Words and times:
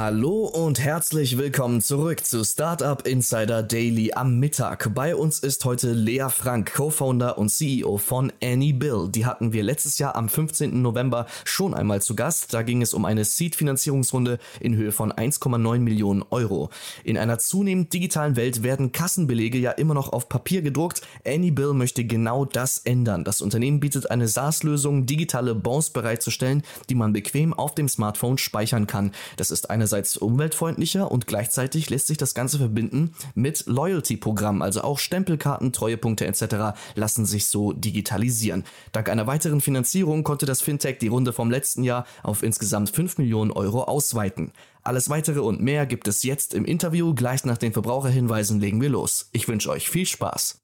Hallo 0.00 0.44
und 0.44 0.78
herzlich 0.78 1.38
willkommen 1.38 1.80
zurück 1.80 2.24
zu 2.24 2.44
Startup 2.44 3.04
Insider 3.04 3.64
Daily 3.64 4.12
am 4.12 4.38
Mittag. 4.38 4.94
Bei 4.94 5.16
uns 5.16 5.40
ist 5.40 5.64
heute 5.64 5.92
Lea 5.92 6.28
Frank, 6.30 6.72
Co-Founder 6.72 7.36
und 7.36 7.48
CEO 7.48 7.98
von 7.98 8.32
Annie 8.40 8.74
Bill. 8.74 9.08
Die 9.10 9.26
hatten 9.26 9.52
wir 9.52 9.64
letztes 9.64 9.98
Jahr 9.98 10.14
am 10.14 10.28
15. 10.28 10.82
November 10.82 11.26
schon 11.42 11.74
einmal 11.74 12.00
zu 12.00 12.14
Gast. 12.14 12.54
Da 12.54 12.62
ging 12.62 12.80
es 12.80 12.94
um 12.94 13.04
eine 13.04 13.24
Seed-Finanzierungsrunde 13.24 14.38
in 14.60 14.76
Höhe 14.76 14.92
von 14.92 15.12
1,9 15.12 15.80
Millionen 15.80 16.22
Euro. 16.30 16.70
In 17.02 17.18
einer 17.18 17.40
zunehmend 17.40 17.92
digitalen 17.92 18.36
Welt 18.36 18.62
werden 18.62 18.92
Kassenbelege 18.92 19.58
ja 19.58 19.72
immer 19.72 19.94
noch 19.94 20.12
auf 20.12 20.28
Papier 20.28 20.62
gedruckt. 20.62 21.02
Annie 21.26 21.50
Bill 21.50 21.72
möchte 21.72 22.04
genau 22.04 22.44
das 22.44 22.78
ändern. 22.78 23.24
Das 23.24 23.42
Unternehmen 23.42 23.80
bietet 23.80 24.12
eine 24.12 24.28
SaaS-Lösung, 24.28 25.06
digitale 25.06 25.56
Bonds 25.56 25.90
bereitzustellen, 25.90 26.62
die 26.88 26.94
man 26.94 27.12
bequem 27.12 27.52
auf 27.52 27.74
dem 27.74 27.88
Smartphone 27.88 28.38
speichern 28.38 28.86
kann. 28.86 29.10
Das 29.36 29.50
ist 29.50 29.70
einerseits 29.88 30.18
umweltfreundlicher 30.18 31.10
und 31.10 31.26
gleichzeitig 31.26 31.88
lässt 31.88 32.08
sich 32.08 32.18
das 32.18 32.34
Ganze 32.34 32.58
verbinden 32.58 33.14
mit 33.34 33.64
Loyalty-Programmen, 33.66 34.60
also 34.60 34.82
auch 34.82 34.98
Stempelkarten, 34.98 35.72
Treuepunkte 35.72 36.26
etc. 36.26 36.78
lassen 36.94 37.24
sich 37.24 37.46
so 37.46 37.72
digitalisieren. 37.72 38.64
Dank 38.92 39.08
einer 39.08 39.26
weiteren 39.26 39.62
Finanzierung 39.62 40.24
konnte 40.24 40.44
das 40.44 40.60
Fintech 40.60 40.98
die 40.98 41.08
Runde 41.08 41.32
vom 41.32 41.50
letzten 41.50 41.84
Jahr 41.84 42.04
auf 42.22 42.42
insgesamt 42.42 42.90
5 42.90 43.16
Millionen 43.16 43.50
Euro 43.50 43.84
ausweiten. 43.84 44.52
Alles 44.82 45.08
weitere 45.08 45.40
und 45.40 45.62
mehr 45.62 45.86
gibt 45.86 46.06
es 46.06 46.22
jetzt 46.22 46.52
im 46.52 46.66
Interview. 46.66 47.14
Gleich 47.14 47.46
nach 47.46 47.58
den 47.58 47.72
Verbraucherhinweisen 47.72 48.60
legen 48.60 48.82
wir 48.82 48.90
los. 48.90 49.30
Ich 49.32 49.48
wünsche 49.48 49.70
euch 49.70 49.88
viel 49.88 50.04
Spaß. 50.04 50.60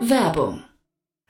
Werbung. 0.00 0.67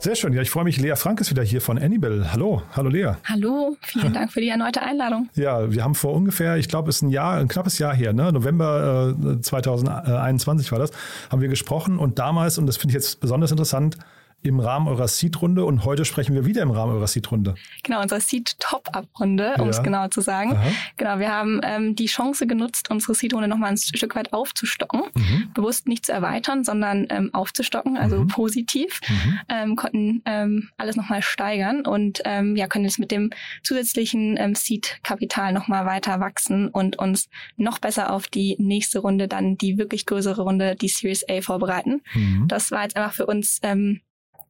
Sehr 0.00 0.14
schön. 0.14 0.32
Ja, 0.32 0.42
ich 0.42 0.50
freue 0.50 0.62
mich. 0.62 0.78
Lea 0.78 0.94
Frank 0.94 1.20
ist 1.20 1.30
wieder 1.30 1.42
hier 1.42 1.60
von 1.60 1.76
Annibal. 1.76 2.32
Hallo, 2.32 2.62
hallo 2.76 2.88
Lea. 2.88 3.14
Hallo, 3.24 3.76
vielen 3.82 4.12
Dank 4.14 4.32
für 4.32 4.40
die 4.40 4.48
erneute 4.48 4.80
Einladung. 4.80 5.28
Ja, 5.34 5.72
wir 5.72 5.82
haben 5.82 5.96
vor 5.96 6.14
ungefähr, 6.14 6.56
ich 6.56 6.68
glaube, 6.68 6.88
es 6.88 6.96
ist 6.96 7.02
ein 7.02 7.10
Jahr, 7.10 7.38
ein 7.38 7.48
knappes 7.48 7.80
Jahr 7.80 7.96
her, 7.96 8.12
ne? 8.12 8.32
November 8.32 9.16
äh, 9.18 9.40
2021 9.40 10.70
war 10.70 10.78
das, 10.78 10.92
haben 11.32 11.40
wir 11.40 11.48
gesprochen 11.48 11.98
und 11.98 12.20
damals, 12.20 12.58
und 12.58 12.66
das 12.66 12.76
finde 12.76 12.92
ich 12.92 12.94
jetzt 12.94 13.20
besonders 13.20 13.50
interessant, 13.50 13.98
im 14.42 14.60
Rahmen 14.60 14.86
eurer 14.86 15.08
Seed-Runde 15.08 15.64
und 15.64 15.84
heute 15.84 16.04
sprechen 16.04 16.34
wir 16.34 16.46
wieder 16.46 16.62
im 16.62 16.70
Rahmen 16.70 16.94
eurer 16.94 17.08
Seed-Runde. 17.08 17.56
Genau, 17.82 18.00
unsere 18.00 18.20
Seed-Top-Up-Runde, 18.20 19.56
um 19.58 19.68
es 19.68 19.82
genau 19.82 20.08
zu 20.08 20.20
sagen. 20.20 20.52
Aha. 20.52 20.70
Genau, 20.96 21.18
wir 21.18 21.32
haben 21.32 21.60
ähm, 21.64 21.96
die 21.96 22.06
Chance 22.06 22.46
genutzt, 22.46 22.88
unsere 22.90 23.14
Seed-Runde 23.14 23.48
nochmal 23.48 23.70
ein 23.70 23.76
Stück 23.76 24.14
weit 24.14 24.32
aufzustocken. 24.32 25.02
Mhm. 25.14 25.50
Bewusst 25.54 25.88
nicht 25.88 26.06
zu 26.06 26.12
erweitern, 26.12 26.62
sondern 26.62 27.06
ähm, 27.10 27.34
aufzustocken, 27.34 27.96
also 27.96 28.20
mhm. 28.20 28.28
positiv. 28.28 29.00
Mhm. 29.08 29.40
Ähm, 29.48 29.76
konnten 29.76 30.22
ähm, 30.24 30.68
alles 30.76 30.94
nochmal 30.94 31.22
steigern 31.22 31.84
und 31.84 32.20
ähm, 32.24 32.54
ja, 32.54 32.68
können 32.68 32.84
jetzt 32.84 33.00
mit 33.00 33.10
dem 33.10 33.30
zusätzlichen 33.64 34.36
ähm, 34.38 34.54
Seed-Kapital 34.54 35.52
nochmal 35.52 35.84
weiter 35.84 36.20
wachsen 36.20 36.68
und 36.68 36.96
uns 36.98 37.28
noch 37.56 37.80
besser 37.80 38.12
auf 38.12 38.28
die 38.28 38.56
nächste 38.58 39.00
Runde, 39.00 39.26
dann 39.26 39.58
die 39.58 39.78
wirklich 39.78 40.06
größere 40.06 40.42
Runde, 40.42 40.76
die 40.76 40.88
Series 40.88 41.28
A 41.28 41.40
vorbereiten. 41.40 42.02
Mhm. 42.14 42.46
Das 42.46 42.70
war 42.70 42.82
jetzt 42.84 42.96
einfach 42.96 43.12
für 43.12 43.26
uns 43.26 43.58
ähm, 43.62 44.00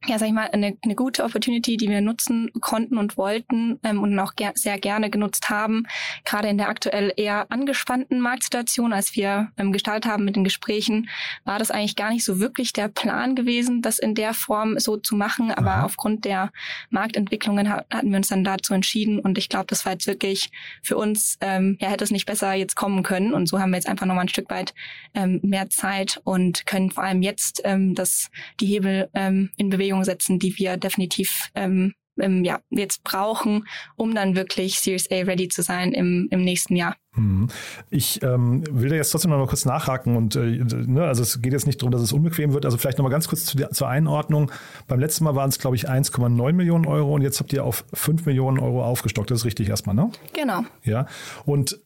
ja, 0.07 0.19
sag 0.19 0.29
ich 0.29 0.35
mal, 0.35 0.49
eine, 0.53 0.77
eine 0.83 0.95
gute 0.95 1.25
Opportunity, 1.25 1.77
die 1.77 1.89
wir 1.89 2.01
nutzen 2.01 2.51
konnten 2.61 2.99
und 2.99 3.17
wollten 3.17 3.81
ähm, 3.83 4.01
und 4.03 4.19
auch 4.19 4.37
ger 4.37 4.53
sehr 4.55 4.79
gerne 4.79 5.11
genutzt 5.11 5.51
haben, 5.51 5.87
gerade 6.25 6.49
in 6.49 6.57
der 6.57 6.69
aktuell 6.69 7.13
eher 7.17 7.51
angespannten 7.51 8.21
Marktsituation, 8.21 8.93
als 8.93 9.17
wir 9.17 9.51
ähm, 9.57 9.73
gestartet 9.73 10.11
haben 10.11 10.25
mit 10.25 10.37
den 10.37 10.45
Gesprächen, 10.45 11.09
war 11.45 11.59
das 11.59 11.71
eigentlich 11.71 11.97
gar 11.97 12.11
nicht 12.11 12.25
so 12.25 12.39
wirklich 12.39 12.73
der 12.73 12.89
Plan 12.89 13.35
gewesen, 13.35 13.83
das 13.83 13.99
in 13.99 14.15
der 14.15 14.35
Form 14.35 14.79
so 14.79 14.97
zu 14.97 15.17
machen, 15.17 15.51
aber 15.51 15.73
Aha. 15.73 15.85
aufgrund 15.85 16.25
der 16.25 16.53
Marktentwicklungen 16.91 17.69
hat, 17.69 17.87
hatten 17.93 18.11
wir 18.11 18.19
uns 18.19 18.29
dann 18.29 18.45
dazu 18.45 18.75
entschieden. 18.75 19.19
Und 19.19 19.37
ich 19.37 19.49
glaube, 19.49 19.67
das 19.67 19.85
war 19.85 19.93
jetzt 19.93 20.07
wirklich 20.07 20.51
für 20.83 20.97
uns, 20.97 21.39
ähm, 21.41 21.77
ja, 21.81 21.89
hätte 21.89 22.05
es 22.05 22.11
nicht 22.11 22.27
besser 22.27 22.53
jetzt 22.53 22.77
kommen 22.77 23.03
können. 23.03 23.35
Und 23.35 23.49
so 23.49 23.59
haben 23.59 23.71
wir 23.71 23.77
jetzt 23.77 23.89
einfach 23.89 24.07
nochmal 24.07 24.27
ein 24.27 24.29
Stück 24.29 24.49
weit 24.49 24.75
ähm, 25.15 25.41
mehr 25.43 25.69
Zeit 25.71 26.21
und 26.25 26.67
können 26.67 26.91
vor 26.91 27.03
allem 27.03 27.23
jetzt 27.23 27.63
ähm, 27.65 27.95
das, 27.95 28.31
die 28.61 28.67
Hebel 28.67 29.11
ähm, 29.15 29.51
in 29.57 29.71
Bewegung 29.71 29.88
Bewegung 29.89 30.05
setzen, 30.05 30.39
die 30.39 30.57
wir 30.59 30.77
definitiv 30.77 31.51
ähm, 31.55 31.95
ähm, 32.21 32.45
ja, 32.45 32.59
jetzt 32.71 33.05
brauchen, 33.05 33.67
um 33.97 34.15
dann 34.15 34.35
wirklich 34.35 34.81
Series 34.81 35.11
A 35.11 35.23
ready 35.23 35.49
zu 35.49 35.63
sein 35.63 35.93
im, 35.93 36.27
im 36.31 36.43
nächsten 36.43 36.77
Jahr. 36.77 36.97
Mhm. 37.15 37.49
Ich 37.91 38.23
ähm, 38.23 38.65
will 38.71 38.91
da 38.91 38.97
jetzt 38.97 39.11
trotzdem 39.11 39.31
noch 39.31 39.39
mal 39.39 39.47
kurz 39.47 39.65
nachhaken 39.65 40.17
und 40.17 40.37
äh, 40.37 40.65
ne, 40.87 41.05
also 41.05 41.23
es 41.23 41.41
geht 41.41 41.53
jetzt 41.53 41.67
nicht 41.67 41.81
darum, 41.81 41.93
dass 41.93 42.03
es 42.03 42.13
unbequem 42.13 42.53
wird. 42.53 42.65
Also 42.65 42.77
vielleicht 42.77 42.99
noch 42.99 43.05
mal 43.05 43.11
ganz 43.11 43.29
kurz 43.29 43.45
zu 43.45 43.57
der, 43.57 43.71
zur 43.71 43.89
Einordnung. 43.89 44.51
Beim 44.87 45.01
letzten 45.01 45.25
Mal 45.25 45.35
waren 45.35 45.49
es, 45.49 45.59
glaube 45.59 45.77
ich, 45.77 45.89
1,9 45.89 46.53
Millionen 46.53 46.87
Euro 46.87 47.15
und 47.15 47.23
jetzt 47.23 47.41
habt 47.41 47.53
ihr 47.53 47.65
auf 47.65 47.85
5 47.95 48.27
Millionen 48.27 48.59
Euro 48.59 48.85
aufgestockt. 48.85 49.31
Das 49.31 49.41
ist 49.41 49.45
richtig 49.45 49.69
erstmal, 49.69 49.95
ne? 49.95 50.11
Genau. 50.33 50.63
Ja. 50.85 51.07
Und 51.45 51.79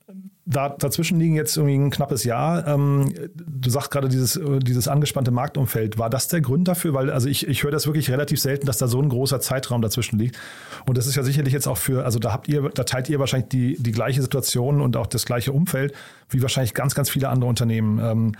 da, 0.44 0.70
dazwischen 0.70 1.20
liegen 1.20 1.36
jetzt 1.36 1.56
irgendwie 1.56 1.76
ein 1.76 1.91
knappes 1.91 2.25
Jahr. 2.25 2.66
Ähm, 2.66 3.12
du 3.34 3.70
sagst 3.70 3.91
gerade 3.91 4.08
dieses, 4.08 4.41
dieses 4.62 4.88
angespannte 4.88 5.30
Marktumfeld. 5.30 5.98
War 5.98 6.10
das 6.10 6.28
der 6.28 6.41
Grund 6.41 6.66
dafür? 6.66 6.94
Weil, 6.94 7.10
also 7.10 7.28
ich, 7.28 7.47
ich 7.47 7.62
höre 7.62 7.70
das 7.70 7.86
wirklich 7.86 8.10
relativ 8.10 8.41
selten, 8.41 8.66
dass 8.66 8.78
da 8.78 8.88
so 8.88 9.00
ein 9.00 9.08
großer 9.08 9.41
Zeitraum 9.41 9.82
dazwischen 9.82 10.19
liegt. 10.19 10.36
Und 10.86 10.98
das 10.98 11.06
ist 11.06 11.14
ja 11.14 11.22
sicherlich 11.22 11.53
jetzt 11.53 11.69
auch 11.69 11.76
für, 11.78 12.04
also 12.04 12.19
da 12.19 12.32
habt 12.32 12.48
ihr, 12.48 12.70
da 12.75 12.82
teilt 12.82 13.08
ihr 13.08 13.20
wahrscheinlich 13.20 13.50
die, 13.50 13.76
die 13.80 13.92
gleiche 13.92 14.20
Situation 14.20 14.80
und 14.80 14.97
auch 14.97 15.06
das 15.06 15.26
gleiche 15.26 15.53
Umfeld 15.53 15.94
wie 16.32 16.43
wahrscheinlich 16.43 16.75
ganz, 16.75 16.94
ganz 16.94 17.10
viele 17.10 17.28
andere 17.28 17.48
Unternehmen. 17.48 17.98
Ähm, 17.98 18.32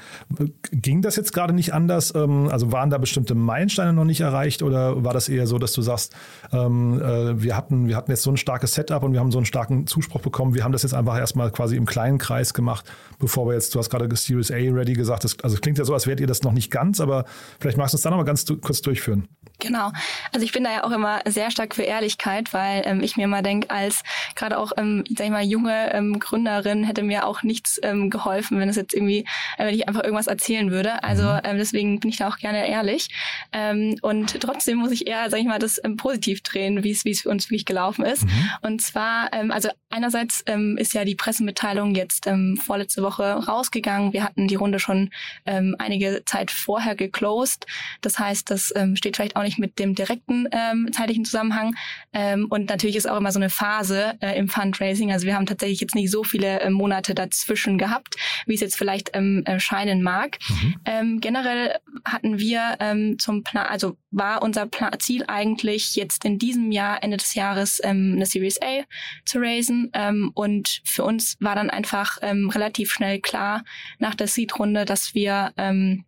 ging 0.73 1.03
das 1.03 1.17
jetzt 1.17 1.33
gerade 1.33 1.53
nicht 1.53 1.75
anders? 1.75 2.15
Ähm, 2.15 2.49
also 2.51 2.73
waren 2.73 2.91
da 2.91 2.99
bestimmte 2.99 3.35
Meilensteine 3.35 3.93
noch 3.93 4.05
nicht 4.05 4.21
erreicht 4.21 4.63
oder 4.63 5.05
war 5.05 5.13
das 5.13 5.29
eher 5.29 5.47
so, 5.47 5.59
dass 5.59 5.73
du 5.73 5.83
sagst, 5.83 6.15
ähm, 6.53 7.01
äh, 7.01 7.43
wir 7.43 7.57
hatten, 7.57 7.89
wir 7.89 7.97
hatten 7.97 8.11
jetzt 8.11 8.23
so 8.23 8.31
ein 8.31 8.37
starkes 8.37 8.75
Setup 8.75 9.03
und 9.03 9.13
wir 9.13 9.21
haben 9.21 9.33
so 9.33 9.39
einen 9.39 9.47
starken 9.47 9.87
Zuspruch 9.87 10.21
bekommen. 10.21 10.55
Wir 10.55 10.65
haben 10.65 10.73
das 10.73 10.83
jetzt 10.83 10.95
einfach 10.95 11.19
erstmal 11.19 11.51
quasi 11.51 11.77
im 11.77 11.87
kleinen 11.87 12.19
Kreis 12.19 12.55
gemacht, 12.55 12.91
bevor 13.19 13.47
wir 13.47 13.55
jetzt, 13.55 13.75
du 13.75 13.79
hast 13.79 13.91
gerade 13.91 14.15
Series 14.15 14.51
A 14.51 14.55
ready 14.55 14.93
gesagt, 14.95 15.25
das, 15.25 15.37
also 15.43 15.57
klingt 15.57 15.79
ja 15.79 15.85
so, 15.85 15.95
als 15.95 16.07
wärt 16.07 16.21
ihr 16.21 16.27
das 16.27 16.43
noch 16.43 16.53
nicht 16.53 16.71
ganz, 16.71 17.01
aber 17.01 17.25
vielleicht 17.61 17.79
magst 17.79 17.95
du 17.95 17.97
es 17.97 18.03
dann 18.03 18.13
nochmal 18.13 18.27
ganz 18.27 18.47
kurz 18.61 18.83
durchführen. 18.83 19.29
Genau. 19.59 19.93
Also 20.33 20.45
ich 20.45 20.53
bin 20.53 20.65
da 20.65 20.73
ja 20.73 20.85
auch 20.85 20.91
immer 20.91 21.21
sehr 21.27 21.51
stark 21.51 21.75
für 21.75 21.83
Ehrlichkeit, 21.83 22.53
weil 22.53 22.83
ähm, 22.85 23.01
ich 23.01 23.17
mir 23.17 23.25
immer 23.25 23.43
denke, 23.43 23.71
als 23.71 24.03
gerade 24.35 24.59
auch, 24.59 24.73
ähm, 24.77 25.05
sag 25.17 25.27
ich 25.27 25.33
mal, 25.33 25.45
junge 25.45 25.93
ähm, 25.95 26.19
Gründerin 26.19 26.85
hätte 26.85 27.03
mir 27.03 27.27
auch 27.27 27.43
nichts 27.43 27.79
ähm, 27.83 28.11
geholfen, 28.11 28.59
wenn 28.59 28.69
es 28.69 28.77
jetzt 28.77 28.95
irgendwie, 28.95 29.21
äh, 29.59 29.67
wenn 29.67 29.75
ich 29.75 29.87
einfach 29.89 30.03
irgendwas 30.03 30.27
erzählen 30.27 30.71
würde. 30.71 31.03
Also 31.05 31.23
mhm. 31.25 31.41
ähm, 31.45 31.59
deswegen 31.59 32.01
bin 32.01 32.11
ich 32.11 32.17
da 32.17 32.29
auch 32.29 32.39
gerne 32.39 32.69
ehrlich. 32.69 33.09
Ähm, 33.53 33.97
und 34.03 34.41
trotzdem 34.41 34.79
muss 34.79 34.91
ich 34.91 35.07
eher, 35.07 35.31
sag 35.31 35.39
ich 35.39 35.47
mal, 35.47 35.59
das 35.59 35.81
ähm, 35.85 35.97
positiv 35.97 36.43
drehen, 36.43 36.83
wie 36.83 36.91
es 36.91 37.05
wie 37.05 37.11
es 37.11 37.23
für 37.23 37.29
uns 37.29 37.47
wirklich 37.47 37.65
gelaufen 37.65 38.05
ist. 38.05 38.25
Mhm. 38.25 38.51
Und 38.63 38.83
zwar, 38.83 39.33
ähm, 39.33 39.53
also 39.53 39.69
einerseits 39.91 40.43
ähm, 40.47 40.77
ist 40.77 40.93
ja 40.93 41.05
die 41.05 41.15
Pressemitteilung 41.15 41.95
jetzt 41.95 42.27
ähm, 42.27 42.57
vorletzte 42.57 43.03
Woche 43.03 43.23
rausgegangen. 43.23 44.13
Wir 44.13 44.25
hatten 44.25 44.49
die 44.49 44.57
Runde 44.57 44.81
schon 44.81 45.11
ähm, 45.47 45.77
einige 45.79 46.23
Zeit 46.27 46.51
vorher 46.51 46.97
geclosed. 46.97 47.67
Das 48.01 48.19
heißt, 48.19 48.51
das 48.51 48.73
ähm, 48.75 48.97
steht 48.97 49.17
vielleicht 49.17 49.37
auch 49.37 49.43
nicht 49.43 49.53
nicht 49.53 49.59
mit 49.59 49.79
dem 49.79 49.95
direkten 49.95 50.49
ähm, 50.53 50.91
zeitlichen 50.93 51.25
Zusammenhang. 51.25 51.75
Ähm, 52.13 52.47
und 52.49 52.69
natürlich 52.69 52.97
ist 52.97 53.09
auch 53.09 53.17
immer 53.17 53.33
so 53.33 53.39
eine 53.39 53.51
Phase 53.51 54.15
äh, 54.21 54.39
im 54.39 54.49
Fundraising. 54.49 55.13
Also 55.13 55.27
wir 55.27 55.35
haben 55.35 55.47
tatsächlich 55.47 55.81
jetzt 55.81 55.95
nicht 55.95 56.11
so 56.11 56.25
viele 56.25 56.61
äh, 56.61 56.71
Monate 56.71 57.15
dazwischen 57.15 57.72
gehabt, 57.79 58.17
wie 58.47 58.55
es 58.55 58.61
jetzt 58.61 58.77
vielleicht 58.77 59.11
ähm, 59.15 59.43
erscheinen 59.45 60.03
mag. 60.03 60.39
Mhm. 60.49 60.75
Ähm, 60.85 61.21
generell 61.21 61.79
hatten 62.05 62.39
wir 62.39 62.77
ähm, 62.81 63.19
zum 63.19 63.43
Plan, 63.43 63.67
also 63.67 63.97
war 64.11 64.43
unser 64.43 64.67
Plan 64.67 64.93
Ziel 64.99 65.25
eigentlich 65.27 65.97
jetzt 65.97 66.25
in 66.25 66.39
diesem 66.39 66.71
Jahr, 66.73 67.03
Ende 67.03 67.17
des 67.17 67.35
Jahres, 67.35 67.81
ähm, 67.83 68.15
eine 68.17 68.27
Series 68.27 68.61
A 68.63 68.83
zu 69.25 69.39
raisen. 69.39 69.91
Ähm, 69.95 70.31
und 70.35 70.81
für 70.85 71.05
uns 71.05 71.37
war 71.41 71.55
dann 71.55 71.71
einfach 71.71 72.19
ähm, 72.23 72.51
relativ 72.51 72.93
schnell 72.93 73.21
klar 73.21 73.65
nach 73.99 74.15
der 74.15 74.29
Seed-Runde, 74.29 74.85
dass 74.85 75.15
wir 75.15 75.53
ähm, 75.57 76.05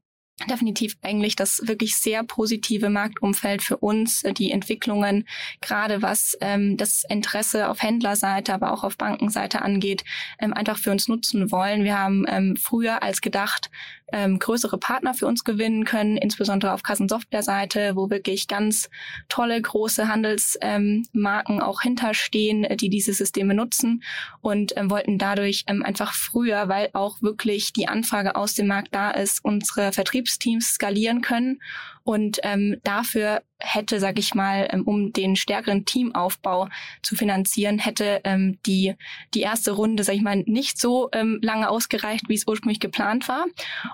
definitiv 0.48 0.96
eigentlich 1.02 1.36
das 1.36 1.62
wirklich 1.64 1.96
sehr 1.96 2.24
positive 2.24 2.90
Marktumfeld 2.90 3.62
für 3.62 3.76
uns, 3.76 4.24
äh, 4.24 4.32
die 4.32 4.50
Entwicklungen, 4.50 5.26
gerade 5.60 6.02
was 6.02 6.36
ähm, 6.40 6.76
das 6.76 7.04
Interesse 7.08 7.68
auf 7.68 7.82
Händlerseite, 7.82 8.52
aber 8.52 8.72
auch 8.72 8.82
auf 8.82 8.96
Bankenseite 8.96 9.62
angeht, 9.62 10.04
ähm, 10.40 10.52
einfach 10.52 10.78
für 10.78 10.90
uns 10.90 11.06
nutzen 11.06 11.52
wollen. 11.52 11.84
Wir 11.84 11.98
haben 11.98 12.26
ähm, 12.28 12.56
früher 12.56 13.02
als 13.02 13.20
gedacht 13.20 13.70
ähm, 14.12 14.38
größere 14.38 14.78
Partner 14.78 15.14
für 15.14 15.26
uns 15.26 15.44
gewinnen 15.44 15.84
können, 15.84 16.16
insbesondere 16.16 16.72
auf 16.72 16.82
Kassensoftware-Seite, 16.82 17.96
wo 17.96 18.10
wirklich 18.10 18.48
ganz 18.48 18.90
tolle 19.28 19.60
große 19.60 20.08
Handelsmarken 20.08 21.56
ähm, 21.56 21.62
auch 21.62 21.82
hinterstehen, 21.82 22.64
äh, 22.64 22.76
die 22.76 22.90
diese 22.90 23.12
Systeme 23.12 23.54
nutzen 23.54 24.02
und 24.40 24.76
ähm, 24.76 24.90
wollten 24.90 25.18
dadurch 25.18 25.64
ähm, 25.66 25.82
einfach 25.82 26.12
früher, 26.14 26.68
weil 26.68 26.90
auch 26.92 27.22
wirklich 27.22 27.72
die 27.72 27.88
Anfrage 27.88 28.36
aus 28.36 28.54
dem 28.54 28.66
Markt 28.66 28.94
da 28.94 29.10
ist, 29.10 29.44
unsere 29.44 29.92
Vertriebsteams 29.92 30.74
skalieren 30.74 31.20
können 31.20 31.60
und 32.04 32.38
ähm, 32.42 32.76
dafür 32.84 33.42
hätte, 33.58 33.98
sag 33.98 34.18
ich 34.18 34.34
mal, 34.34 34.68
ähm, 34.70 34.82
um 34.82 35.12
den 35.12 35.36
stärkeren 35.36 35.86
Teamaufbau 35.86 36.68
zu 37.02 37.16
finanzieren, 37.16 37.78
hätte 37.78 38.20
ähm, 38.24 38.58
die, 38.66 38.94
die 39.32 39.40
erste 39.40 39.72
Runde, 39.72 40.04
sag 40.04 40.14
ich 40.14 40.22
mal, 40.22 40.42
nicht 40.46 40.78
so 40.78 41.08
ähm, 41.12 41.38
lange 41.42 41.70
ausgereicht, 41.70 42.28
wie 42.28 42.34
es 42.34 42.46
ursprünglich 42.46 42.80
geplant 42.80 43.26
war. 43.26 43.46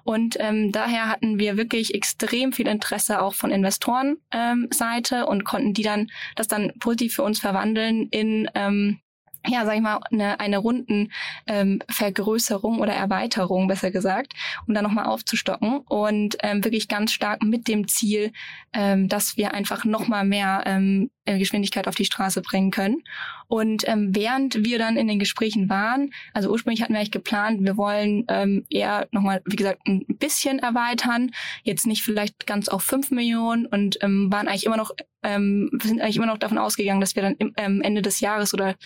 Und 0.03 0.37
ähm, 0.41 0.73
daher 0.73 1.09
hatten 1.09 1.39
wir 1.39 1.57
wirklich 1.57 1.95
extrem 1.95 2.53
viel 2.53 2.67
Interesse 2.67 3.23
auch 3.23 3.35
von 3.35 3.53
Investorenseite 3.53 5.17
ähm, 5.17 5.25
und 5.29 5.45
konnten 5.45 5.73
die 5.73 5.85
dann 5.85 6.09
das 6.35 6.49
dann 6.49 6.73
positiv 6.81 7.15
für 7.15 7.23
uns 7.23 7.39
verwandeln 7.39 8.09
in 8.11 8.51
ähm, 8.55 9.01
ja, 9.47 9.65
sag 9.65 9.77
ich 9.77 9.81
mal, 9.81 10.01
eine, 10.11 10.41
eine 10.41 10.59
Rundenvergrößerung 10.59 12.75
ähm, 12.75 12.81
oder 12.81 12.93
Erweiterung, 12.93 13.69
besser 13.69 13.91
gesagt, 13.91 14.35
um 14.67 14.75
da 14.75 14.83
nochmal 14.83 15.07
aufzustocken 15.07 15.79
und 15.89 16.37
ähm, 16.43 16.63
wirklich 16.65 16.89
ganz 16.89 17.13
stark 17.13 17.43
mit 17.43 17.69
dem 17.69 17.89
Ziel, 17.89 18.33
ähm, 18.73 19.09
dass 19.09 19.37
wir 19.37 19.55
einfach 19.55 19.85
nochmal 19.85 20.25
mehr 20.25 20.65
ähm, 20.67 21.11
Geschwindigkeit 21.39 21.89
auf 21.89 21.95
die 21.95 22.05
Straße 22.05 22.43
bringen 22.43 22.71
können. 22.71 23.03
Und 23.49 23.87
ähm, 23.89 24.15
während 24.15 24.65
wir 24.65 24.79
dann 24.79 24.97
in 24.97 25.09
den 25.09 25.19
Gesprächen 25.19 25.69
waren, 25.69 26.13
also 26.33 26.51
ursprünglich 26.51 26.83
hatten 26.83 26.93
wir 26.93 27.01
eigentlich 27.01 27.11
geplant, 27.11 27.65
wir 27.65 27.77
wollen 27.77 28.25
ähm, 28.29 28.65
eher 28.71 29.09
nochmal, 29.11 29.43
wie 29.45 29.57
gesagt, 29.57 29.87
ein 29.87 30.05
bisschen 30.07 30.59
erweitern, 30.61 31.33
jetzt 31.65 31.87
nicht 31.87 32.03
vielleicht 32.03 32.47
ganz 32.47 32.69
auf 32.69 32.83
fünf 32.83 33.11
Millionen 33.11 33.67
und 33.67 33.99
ähm, 34.03 34.31
waren 34.31 34.49
eigentlich 34.49 34.67
immer 34.67 34.77
noch 34.77 34.93
ähm, 35.23 35.71
sind 35.83 36.01
eigentlich 36.01 36.17
immer 36.17 36.27
noch 36.27 36.39
davon 36.39 36.59
ausgegangen, 36.59 37.01
dass 37.01 37.15
wir 37.15 37.23
dann 37.23 37.35
im, 37.39 37.53
ähm, 37.57 37.83
Ende 37.83 38.03
des 38.03 38.21
Jahres 38.21 38.55
oder 38.55 38.77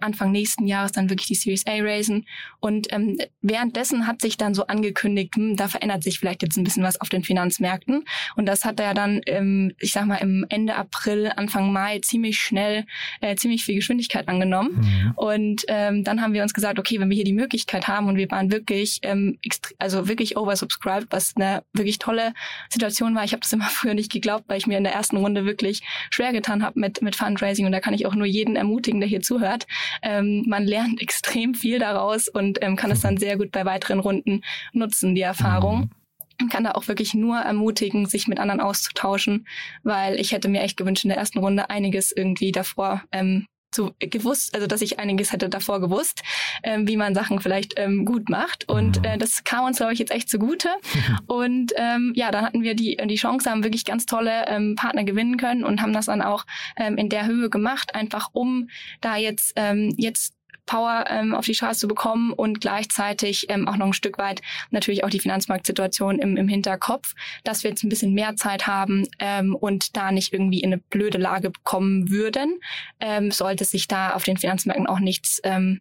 Anfang 0.00 0.30
nächsten 0.30 0.68
Jahres 0.68 0.92
dann 0.92 1.10
wirklich 1.10 1.26
die 1.26 1.34
Series 1.34 1.66
A 1.66 1.72
raisen. 1.80 2.24
Und 2.60 2.92
ähm, 2.92 3.18
währenddessen 3.40 4.06
hat 4.06 4.20
sich 4.20 4.36
dann 4.36 4.54
so 4.54 4.66
angekündigt, 4.68 5.34
hm, 5.34 5.56
da 5.56 5.66
verändert 5.66 6.04
sich 6.04 6.20
vielleicht 6.20 6.42
jetzt 6.42 6.56
ein 6.56 6.62
bisschen 6.62 6.84
was 6.84 7.00
auf 7.00 7.08
den 7.08 7.24
Finanzmärkten. 7.24 8.04
Und 8.36 8.46
das 8.46 8.64
hat 8.64 8.78
er 8.78 8.94
dann, 8.94 9.22
ähm, 9.26 9.72
ich 9.80 9.90
sag 9.90 10.06
mal, 10.06 10.18
im 10.18 10.46
Ende 10.50 10.76
April, 10.76 11.32
Anfang 11.34 11.71
Mai 11.72 11.98
ziemlich 12.00 12.38
schnell, 12.38 12.84
äh, 13.20 13.36
ziemlich 13.36 13.64
viel 13.64 13.76
Geschwindigkeit 13.76 14.28
angenommen. 14.28 14.80
Mhm. 14.80 15.12
Und 15.16 15.64
ähm, 15.68 16.04
dann 16.04 16.20
haben 16.20 16.34
wir 16.34 16.42
uns 16.42 16.54
gesagt, 16.54 16.78
okay, 16.78 17.00
wenn 17.00 17.08
wir 17.08 17.14
hier 17.14 17.24
die 17.24 17.32
Möglichkeit 17.32 17.88
haben 17.88 18.08
und 18.08 18.16
wir 18.16 18.30
waren 18.30 18.52
wirklich, 18.52 19.00
ähm, 19.02 19.38
also 19.78 20.08
wirklich 20.08 20.36
oversubscribed, 20.36 21.08
was 21.10 21.34
eine 21.36 21.62
wirklich 21.72 21.98
tolle 21.98 22.34
Situation 22.68 23.14
war. 23.14 23.24
Ich 23.24 23.32
habe 23.32 23.40
das 23.40 23.52
immer 23.52 23.64
früher 23.70 23.94
nicht 23.94 24.12
geglaubt, 24.12 24.44
weil 24.48 24.58
ich 24.58 24.66
mir 24.66 24.78
in 24.78 24.84
der 24.84 24.92
ersten 24.92 25.16
Runde 25.16 25.44
wirklich 25.44 25.82
schwer 26.10 26.32
getan 26.32 26.62
habe 26.62 26.78
mit, 26.78 27.02
mit 27.02 27.16
Fundraising. 27.16 27.66
Und 27.66 27.72
da 27.72 27.80
kann 27.80 27.94
ich 27.94 28.06
auch 28.06 28.14
nur 28.14 28.26
jeden 28.26 28.56
ermutigen, 28.56 29.00
der 29.00 29.08
hier 29.08 29.20
zuhört. 29.20 29.66
Ähm, 30.02 30.44
man 30.46 30.64
lernt 30.64 31.00
extrem 31.02 31.54
viel 31.54 31.78
daraus 31.78 32.28
und 32.28 32.62
ähm, 32.62 32.76
kann 32.76 32.90
es 32.90 33.00
dann 33.00 33.16
sehr 33.16 33.36
gut 33.36 33.52
bei 33.52 33.64
weiteren 33.64 33.98
Runden 33.98 34.42
nutzen, 34.72 35.14
die 35.14 35.22
Erfahrung. 35.22 35.80
Mhm 35.80 36.01
kann 36.48 36.64
da 36.64 36.72
auch 36.72 36.88
wirklich 36.88 37.14
nur 37.14 37.38
ermutigen, 37.38 38.06
sich 38.06 38.28
mit 38.28 38.38
anderen 38.38 38.60
auszutauschen, 38.60 39.46
weil 39.82 40.18
ich 40.18 40.32
hätte 40.32 40.48
mir 40.48 40.62
echt 40.62 40.76
gewünscht, 40.76 41.04
in 41.04 41.08
der 41.08 41.18
ersten 41.18 41.38
Runde 41.38 41.70
einiges 41.70 42.12
irgendwie 42.12 42.52
davor 42.52 43.02
ähm, 43.12 43.46
zu 43.72 43.94
gewusst, 43.98 44.54
also 44.54 44.66
dass 44.66 44.82
ich 44.82 44.98
einiges 44.98 45.32
hätte 45.32 45.48
davor 45.48 45.80
gewusst, 45.80 46.22
ähm, 46.62 46.86
wie 46.86 46.96
man 46.96 47.14
Sachen 47.14 47.40
vielleicht 47.40 47.74
ähm, 47.78 48.04
gut 48.04 48.28
macht. 48.28 48.68
Und 48.68 48.98
mhm. 48.98 49.04
äh, 49.04 49.18
das 49.18 49.44
kam 49.44 49.64
uns, 49.64 49.78
glaube 49.78 49.94
ich, 49.94 49.98
jetzt 49.98 50.12
echt 50.12 50.28
zugute. 50.28 50.68
Und 51.26 51.72
ähm, 51.76 52.12
ja, 52.14 52.30
dann 52.30 52.44
hatten 52.44 52.62
wir 52.62 52.74
die, 52.74 52.96
die 52.96 53.16
Chance, 53.16 53.50
haben 53.50 53.64
wirklich 53.64 53.84
ganz 53.84 54.06
tolle 54.06 54.46
ähm, 54.46 54.76
Partner 54.76 55.04
gewinnen 55.04 55.38
können 55.38 55.64
und 55.64 55.80
haben 55.80 55.92
das 55.92 56.06
dann 56.06 56.22
auch 56.22 56.44
ähm, 56.76 56.96
in 56.98 57.08
der 57.08 57.26
Höhe 57.26 57.48
gemacht, 57.48 57.94
einfach 57.94 58.28
um 58.32 58.68
da 59.00 59.16
jetzt, 59.16 59.52
ähm, 59.56 59.94
jetzt 59.96 60.34
Power 60.66 61.04
ähm, 61.08 61.34
auf 61.34 61.44
die 61.44 61.54
Straße 61.54 61.80
zu 61.80 61.88
bekommen 61.88 62.32
und 62.32 62.60
gleichzeitig 62.60 63.46
ähm, 63.48 63.68
auch 63.68 63.76
noch 63.76 63.86
ein 63.86 63.92
Stück 63.92 64.18
weit 64.18 64.40
natürlich 64.70 65.04
auch 65.04 65.10
die 65.10 65.20
Finanzmarktsituation 65.20 66.18
im, 66.18 66.36
im 66.36 66.48
Hinterkopf, 66.48 67.14
dass 67.44 67.62
wir 67.62 67.70
jetzt 67.70 67.82
ein 67.82 67.88
bisschen 67.88 68.14
mehr 68.14 68.36
Zeit 68.36 68.66
haben 68.66 69.06
ähm, 69.18 69.54
und 69.54 69.96
da 69.96 70.12
nicht 70.12 70.32
irgendwie 70.32 70.60
in 70.60 70.72
eine 70.72 70.82
blöde 70.82 71.18
Lage 71.18 71.50
bekommen 71.50 72.10
würden, 72.10 72.60
ähm, 73.00 73.30
sollte 73.30 73.64
sich 73.64 73.88
da 73.88 74.14
auf 74.14 74.24
den 74.24 74.36
Finanzmärkten 74.36 74.86
auch 74.86 75.00
nichts 75.00 75.40
ähm, 75.44 75.80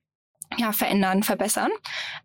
ja, 0.57 0.71
verändern, 0.71 1.23
verbessern. 1.23 1.71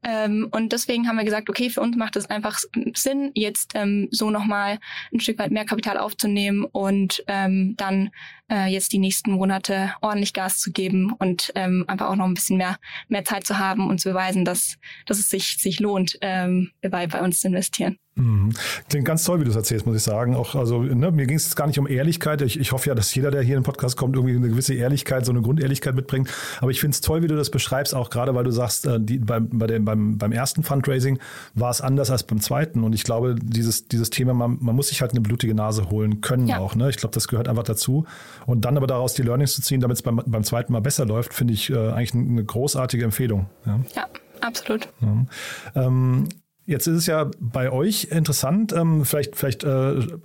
Ähm, 0.02 0.48
und 0.50 0.72
deswegen 0.72 1.08
haben 1.08 1.16
wir 1.16 1.24
gesagt, 1.24 1.48
okay, 1.48 1.70
für 1.70 1.80
uns 1.80 1.96
macht 1.96 2.16
es 2.16 2.28
einfach 2.28 2.58
Sinn, 2.94 3.30
jetzt 3.34 3.72
ähm, 3.74 4.08
so 4.10 4.30
nochmal 4.30 4.78
ein 5.12 5.20
Stück 5.20 5.38
weit 5.38 5.50
mehr 5.50 5.64
Kapital 5.64 5.98
aufzunehmen 5.98 6.64
und 6.64 7.22
ähm, 7.28 7.74
dann 7.76 8.10
äh, 8.50 8.66
jetzt 8.66 8.92
die 8.92 8.98
nächsten 8.98 9.32
Monate 9.32 9.92
ordentlich 10.00 10.32
Gas 10.32 10.58
zu 10.58 10.72
geben 10.72 11.12
und 11.12 11.52
ähm, 11.54 11.84
einfach 11.86 12.08
auch 12.08 12.16
noch 12.16 12.26
ein 12.26 12.34
bisschen 12.34 12.56
mehr, 12.56 12.78
mehr 13.08 13.24
Zeit 13.24 13.46
zu 13.46 13.58
haben 13.58 13.88
und 13.88 14.00
zu 14.00 14.10
beweisen, 14.10 14.44
dass, 14.44 14.76
dass 15.06 15.18
es 15.18 15.28
sich, 15.28 15.56
sich 15.58 15.80
lohnt, 15.80 16.18
ähm, 16.20 16.72
bei, 16.82 17.06
bei 17.06 17.20
uns 17.20 17.40
zu 17.40 17.48
investieren. 17.48 17.98
Mhm. 18.16 18.54
Klingt 18.88 19.04
ganz 19.04 19.24
toll, 19.24 19.40
wie 19.40 19.44
du 19.44 19.50
es 19.50 19.56
erzählst, 19.56 19.86
muss 19.86 19.96
ich 19.96 20.02
sagen. 20.02 20.34
Auch, 20.34 20.54
also, 20.54 20.82
ne, 20.82 21.10
mir 21.10 21.26
ging 21.26 21.36
es 21.36 21.54
gar 21.54 21.66
nicht 21.66 21.78
um 21.78 21.86
Ehrlichkeit. 21.86 22.40
Ich, 22.40 22.58
ich 22.58 22.72
hoffe 22.72 22.88
ja, 22.88 22.94
dass 22.94 23.14
jeder, 23.14 23.30
der 23.30 23.42
hier 23.42 23.56
in 23.56 23.60
den 23.60 23.66
Podcast 23.66 23.98
kommt, 23.98 24.16
irgendwie 24.16 24.34
eine 24.34 24.48
gewisse 24.48 24.72
Ehrlichkeit, 24.72 25.26
so 25.26 25.32
eine 25.32 25.42
Grundehrlichkeit 25.42 25.94
mitbringt. 25.94 26.30
Aber 26.60 26.70
ich 26.70 26.80
finde 26.80 26.94
es 26.94 27.02
toll, 27.02 27.22
wie 27.22 27.26
du 27.26 27.36
das 27.36 27.50
beschreibst, 27.50 27.94
auch 27.94 28.08
gerade 28.08 28.34
weil 28.34 28.44
du 28.44 28.50
sagst, 28.50 28.86
äh, 28.86 28.98
die, 28.98 29.18
beim, 29.18 29.50
bei 29.52 29.66
dem, 29.66 29.84
beim, 29.84 30.16
beim 30.16 30.32
ersten 30.32 30.62
Fundraising 30.62 31.18
war 31.54 31.70
es 31.70 31.82
anders 31.82 32.10
als 32.10 32.22
beim 32.22 32.40
zweiten. 32.40 32.84
Und 32.84 32.94
ich 32.94 33.04
glaube, 33.04 33.34
dieses, 33.38 33.86
dieses 33.86 34.08
Thema, 34.08 34.32
man, 34.32 34.56
man 34.60 34.74
muss 34.74 34.88
sich 34.88 35.02
halt 35.02 35.10
eine 35.10 35.20
blutige 35.20 35.54
Nase 35.54 35.90
holen 35.90 36.22
können 36.22 36.48
ja. 36.48 36.58
auch. 36.58 36.74
Ne? 36.74 36.88
Ich 36.88 36.96
glaube, 36.96 37.12
das 37.12 37.28
gehört 37.28 37.48
einfach 37.48 37.64
dazu. 37.64 38.06
Und 38.46 38.64
dann 38.64 38.78
aber 38.78 38.86
daraus 38.86 39.12
die 39.12 39.22
Learnings 39.22 39.54
zu 39.54 39.60
ziehen, 39.60 39.82
damit 39.82 39.98
es 39.98 40.02
beim, 40.02 40.22
beim 40.24 40.42
zweiten 40.42 40.72
Mal 40.72 40.80
besser 40.80 41.04
läuft, 41.04 41.34
finde 41.34 41.52
ich 41.52 41.68
äh, 41.68 41.90
eigentlich 41.90 42.14
eine 42.14 42.44
großartige 42.44 43.04
Empfehlung. 43.04 43.46
Ja, 43.66 43.80
ja 43.94 44.06
absolut. 44.40 44.88
Ja. 45.02 45.86
Ähm, 45.86 46.28
Jetzt 46.66 46.86
ist 46.86 46.98
es 46.98 47.06
ja 47.06 47.30
bei 47.38 47.70
euch 47.70 48.08
interessant, 48.10 48.72
ähm, 48.72 49.04
vielleicht, 49.04 49.36
vielleicht, 49.36 49.64
äh, 49.64 49.68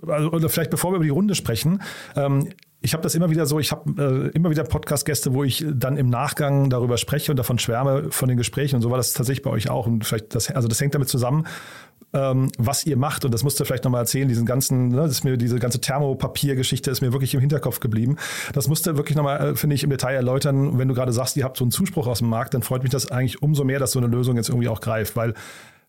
also, 0.06 0.32
oder 0.32 0.48
vielleicht 0.48 0.70
bevor 0.70 0.92
wir 0.92 0.96
über 0.96 1.04
die 1.04 1.10
Runde 1.10 1.34
sprechen, 1.34 1.82
ähm, 2.16 2.48
ich 2.84 2.94
habe 2.94 3.02
das 3.02 3.14
immer 3.14 3.30
wieder 3.30 3.46
so, 3.46 3.60
ich 3.60 3.70
habe 3.70 4.32
äh, 4.32 4.36
immer 4.36 4.50
wieder 4.50 4.64
Podcast-Gäste, 4.64 5.32
wo 5.34 5.44
ich 5.44 5.64
dann 5.72 5.96
im 5.96 6.10
Nachgang 6.10 6.68
darüber 6.68 6.98
spreche 6.98 7.30
und 7.30 7.36
davon 7.36 7.60
schwärme 7.60 8.10
von 8.10 8.28
den 8.28 8.36
Gesprächen 8.36 8.76
und 8.76 8.82
so 8.82 8.90
war 8.90 8.96
das 8.96 9.12
tatsächlich 9.12 9.44
bei 9.44 9.50
euch 9.50 9.70
auch. 9.70 9.86
Und 9.86 10.04
vielleicht 10.04 10.34
das, 10.34 10.50
also 10.50 10.66
das 10.66 10.80
hängt 10.80 10.94
damit 10.94 11.08
zusammen, 11.08 11.46
ähm, 12.12 12.50
was 12.58 12.84
ihr 12.84 12.96
macht. 12.96 13.24
Und 13.24 13.32
das 13.32 13.44
musst 13.44 13.60
du 13.60 13.64
vielleicht 13.64 13.84
nochmal 13.84 14.00
erzählen, 14.00 14.28
diesen 14.28 14.46
ganzen, 14.46 14.88
ne, 14.88 15.02
das 15.02 15.22
mir, 15.22 15.36
diese 15.36 15.60
ganze 15.60 15.80
Thermopapier-Geschichte 15.80 16.90
ist 16.90 17.02
mir 17.02 17.12
wirklich 17.12 17.34
im 17.34 17.40
Hinterkopf 17.40 17.78
geblieben. 17.78 18.16
Das 18.52 18.66
musst 18.66 18.86
du 18.86 18.96
wirklich 18.96 19.16
nochmal, 19.16 19.52
äh, 19.52 19.54
finde 19.54 19.74
ich, 19.74 19.84
im 19.84 19.90
Detail 19.90 20.14
erläutern. 20.14 20.76
Wenn 20.76 20.88
du 20.88 20.94
gerade 20.94 21.12
sagst, 21.12 21.36
ihr 21.36 21.44
habt 21.44 21.58
so 21.58 21.64
einen 21.64 21.70
Zuspruch 21.70 22.08
aus 22.08 22.18
dem 22.18 22.28
Markt, 22.28 22.54
dann 22.54 22.62
freut 22.62 22.82
mich 22.82 22.90
das 22.90 23.10
eigentlich 23.12 23.42
umso 23.42 23.62
mehr, 23.62 23.78
dass 23.78 23.92
so 23.92 24.00
eine 24.00 24.08
Lösung 24.08 24.36
jetzt 24.36 24.48
irgendwie 24.48 24.68
auch 24.68 24.80
greift. 24.80 25.14
Weil 25.14 25.34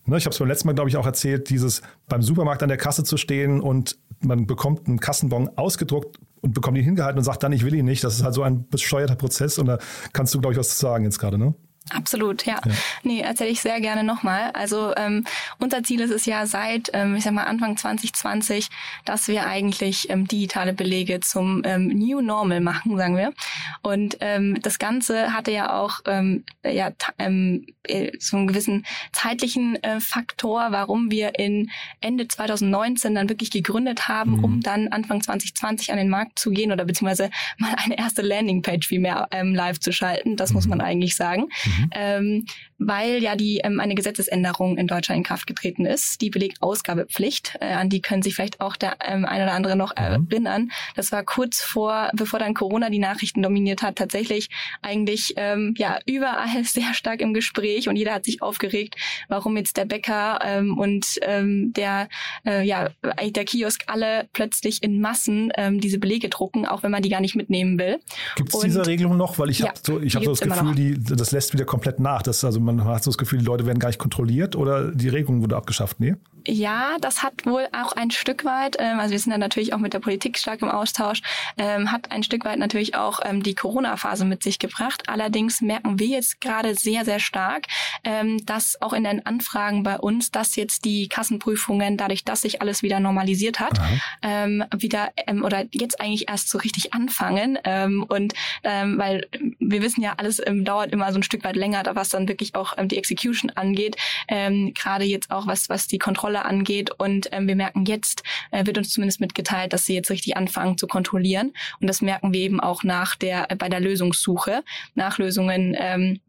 Ne, 0.06 0.18
ich 0.18 0.26
habe 0.26 0.34
es 0.34 0.40
beim 0.40 0.50
letzten 0.50 0.68
Mal, 0.68 0.74
glaube 0.74 0.90
ich, 0.90 0.98
auch 0.98 1.06
erzählt, 1.06 1.50
dieses 1.50 1.82
beim 2.10 2.22
Supermarkt 2.22 2.62
an 2.62 2.70
der 2.70 2.78
Kasse 2.78 3.04
zu 3.04 3.16
stehen 3.16 3.62
und 3.62 3.98
man 4.20 4.46
bekommt 4.46 4.88
einen 4.88 5.00
Kassenbon 5.00 5.50
ausgedruckt 5.56 6.20
und 6.42 6.54
bekommt 6.54 6.78
ihn 6.78 6.84
hingehalten 6.84 7.18
und 7.18 7.24
sagt 7.24 7.44
dann, 7.44 7.54
ich 7.54 7.64
will 7.64 7.74
ihn 7.74 7.86
nicht. 7.86 8.04
Das 8.04 8.16
ist 8.16 8.24
halt 8.24 8.34
so 8.34 8.44
ein 8.44 8.68
bescheuerter 8.68 9.16
Prozess 9.16 9.58
und 9.58 9.68
da 9.68 9.80
kannst 10.12 10.34
du, 10.34 10.42
glaube 10.42 10.54
ich, 10.54 10.60
was 10.60 10.70
zu 10.70 10.86
sagen 10.86 11.06
jetzt 11.06 11.20
gerade, 11.20 11.38
ne? 11.38 11.56
Absolut, 11.90 12.46
ja. 12.46 12.62
ja. 12.66 12.72
Nee, 13.04 13.20
erzähle 13.20 13.50
ich 13.50 13.62
sehr 13.62 13.82
gerne 13.82 14.04
nochmal. 14.04 14.52
Also 14.54 14.94
ähm, 14.96 15.26
unser 15.60 15.84
Ziel 15.84 16.00
ist 16.00 16.12
es 16.12 16.26
ja 16.26 16.46
seit, 16.46 16.90
ähm, 16.94 17.16
ich 17.16 17.24
sag 17.24 17.34
mal, 17.34 17.44
Anfang 17.44 17.76
2020, 17.76 18.70
dass 19.04 19.28
wir 19.28 19.46
eigentlich 19.46 20.10
ähm, 20.10 20.28
digitale 20.28 20.74
Belege 20.74 21.20
zum 21.20 21.62
ähm, 21.66 21.88
New 21.88 22.22
Normal 22.22 22.62
machen, 22.62 22.98
sagen 22.98 23.18
wir. 23.18 23.34
Und 23.82 24.18
ähm, 24.22 24.62
das 24.62 24.80
Ganze 24.80 25.34
hatte 25.34 25.52
ja 25.52 25.78
auch 25.78 26.00
ähm, 26.06 26.46
ja, 26.64 26.92
ähm, 27.20 27.66
äh, 27.84 28.12
so 28.18 28.38
einen 28.38 28.48
gewissen 28.48 28.86
zeitlichen 29.12 29.82
äh, 29.84 30.00
Faktor, 30.00 30.68
warum 30.72 31.12
wir 31.12 31.38
in 31.38 31.70
Ende 32.00 32.30
2019 32.30 33.14
dann 33.14 33.28
wirklich 33.28 33.52
gegründet 33.52 34.08
haben, 34.08 34.38
mhm. 34.38 34.44
um 34.44 34.62
dann 34.62 34.88
Anfang 34.88 35.22
2020 35.22 35.92
an 35.92 35.98
den 35.98 36.10
Markt 36.10 36.40
zu 36.40 36.52
gehen 36.52 36.72
oder 36.72 36.86
beziehungsweise 36.86 37.30
mal 37.58 37.76
eine 37.84 37.98
erste 37.98 38.22
Landingpage 38.22 38.88
viel 38.88 39.02
mehr 39.02 39.28
ähm, 39.32 39.54
live 39.54 39.82
zu 39.82 39.92
schalten. 39.92 40.38
Das 40.38 40.52
mhm. 40.52 40.56
muss 40.56 40.68
man 40.68 40.80
eigentlich 40.80 41.18
sagen. 41.18 41.50
Mhm. 41.66 41.73
Mhm. 41.78 42.46
Weil 42.88 43.22
ja 43.22 43.36
die 43.36 43.60
ähm, 43.60 43.80
eine 43.80 43.96
Gesetzesänderung 43.96 44.78
in 44.78 44.88
Deutschland 44.88 45.18
in 45.18 45.24
Kraft 45.24 45.48
getreten 45.48 45.86
ist, 45.86 46.22
die 46.22 46.30
Belegausgabepflicht. 46.30 47.58
Äh, 47.60 47.74
an 47.74 47.90
die 47.90 48.02
können 48.02 48.22
sich 48.22 48.36
vielleicht 48.36 48.62
auch 48.62 48.76
der 48.76 48.98
ähm, 49.06 49.26
ein 49.26 49.42
oder 49.42 49.54
andere 49.54 49.76
noch 49.76 49.96
mhm. 49.96 50.28
erinnern. 50.30 50.72
Das 50.96 51.12
war 51.12 51.24
kurz 51.24 51.62
vor, 51.62 52.10
bevor 52.14 52.40
dann 52.40 52.54
Corona 52.54 52.90
die 52.90 53.00
Nachrichten 53.00 53.42
dominiert 53.42 53.82
hat, 53.82 53.96
tatsächlich 53.96 54.50
eigentlich 54.82 55.34
ähm, 55.38 55.74
ja 55.78 56.00
überall 56.06 56.64
sehr 56.64 56.94
stark 56.94 57.22
im 57.22 57.34
Gespräch 57.34 57.90
und 57.90 57.96
jeder 57.96 58.14
hat 58.14 58.26
sich 58.26 58.42
aufgeregt, 58.42 58.96
warum 59.28 59.58
jetzt 59.58 59.78
der 59.78 59.86
Bäcker 59.86 60.40
ähm, 60.44 60.78
und 60.78 61.20
ähm, 61.22 61.74
der 61.74 62.10
äh, 62.46 62.66
ja 62.66 62.90
der 63.24 63.46
Kiosk 63.46 63.84
alle 63.88 64.28
plötzlich 64.34 64.84
in 64.84 65.00
Massen 65.00 65.52
ähm, 65.56 65.80
diese 65.80 66.00
Belege 66.00 66.30
drucken, 66.30 66.66
auch 66.66 66.84
wenn 66.84 66.92
man 66.92 67.02
die 67.02 67.10
gar 67.10 67.22
nicht 67.22 67.36
mitnehmen 67.36 67.80
will. 67.80 68.00
Gibt 68.36 68.54
es 68.54 68.60
diese 68.62 68.86
Regelung 68.86 69.18
noch? 69.18 69.38
Weil 69.40 69.50
ich 69.50 69.60
ja, 69.60 69.70
habe 69.70 69.80
so, 69.82 70.00
ich 70.00 70.16
habe 70.16 70.26
so 70.26 70.32
das 70.32 70.42
Gefühl, 70.42 70.76
die, 70.76 71.04
das 71.04 71.32
lässt 71.32 71.54
wieder 71.54 71.66
komplett 71.66 72.00
nach. 72.00 72.22
Das, 72.22 72.44
also 72.44 72.60
man 72.60 72.73
hat 72.84 73.04
so 73.04 73.12
das 73.12 73.18
Gefühl, 73.18 73.40
die 73.40 73.46
Leute 73.46 73.66
werden 73.66 73.80
gar 73.80 73.90
nicht 73.90 74.00
kontrolliert 74.00 74.56
oder 74.56 74.92
die 74.92 75.10
Regelung 75.10 75.42
wurde 75.42 75.56
abgeschafft. 75.56 76.00
Nee? 76.00 76.16
Ja, 76.46 76.98
das 77.00 77.24
hat 77.24 77.46
wohl 77.46 77.68
auch 77.72 77.94
ein 77.94 78.12
Stück 78.12 78.44
weit, 78.44 78.76
ähm, 78.80 79.00
also 79.00 79.12
wir 79.12 79.20
sind 79.20 79.32
da 79.32 79.38
natürlich 79.38 79.74
auch 79.74 79.78
mit 79.78 79.94
der 79.94 80.00
Politik 80.00 80.38
stark 80.38 80.62
im 80.62 80.70
Austausch, 80.70 81.22
ähm, 81.58 81.92
hat 81.92 82.12
ein 82.12 82.24
Stück 82.24 82.44
weit 82.44 82.60
natürlich 82.60 82.96
auch 82.96 83.22
ähm, 83.24 83.44
die 83.44 83.56
Corona-Phase 83.56 84.26
mit 84.26 84.44
sich 84.44 84.60
gebracht. 84.60 85.04
Allerdings 85.08 85.62
merken 85.62 86.00
wir 86.00 86.08
jetzt 86.08 86.42
gerade 86.42 86.76
sehr, 86.76 87.06
sehr 87.06 87.20
stark, 87.20 87.68
ähm, 88.04 88.46
dass 88.46 88.82
auch 88.82 88.92
in 88.92 89.06
den 89.06 89.26
Anfragen 89.26 89.84
bei 89.84 89.98
uns, 89.98 90.32
dass 90.32 90.58
jetzt 90.58 90.84
die 90.84 91.08
Kassenprüfungen, 91.08 91.96
dadurch, 91.96 92.26
dass 92.26 92.42
sich 92.42 92.62
alles 92.62 92.84
wieder 92.84 93.00
normalisiert 93.00 93.62
hat, 93.62 93.80
ähm, 94.22 94.66
wieder 94.76 95.12
ähm, 95.28 95.46
oder 95.46 95.66
jetzt 95.72 96.02
eigentlich 96.02 96.30
erst 96.30 96.50
so 96.50 96.58
richtig 96.58 96.94
anfangen. 96.94 97.58
Ähm, 97.64 98.04
und 98.08 98.34
ähm, 98.64 98.98
weil 98.98 99.28
wir 99.60 99.82
wissen 99.82 100.02
ja, 100.02 100.16
alles 100.18 100.42
ähm, 100.46 100.66
dauert 100.66 100.92
immer 100.92 101.12
so 101.14 101.20
ein 101.20 101.24
Stück 101.24 101.46
weit 101.46 101.56
länger, 101.56 101.84
was 101.94 102.10
dann 102.10 102.28
wirklich 102.28 102.56
auch 102.56 102.63
ähm, 102.78 102.88
die 102.88 102.98
Execution 102.98 103.52
angeht. 103.52 103.98
Ähm, 104.28 104.74
Gerade 104.74 105.06
jetzt 105.06 105.30
auch 105.30 105.48
was, 105.48 105.70
was 105.70 105.88
die 105.88 106.00
Kontrolle 106.00 106.24
Kontrolle 106.24 106.46
angeht. 106.46 106.92
Und 106.98 107.30
ähm, 107.32 107.48
wir 107.48 107.56
merken 107.56 107.86
jetzt, 107.86 108.24
äh, 108.52 108.66
wird 108.66 108.78
uns 108.78 108.92
zumindest 108.92 109.20
mitgeteilt, 109.20 109.74
dass 109.74 109.86
sie 109.86 109.94
jetzt 109.94 110.10
richtig 110.10 110.38
anfangen 110.38 110.78
zu 110.78 110.88
kontrollieren. 110.88 111.54
Und 111.82 111.88
das 111.88 112.02
merken 112.02 112.34
wir 112.34 112.40
eben 112.40 112.60
auch 112.60 112.84
nach 112.84 113.16
der, 113.16 113.52
äh, 113.52 113.56
bei 113.56 113.68
der 113.68 113.80
Lösungssuche, 113.80 114.64
nach 114.96 115.18
Lösungen, 115.18 115.76
ähm, 115.78 116.20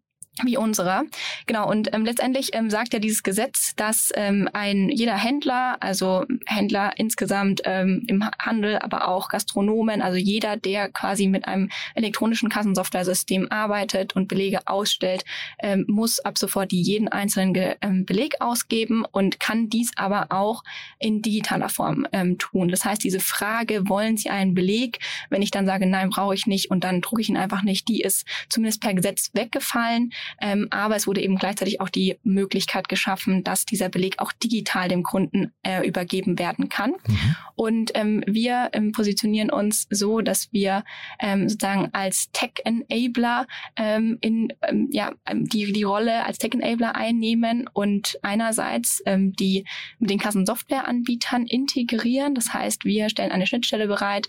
wie 0.42 0.56
unserer. 0.56 1.04
Genau, 1.46 1.70
und 1.70 1.94
ähm, 1.94 2.04
letztendlich 2.04 2.50
ähm, 2.54 2.68
sagt 2.68 2.92
ja 2.92 2.98
dieses 2.98 3.22
Gesetz, 3.22 3.74
dass 3.76 4.10
ähm, 4.14 4.48
ein 4.52 4.88
jeder 4.88 5.16
Händler, 5.16 5.76
also 5.80 6.24
Händler 6.46 6.92
insgesamt 6.96 7.62
ähm, 7.64 8.04
im 8.08 8.28
Handel, 8.38 8.78
aber 8.78 9.08
auch 9.08 9.28
Gastronomen, 9.28 10.02
also 10.02 10.18
jeder, 10.18 10.56
der 10.56 10.90
quasi 10.90 11.28
mit 11.28 11.46
einem 11.46 11.70
elektronischen 11.94 12.48
Kassensoftware-System 12.48 13.50
arbeitet 13.50 14.16
und 14.16 14.26
Belege 14.26 14.66
ausstellt, 14.66 15.24
ähm, 15.60 15.84
muss 15.88 16.18
ab 16.18 16.36
sofort 16.36 16.72
jeden 16.72 17.08
einzelnen 17.08 17.54
Ge 17.54 17.76
ähm, 17.80 18.04
Beleg 18.04 18.40
ausgeben 18.40 19.04
und 19.10 19.38
kann 19.38 19.68
dies 19.68 19.92
aber 19.96 20.26
auch 20.30 20.64
in 20.98 21.22
digitaler 21.22 21.68
Form 21.68 22.06
ähm, 22.12 22.38
tun. 22.38 22.68
Das 22.68 22.84
heißt, 22.84 23.04
diese 23.04 23.20
Frage, 23.20 23.88
wollen 23.88 24.16
Sie 24.16 24.30
einen 24.30 24.54
Beleg? 24.54 24.98
Wenn 25.30 25.42
ich 25.42 25.50
dann 25.52 25.66
sage, 25.66 25.86
nein, 25.86 26.10
brauche 26.10 26.34
ich 26.34 26.46
nicht 26.46 26.70
und 26.70 26.82
dann 26.82 27.00
drucke 27.00 27.22
ich 27.22 27.28
ihn 27.28 27.36
einfach 27.36 27.62
nicht, 27.62 27.88
die 27.88 28.00
ist 28.00 28.26
zumindest 28.48 28.80
per 28.80 28.94
Gesetz 28.94 29.30
weggefallen. 29.32 30.12
Ähm, 30.40 30.68
aber 30.70 30.96
es 30.96 31.06
wurde 31.06 31.22
eben 31.22 31.36
gleichzeitig 31.36 31.80
auch 31.80 31.88
die 31.88 32.18
Möglichkeit 32.22 32.88
geschaffen, 32.88 33.44
dass 33.44 33.64
dieser 33.64 33.88
Beleg 33.88 34.18
auch 34.18 34.32
digital 34.32 34.88
dem 34.88 35.02
Kunden 35.02 35.52
äh, 35.62 35.86
übergeben 35.86 36.38
werden 36.38 36.68
kann. 36.68 36.92
Mhm. 37.06 37.36
Und 37.56 37.90
ähm, 37.94 38.24
wir 38.26 38.70
ähm, 38.72 38.92
positionieren 38.92 39.50
uns 39.50 39.86
so, 39.90 40.20
dass 40.20 40.52
wir 40.52 40.84
ähm, 41.20 41.48
sozusagen 41.48 41.90
als 41.92 42.30
Tech-Enabler 42.32 43.46
ähm, 43.76 44.18
in 44.20 44.52
ähm, 44.62 44.88
ja, 44.90 45.12
die, 45.32 45.72
die 45.72 45.82
Rolle 45.82 46.24
als 46.24 46.38
Tech-Enabler 46.38 46.94
einnehmen 46.96 47.68
und 47.72 48.18
einerseits 48.22 49.02
die 49.06 49.64
mit 49.98 50.10
den 50.10 50.18
Kassensoftwareanbietern 50.18 51.46
integrieren. 51.46 52.34
Das 52.34 52.52
heißt, 52.52 52.84
wir 52.84 53.08
stellen 53.08 53.32
eine 53.32 53.46
Schnittstelle 53.46 53.86
bereit, 53.86 54.26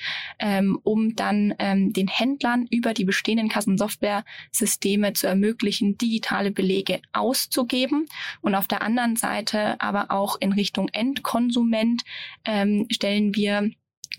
um 0.84 1.16
dann 1.16 1.54
den 1.60 2.08
Händlern 2.08 2.68
über 2.70 2.94
die 2.94 3.06
bestehenden 3.06 3.50
Kassensoftware-Systeme 3.50 5.14
zu 5.14 5.28
ermöglichen, 5.28 5.85
digitale 5.94 6.52
Belege 6.52 7.02
auszugeben 7.14 8.08
und 8.42 8.56
auf 8.56 8.68
der 8.68 8.82
anderen 8.82 9.16
Seite 9.16 9.80
aber 9.80 10.12
auch 10.12 10.38
in 10.40 10.52
Richtung 10.52 10.90
Endkonsument 10.90 12.04
ähm, 12.46 12.88
stellen 12.90 13.36
wir 13.36 13.72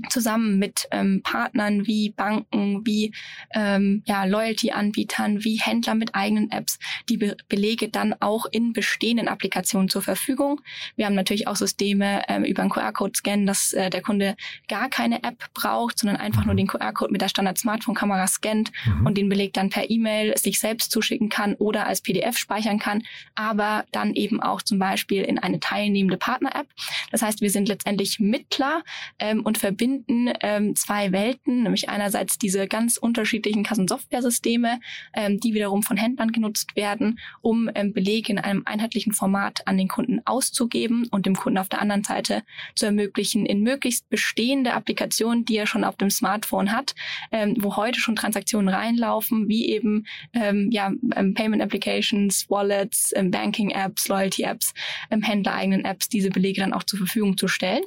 zusammen 0.09 0.59
mit 0.59 0.87
ähm, 0.91 1.23
Partnern 1.23 1.87
wie 1.87 2.11
Banken, 2.11 2.87
wie 2.87 3.13
ähm, 3.55 4.03
ja, 4.07 4.25
Loyalty-Anbietern, 4.25 5.45
wie 5.45 5.57
Händler 5.57 5.95
mit 5.95 6.15
eigenen 6.15 6.51
Apps 6.51 6.79
die 7.09 7.17
Be 7.17 7.37
Belege 7.49 7.89
dann 7.89 8.15
auch 8.21 8.47
in 8.51 8.73
bestehenden 8.73 9.29
Applikationen 9.29 9.89
zur 9.89 10.03
Verfügung. 10.03 10.61
Wir 10.97 11.07
haben 11.07 11.15
natürlich 11.15 11.49
auch 11.49 11.57
Systeme 11.57 12.23
ähm, 12.29 12.45
über 12.45 12.63
einen 12.63 12.71
QR-Code-Scan, 12.71 13.47
dass 13.47 13.73
äh, 13.73 13.91
der 13.91 14.03
Kunde 14.03 14.37
gar 14.69 14.89
keine 14.89 15.23
App 15.23 15.53
braucht, 15.55 15.99
sondern 15.99 16.17
einfach 16.17 16.45
nur 16.45 16.55
mhm. 16.55 16.59
den 16.59 16.67
QR-Code 16.67 17.13
mit 17.13 17.21
der 17.21 17.29
Standard-Smartphone-Kamera 17.29 18.27
scannt 18.27 18.73
mhm. 18.85 19.07
und 19.07 19.19
den 19.19 19.29
Beleg 19.29 19.53
dann 19.53 19.71
per 19.71 19.91
E-Mail 19.91 20.37
sich 20.37 20.59
selbst 20.61 20.91
zuschicken 20.91 21.29
kann 21.29 21.55
oder 21.55 21.87
als 21.87 22.01
PDF 22.01 22.39
speichern 22.39 22.79
kann, 22.79 23.03
aber 23.35 23.85
dann 23.93 24.15
eben 24.15 24.41
auch 24.41 24.63
zum 24.63 24.79
Beispiel 24.79 25.23
in 25.23 25.39
eine 25.39 25.61
teilnehmende 25.61 26.17
Partner-App. 26.17 26.67
Das 27.11 27.23
heißt, 27.23 27.41
wir 27.41 27.51
sind 27.51 27.69
letztendlich 27.69 28.21
Mittler 28.21 28.83
ähm, 29.19 29.43
und 29.43 29.59
verbinden 29.59 29.86
verbinden 29.87 30.33
ähm, 30.41 30.75
zwei 30.75 31.13
Welten, 31.13 31.63
nämlich 31.63 31.89
einerseits 31.89 32.39
diese 32.39 32.67
ganz 32.67 32.97
unterschiedlichen 32.97 33.63
Kassensoftware-Systeme, 33.63 34.81
ähm, 35.15 35.39
die 35.41 35.55
wiederum 35.55 35.83
von 35.83 35.97
Händlern 35.97 36.33
genutzt 36.33 36.75
werden, 36.75 37.19
um 37.41 37.71
ähm, 37.75 37.93
Belege 37.93 38.33
in 38.33 38.39
einem 38.39 38.63
einheitlichen 38.65 39.13
Format 39.13 39.67
an 39.67 39.77
den 39.77 39.89
Kunden 39.89 40.21
auszugeben 40.25 41.07
und 41.11 41.27
dem 41.27 41.37
Kunden 41.37 41.59
auf 41.59 41.69
der 41.69 41.81
anderen 41.81 42.05
Seite 42.05 42.43
zu 42.75 42.87
ermöglichen, 42.87 43.47
in 43.47 43.63
möglichst 43.63 44.09
bestehende 44.09 44.73
Applikationen, 44.75 45.45
die 45.45 45.57
er 45.57 45.67
schon 45.67 45.85
auf 45.85 45.97
dem 45.97 46.11
Smartphone 46.11 46.73
hat, 46.73 46.95
ähm, 47.31 47.57
wo 47.61 47.77
heute 47.77 48.01
schon 48.01 48.17
Transaktionen 48.17 48.69
reinlaufen, 48.69 49.49
wie 49.49 49.69
eben 49.69 50.07
ähm, 50.33 50.71
ja, 50.73 50.93
ähm, 51.15 51.35
Payment 51.35 51.63
Applications, 51.63 52.51
Wallets, 52.51 53.13
ähm, 53.15 53.31
Banking 53.31 53.71
Apps, 53.71 54.09
Loyalty 54.09 54.43
Apps, 54.43 54.75
ähm, 55.11 55.23
Händlereigenen 55.23 55.85
Apps, 55.85 56.09
diese 56.09 56.31
Belege 56.31 56.61
dann 56.61 56.73
auch 56.73 56.83
zur 56.83 56.99
Verfügung 56.99 57.37
zu 57.37 57.47
stellen. 57.49 57.83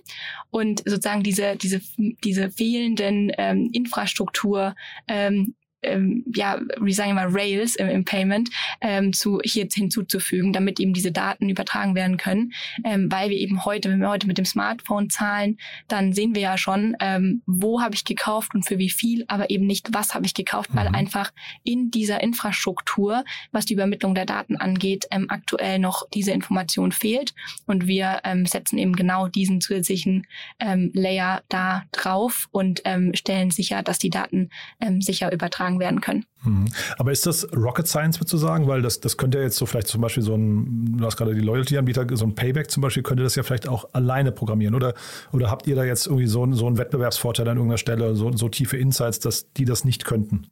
Und 0.50 0.80
sozusagen 0.86 1.24
diese, 1.24 1.56
diese 1.56 1.82
diese 1.98 2.52
fehlenden 2.52 3.32
ähm, 3.38 3.70
Infrastruktur 3.74 4.76
ähm, 5.08 5.56
ähm, 5.82 6.26
ja, 6.34 6.60
sagen 6.90 7.10
wir 7.10 7.14
mal, 7.14 7.28
Rails 7.30 7.76
im, 7.76 7.88
im 7.88 8.06
Payment 8.06 8.50
ähm, 8.82 9.14
zu, 9.14 9.40
hier 9.44 9.68
hinzuzufügen, 9.72 10.54
damit 10.54 10.80
eben 10.80 10.94
diese 10.94 11.12
Daten 11.12 11.50
übertragen 11.50 11.96
werden 11.96 12.18
können. 12.18 12.52
Ähm, 12.84 13.12
weil 13.12 13.30
wir 13.30 13.38
eben 13.38 13.66
heute, 13.66 13.90
wenn 13.90 14.02
wir 14.02 14.10
heute 14.10 14.28
mit 14.28 14.38
dem 14.38 14.46
Smartphone 14.46 15.10
zahlen, 15.10 15.58
dann 15.88 16.14
sehen 16.14 16.36
wir 16.36 16.42
ja 16.42 16.58
schon, 16.58 16.96
ähm, 17.00 17.42
wo 17.46 17.82
habe 17.82 17.96
ich 17.96 18.04
gekauft 18.06 18.54
und 18.56 18.64
für 18.64 18.78
wie 18.78 18.90
viel, 18.90 19.26
aber 19.28 19.50
eben 19.50 19.66
nicht, 19.66 19.94
was 19.94 20.14
habe 20.14 20.26
ich 20.26 20.34
gekauft, 20.34 20.74
mhm. 20.74 20.78
weil 20.78 20.88
einfach 20.88 21.32
in 21.64 21.92
dieser 21.92 22.22
Infrastruktur, 22.22 23.24
was 23.52 23.66
die 23.66 23.74
Übermittlung 23.74 24.16
der 24.16 24.26
Daten 24.26 24.58
angeht, 24.58 25.06
ähm, 25.12 25.28
aktuell 25.30 25.80
noch 25.80 26.08
diese 26.14 26.32
Information 26.32 26.92
fehlt. 26.92 27.34
Und 27.66 27.88
wir 27.88 28.22
ähm, 28.24 28.46
setzen 28.46 28.78
eben 28.78 28.96
genau 28.96 29.28
diesen 29.28 29.62
zusätzlichen 29.62 30.28
ähm, 30.60 30.92
Layer 30.94 31.44
da 31.50 31.84
drauf 31.92 32.48
und 32.52 32.82
ähm, 32.86 33.14
stellen 33.14 33.52
sicher, 33.52 33.84
dass 33.84 34.00
die 34.00 34.10
Daten 34.10 34.50
ähm, 34.82 35.02
sicher 35.02 35.32
übertragen 35.32 35.69
übertragen 35.70 35.80
werden 35.80 36.02
können. 36.02 36.26
Mhm. 36.44 36.66
Aber 36.98 37.12
ist 37.12 37.26
das 37.26 37.48
Rocket 37.54 37.88
Science 37.88 38.18
sozusagen? 38.18 38.68
Weil 38.68 38.82
das, 38.82 39.00
das 39.00 39.18
könnte 39.18 39.38
ja 39.38 39.44
jetzt 39.44 39.58
so 39.58 39.66
vielleicht 39.66 39.88
zum 39.88 40.02
Beispiel 40.02 40.24
so 40.24 40.36
ein, 40.36 40.98
du 40.98 41.06
hast 41.06 41.18
gerade 41.18 41.36
die 41.36 41.42
Loyalty-Anbieter, 41.42 42.06
so 42.16 42.26
ein 42.26 42.36
Payback 42.36 42.72
zum 42.72 42.82
Beispiel, 42.82 43.04
könnte 43.04 43.24
das 43.24 43.36
ja 43.36 43.44
vielleicht 43.44 43.68
auch 43.68 43.94
alleine 43.94 44.32
programmieren. 44.32 44.76
Oder, 44.76 44.94
oder 45.32 45.50
habt 45.50 45.68
ihr 45.68 45.76
da 45.76 45.84
jetzt 45.84 46.08
irgendwie 46.08 46.28
so, 46.28 46.52
so 46.54 46.68
einen 46.68 46.78
Wettbewerbsvorteil 46.78 47.48
an 47.48 47.58
irgendeiner 47.58 47.78
Stelle, 47.78 48.16
so, 48.16 48.32
so 48.32 48.50
tiefe 48.50 48.78
Insights, 48.78 49.20
dass 49.20 49.52
die 49.54 49.66
das 49.66 49.86
nicht 49.86 50.06
könnten? 50.06 50.48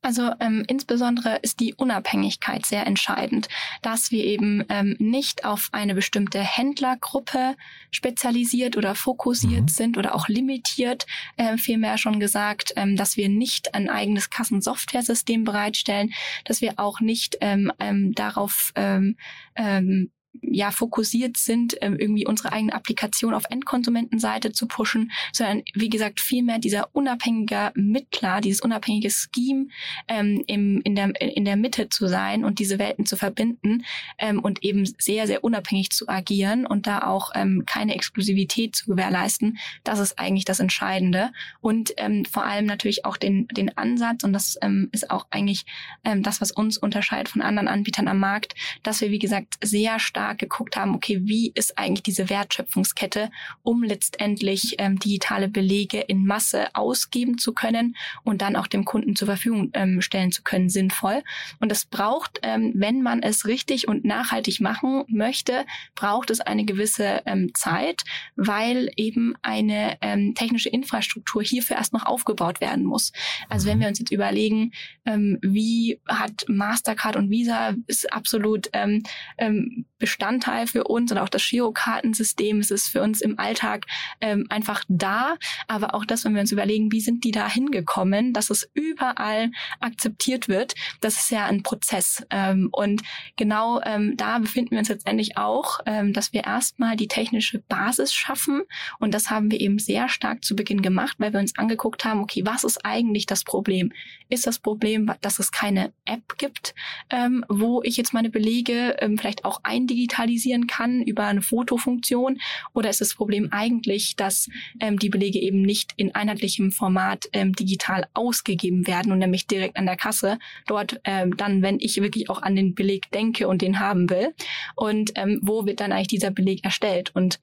Also 0.00 0.30
ähm, 0.38 0.64
insbesondere 0.68 1.40
ist 1.42 1.58
die 1.58 1.74
Unabhängigkeit 1.74 2.64
sehr 2.64 2.86
entscheidend, 2.86 3.48
dass 3.82 4.12
wir 4.12 4.24
eben 4.24 4.64
ähm, 4.68 4.94
nicht 5.00 5.44
auf 5.44 5.68
eine 5.72 5.94
bestimmte 5.94 6.38
Händlergruppe 6.38 7.56
spezialisiert 7.90 8.76
oder 8.76 8.94
fokussiert 8.94 9.62
mhm. 9.62 9.68
sind 9.68 9.98
oder 9.98 10.14
auch 10.14 10.28
limitiert, 10.28 11.06
äh, 11.36 11.56
vielmehr 11.56 11.98
schon 11.98 12.20
gesagt, 12.20 12.72
ähm, 12.76 12.94
dass 12.94 13.16
wir 13.16 13.28
nicht 13.28 13.74
ein 13.74 13.90
eigenes 13.90 14.30
Kassensoftware-System 14.30 15.42
bereitstellen, 15.42 16.12
dass 16.44 16.60
wir 16.60 16.74
auch 16.76 17.00
nicht 17.00 17.36
ähm, 17.40 17.72
ähm, 17.80 18.14
darauf 18.14 18.72
ähm, 18.76 19.16
ähm, 19.56 20.12
ja 20.42 20.70
fokussiert 20.70 21.36
sind, 21.36 21.76
ähm, 21.80 21.96
irgendwie 21.98 22.26
unsere 22.26 22.52
eigene 22.52 22.74
Applikation 22.74 23.34
auf 23.34 23.44
Endkonsumentenseite 23.50 24.52
zu 24.52 24.66
pushen, 24.66 25.10
sondern 25.32 25.62
wie 25.74 25.88
gesagt 25.88 26.20
vielmehr 26.20 26.58
dieser 26.58 26.88
unabhängige 26.94 27.72
Mittler, 27.74 28.40
dieses 28.40 28.60
unabhängige 28.60 29.10
Scheme 29.10 29.68
ähm, 30.08 30.42
im, 30.46 30.80
in, 30.82 30.94
der, 30.94 31.20
in 31.20 31.44
der 31.44 31.56
Mitte 31.56 31.88
zu 31.88 32.06
sein 32.08 32.44
und 32.44 32.58
diese 32.58 32.78
Welten 32.78 33.06
zu 33.06 33.16
verbinden 33.16 33.84
ähm, 34.18 34.40
und 34.40 34.62
eben 34.62 34.84
sehr, 34.98 35.26
sehr 35.26 35.44
unabhängig 35.44 35.90
zu 35.90 36.08
agieren 36.08 36.66
und 36.66 36.86
da 36.86 37.02
auch 37.02 37.32
ähm, 37.34 37.64
keine 37.66 37.94
Exklusivität 37.94 38.76
zu 38.76 38.86
gewährleisten, 38.86 39.58
das 39.84 39.98
ist 39.98 40.18
eigentlich 40.18 40.44
das 40.44 40.60
Entscheidende. 40.60 41.30
Und 41.60 41.92
ähm, 41.96 42.24
vor 42.24 42.44
allem 42.44 42.66
natürlich 42.66 43.04
auch 43.04 43.16
den, 43.16 43.48
den 43.48 43.76
Ansatz, 43.76 44.24
und 44.24 44.32
das 44.32 44.56
ähm, 44.62 44.88
ist 44.92 45.10
auch 45.10 45.26
eigentlich 45.30 45.64
ähm, 46.04 46.22
das, 46.22 46.40
was 46.40 46.50
uns 46.50 46.78
unterscheidet 46.78 47.28
von 47.28 47.42
anderen 47.42 47.68
Anbietern 47.68 48.08
am 48.08 48.18
Markt, 48.18 48.54
dass 48.82 49.00
wir, 49.00 49.10
wie 49.10 49.18
gesagt, 49.18 49.54
sehr 49.62 49.98
stark 49.98 50.27
stark 50.28 50.38
geguckt 50.38 50.76
haben, 50.76 50.94
okay, 50.94 51.20
wie 51.22 51.52
ist 51.54 51.78
eigentlich 51.78 52.02
diese 52.02 52.28
Wertschöpfungskette, 52.28 53.30
um 53.62 53.82
letztendlich 53.82 54.74
ähm, 54.78 54.98
digitale 54.98 55.48
Belege 55.48 56.00
in 56.00 56.26
Masse 56.26 56.66
ausgeben 56.74 57.38
zu 57.38 57.54
können 57.54 57.96
und 58.24 58.42
dann 58.42 58.56
auch 58.56 58.66
dem 58.66 58.84
Kunden 58.84 59.16
zur 59.16 59.26
Verfügung 59.26 59.70
ähm, 59.72 60.02
stellen 60.02 60.30
zu 60.30 60.42
können, 60.42 60.68
sinnvoll. 60.68 61.22
Und 61.60 61.70
das 61.70 61.86
braucht, 61.86 62.40
ähm, 62.42 62.72
wenn 62.74 63.02
man 63.02 63.22
es 63.22 63.46
richtig 63.46 63.88
und 63.88 64.04
nachhaltig 64.04 64.60
machen 64.60 65.04
möchte, 65.08 65.64
braucht 65.94 66.28
es 66.30 66.40
eine 66.40 66.66
gewisse 66.66 67.22
ähm, 67.24 67.54
Zeit, 67.54 68.02
weil 68.36 68.90
eben 68.96 69.34
eine 69.40 69.96
ähm, 70.02 70.34
technische 70.34 70.68
Infrastruktur 70.68 71.42
hierfür 71.42 71.76
erst 71.76 71.94
noch 71.94 72.04
aufgebaut 72.04 72.60
werden 72.60 72.84
muss. 72.84 73.12
Also 73.48 73.66
wenn 73.66 73.78
mhm. 73.78 73.82
wir 73.82 73.88
uns 73.88 73.98
jetzt 73.98 74.12
überlegen, 74.12 74.72
ähm, 75.06 75.38
wie 75.40 76.00
hat 76.06 76.44
Mastercard 76.48 77.16
und 77.16 77.30
Visa 77.30 77.74
ist 77.86 78.12
absolut 78.12 78.68
ähm, 78.74 79.02
ähm, 79.38 79.86
Bestandteil 80.08 80.66
für 80.66 80.84
uns 80.84 81.12
und 81.12 81.18
auch 81.18 81.28
das 81.28 81.46
Girokartensystem 81.46 82.60
ist 82.60 82.70
es 82.70 82.88
für 82.88 83.02
uns 83.02 83.20
im 83.20 83.38
Alltag 83.38 83.84
ähm, 84.22 84.46
einfach 84.48 84.82
da. 84.88 85.36
Aber 85.66 85.94
auch 85.94 86.06
das, 86.06 86.24
wenn 86.24 86.32
wir 86.32 86.40
uns 86.40 86.50
überlegen, 86.50 86.90
wie 86.90 87.02
sind 87.02 87.24
die 87.24 87.30
da 87.30 87.46
hingekommen, 87.46 88.32
dass 88.32 88.48
es 88.48 88.70
überall 88.72 89.50
akzeptiert 89.80 90.48
wird, 90.48 90.74
das 91.02 91.16
ist 91.16 91.30
ja 91.30 91.44
ein 91.44 91.62
Prozess. 91.62 92.24
Ähm, 92.30 92.70
und 92.72 93.02
genau 93.36 93.82
ähm, 93.84 94.16
da 94.16 94.38
befinden 94.38 94.70
wir 94.70 94.78
uns 94.78 94.88
letztendlich 94.88 95.36
auch, 95.36 95.80
ähm, 95.84 96.14
dass 96.14 96.32
wir 96.32 96.44
erstmal 96.44 96.96
die 96.96 97.08
technische 97.08 97.58
Basis 97.58 98.14
schaffen. 98.14 98.62
Und 98.98 99.12
das 99.12 99.28
haben 99.28 99.50
wir 99.50 99.60
eben 99.60 99.78
sehr 99.78 100.08
stark 100.08 100.42
zu 100.42 100.56
Beginn 100.56 100.80
gemacht, 100.80 101.16
weil 101.18 101.34
wir 101.34 101.40
uns 101.40 101.58
angeguckt 101.58 102.06
haben, 102.06 102.20
okay, 102.20 102.46
was 102.46 102.64
ist 102.64 102.82
eigentlich 102.82 103.26
das 103.26 103.44
Problem? 103.44 103.92
Ist 104.30 104.46
das 104.46 104.58
Problem, 104.58 105.12
dass 105.20 105.38
es 105.38 105.52
keine 105.52 105.92
App 106.06 106.38
gibt, 106.38 106.74
ähm, 107.10 107.44
wo 107.50 107.82
ich 107.82 107.98
jetzt 107.98 108.14
meine 108.14 108.30
Belege 108.30 108.96
ähm, 109.00 109.18
vielleicht 109.18 109.44
auch 109.44 109.60
eindigitalisieren 109.64 109.97
digitalisieren 109.98 110.66
kann 110.66 111.02
über 111.02 111.24
eine 111.24 111.42
Fotofunktion? 111.42 112.38
Oder 112.74 112.90
ist 112.90 113.00
das 113.00 113.14
Problem 113.14 113.48
eigentlich, 113.50 114.16
dass 114.16 114.48
ähm, 114.80 114.98
die 114.98 115.08
Belege 115.08 115.40
eben 115.40 115.62
nicht 115.62 115.92
in 115.96 116.14
einheitlichem 116.14 116.70
Format 116.70 117.28
ähm, 117.32 117.52
digital 117.54 118.06
ausgegeben 118.14 118.86
werden 118.86 119.12
und 119.12 119.18
nämlich 119.18 119.46
direkt 119.46 119.76
an 119.76 119.86
der 119.86 119.96
Kasse 119.96 120.38
dort 120.66 121.00
ähm, 121.04 121.36
dann, 121.36 121.62
wenn 121.62 121.78
ich 121.80 122.00
wirklich 122.00 122.30
auch 122.30 122.42
an 122.42 122.56
den 122.56 122.74
Beleg 122.74 123.10
denke 123.10 123.48
und 123.48 123.62
den 123.62 123.80
haben 123.80 124.08
will? 124.10 124.34
Und 124.76 125.12
ähm, 125.16 125.40
wo 125.42 125.66
wird 125.66 125.80
dann 125.80 125.92
eigentlich 125.92 126.08
dieser 126.08 126.30
Beleg 126.30 126.64
erstellt? 126.64 127.10
Und 127.14 127.40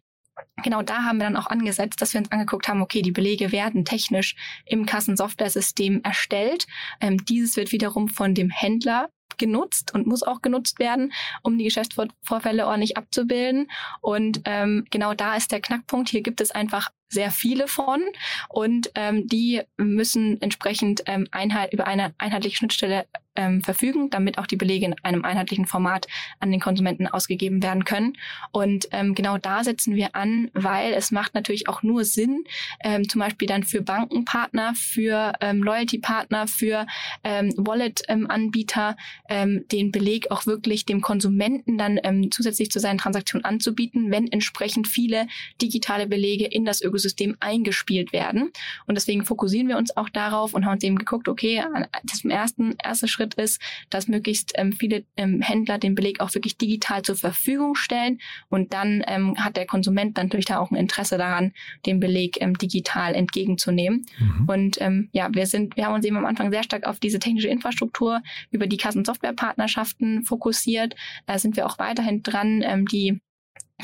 genau 0.64 0.82
da 0.82 1.04
haben 1.04 1.18
wir 1.18 1.26
dann 1.26 1.38
auch 1.38 1.48
angesetzt, 1.48 2.02
dass 2.02 2.14
wir 2.14 2.20
uns 2.20 2.32
angeguckt 2.32 2.68
haben, 2.68 2.82
okay, 2.82 3.02
die 3.02 3.12
Belege 3.12 3.52
werden 3.52 3.86
technisch 3.86 4.36
im 4.66 4.86
Kassensoftware-System 4.86 6.02
erstellt. 6.04 6.68
Ähm, 7.02 7.24
dieses 7.26 7.58
wird 7.58 7.72
wiederum 7.72 8.08
von 8.08 8.34
dem 8.34 8.50
Händler 8.50 9.10
genutzt 9.38 9.94
und 9.94 10.08
muss 10.08 10.24
auch 10.24 10.42
genutzt 10.42 10.80
werden, 10.80 11.14
um 11.42 11.58
die 11.58 11.66
Geschäftsvorfälle 11.66 12.68
ordentlich 12.68 12.98
abzubilden. 12.98 13.70
Und 14.02 14.42
ähm, 14.46 14.86
genau 14.90 15.14
da 15.14 15.36
ist 15.36 15.52
der 15.52 15.62
Knackpunkt. 15.62 16.10
Hier 16.10 16.22
gibt 16.22 16.42
es 16.42 16.52
einfach 16.52 16.92
sehr 17.10 17.32
viele 17.32 17.68
von 17.68 18.02
und 18.50 18.92
ähm, 18.96 19.28
die 19.28 19.62
müssen 19.78 20.42
entsprechend 20.42 21.04
ähm, 21.06 21.28
Einheit, 21.32 21.74
über 21.74 21.88
eine 21.88 22.14
einheitliche 22.18 22.58
Schnittstelle 22.58 23.06
ähm, 23.36 23.62
verfügen, 23.62 24.10
damit 24.10 24.38
auch 24.38 24.48
die 24.48 24.56
Belege 24.56 24.86
in 24.86 24.96
einem 25.04 25.26
einheitlichen 25.26 25.66
Format 25.66 26.08
an 26.40 26.52
den 26.52 26.60
Konsumenten 26.60 27.08
ausgegeben 27.08 27.62
werden 27.62 27.86
können. 27.86 28.14
Und 28.52 28.88
ähm, 28.92 29.16
genau 29.16 29.38
da 29.38 29.64
setzen 29.64 29.96
wir 29.96 30.16
an, 30.16 30.50
weil 30.54 30.94
es 30.94 31.12
macht 31.12 31.34
natürlich 31.34 31.68
auch 31.68 31.84
nur 31.84 32.06
Sinn, 32.06 32.44
ähm, 32.84 33.08
zum 33.08 33.20
Beispiel 33.20 33.48
dann 33.48 33.64
für 33.64 33.82
Bankenpartner, 33.82 34.74
für 34.76 35.34
ähm, 35.42 35.64
Loyalty-Partner, 35.64 36.48
für 36.48 36.86
ähm, 37.24 37.54
Wallet-Anbieter 37.58 38.96
ähm, 39.30 39.66
den 39.72 39.92
Beleg 39.92 40.32
auch 40.32 40.46
wirklich 40.46 40.86
dem 40.86 41.02
Konsumenten 41.02 41.78
dann 41.78 42.00
ähm, 42.04 42.32
zusätzlich 42.32 42.72
zu 42.72 42.80
seinen 42.80 42.98
Transaktionen 42.98 43.46
anzubieten, 43.46 44.12
wenn 44.12 44.32
entsprechend 44.32 44.88
viele 44.88 45.28
digitale 45.62 46.08
Belege 46.08 46.46
in 46.46 46.66
das 46.66 46.82
Ökosystem 46.82 47.36
eingespielt 47.40 48.14
werden. 48.14 48.52
Und 48.88 48.96
deswegen 48.96 49.26
fokussieren 49.26 49.68
wir 49.68 49.78
uns 49.78 49.96
auch 49.98 50.10
darauf 50.10 50.54
und 50.54 50.66
haben 50.66 50.74
uns 50.74 50.84
eben 50.84 50.98
geguckt, 50.98 51.28
okay, 51.28 51.64
das 52.04 52.24
ersten, 52.24 52.76
erste 52.84 53.08
Schritt 53.08 53.25
ist, 53.34 53.60
dass 53.90 54.08
möglichst 54.08 54.54
ähm, 54.56 54.72
viele 54.72 55.04
ähm, 55.18 55.42
Händler 55.42 55.80
den 55.80 55.96
Beleg 55.96 56.20
auch 56.20 56.34
wirklich 56.34 56.58
digital 56.58 57.02
zur 57.02 57.16
Verfügung 57.16 57.76
stellen. 57.76 58.20
Und 58.50 58.74
dann 58.74 59.04
ähm, 59.08 59.36
hat 59.44 59.58
der 59.58 59.66
Konsument 59.66 60.16
natürlich 60.16 60.46
da 60.46 60.60
auch 60.60 60.72
ein 60.72 60.78
Interesse 60.78 61.18
daran, 61.18 61.52
den 61.86 62.00
Beleg 62.00 62.42
ähm, 62.42 62.58
digital 62.58 63.16
entgegenzunehmen. 63.16 64.06
Mhm. 64.20 64.50
Und 64.50 64.82
ähm, 64.82 65.10
ja, 65.12 65.30
wir 65.34 65.48
sind, 65.48 65.76
wir 65.76 65.86
haben 65.86 65.96
uns 65.96 66.06
eben 66.06 66.18
am 66.18 66.26
Anfang 66.26 66.52
sehr 66.52 66.64
stark 66.64 66.86
auf 66.86 67.00
diese 67.00 67.20
technische 67.20 67.48
Infrastruktur 67.48 68.22
über 68.52 68.68
die 68.68 68.78
Kassensoftwarepartnerschaften 68.78 70.24
fokussiert. 70.24 70.96
Da 71.26 71.40
sind 71.40 71.56
wir 71.56 71.66
auch 71.66 71.80
weiterhin 71.80 72.22
dran, 72.24 72.62
ähm, 72.64 72.86
die 72.86 73.20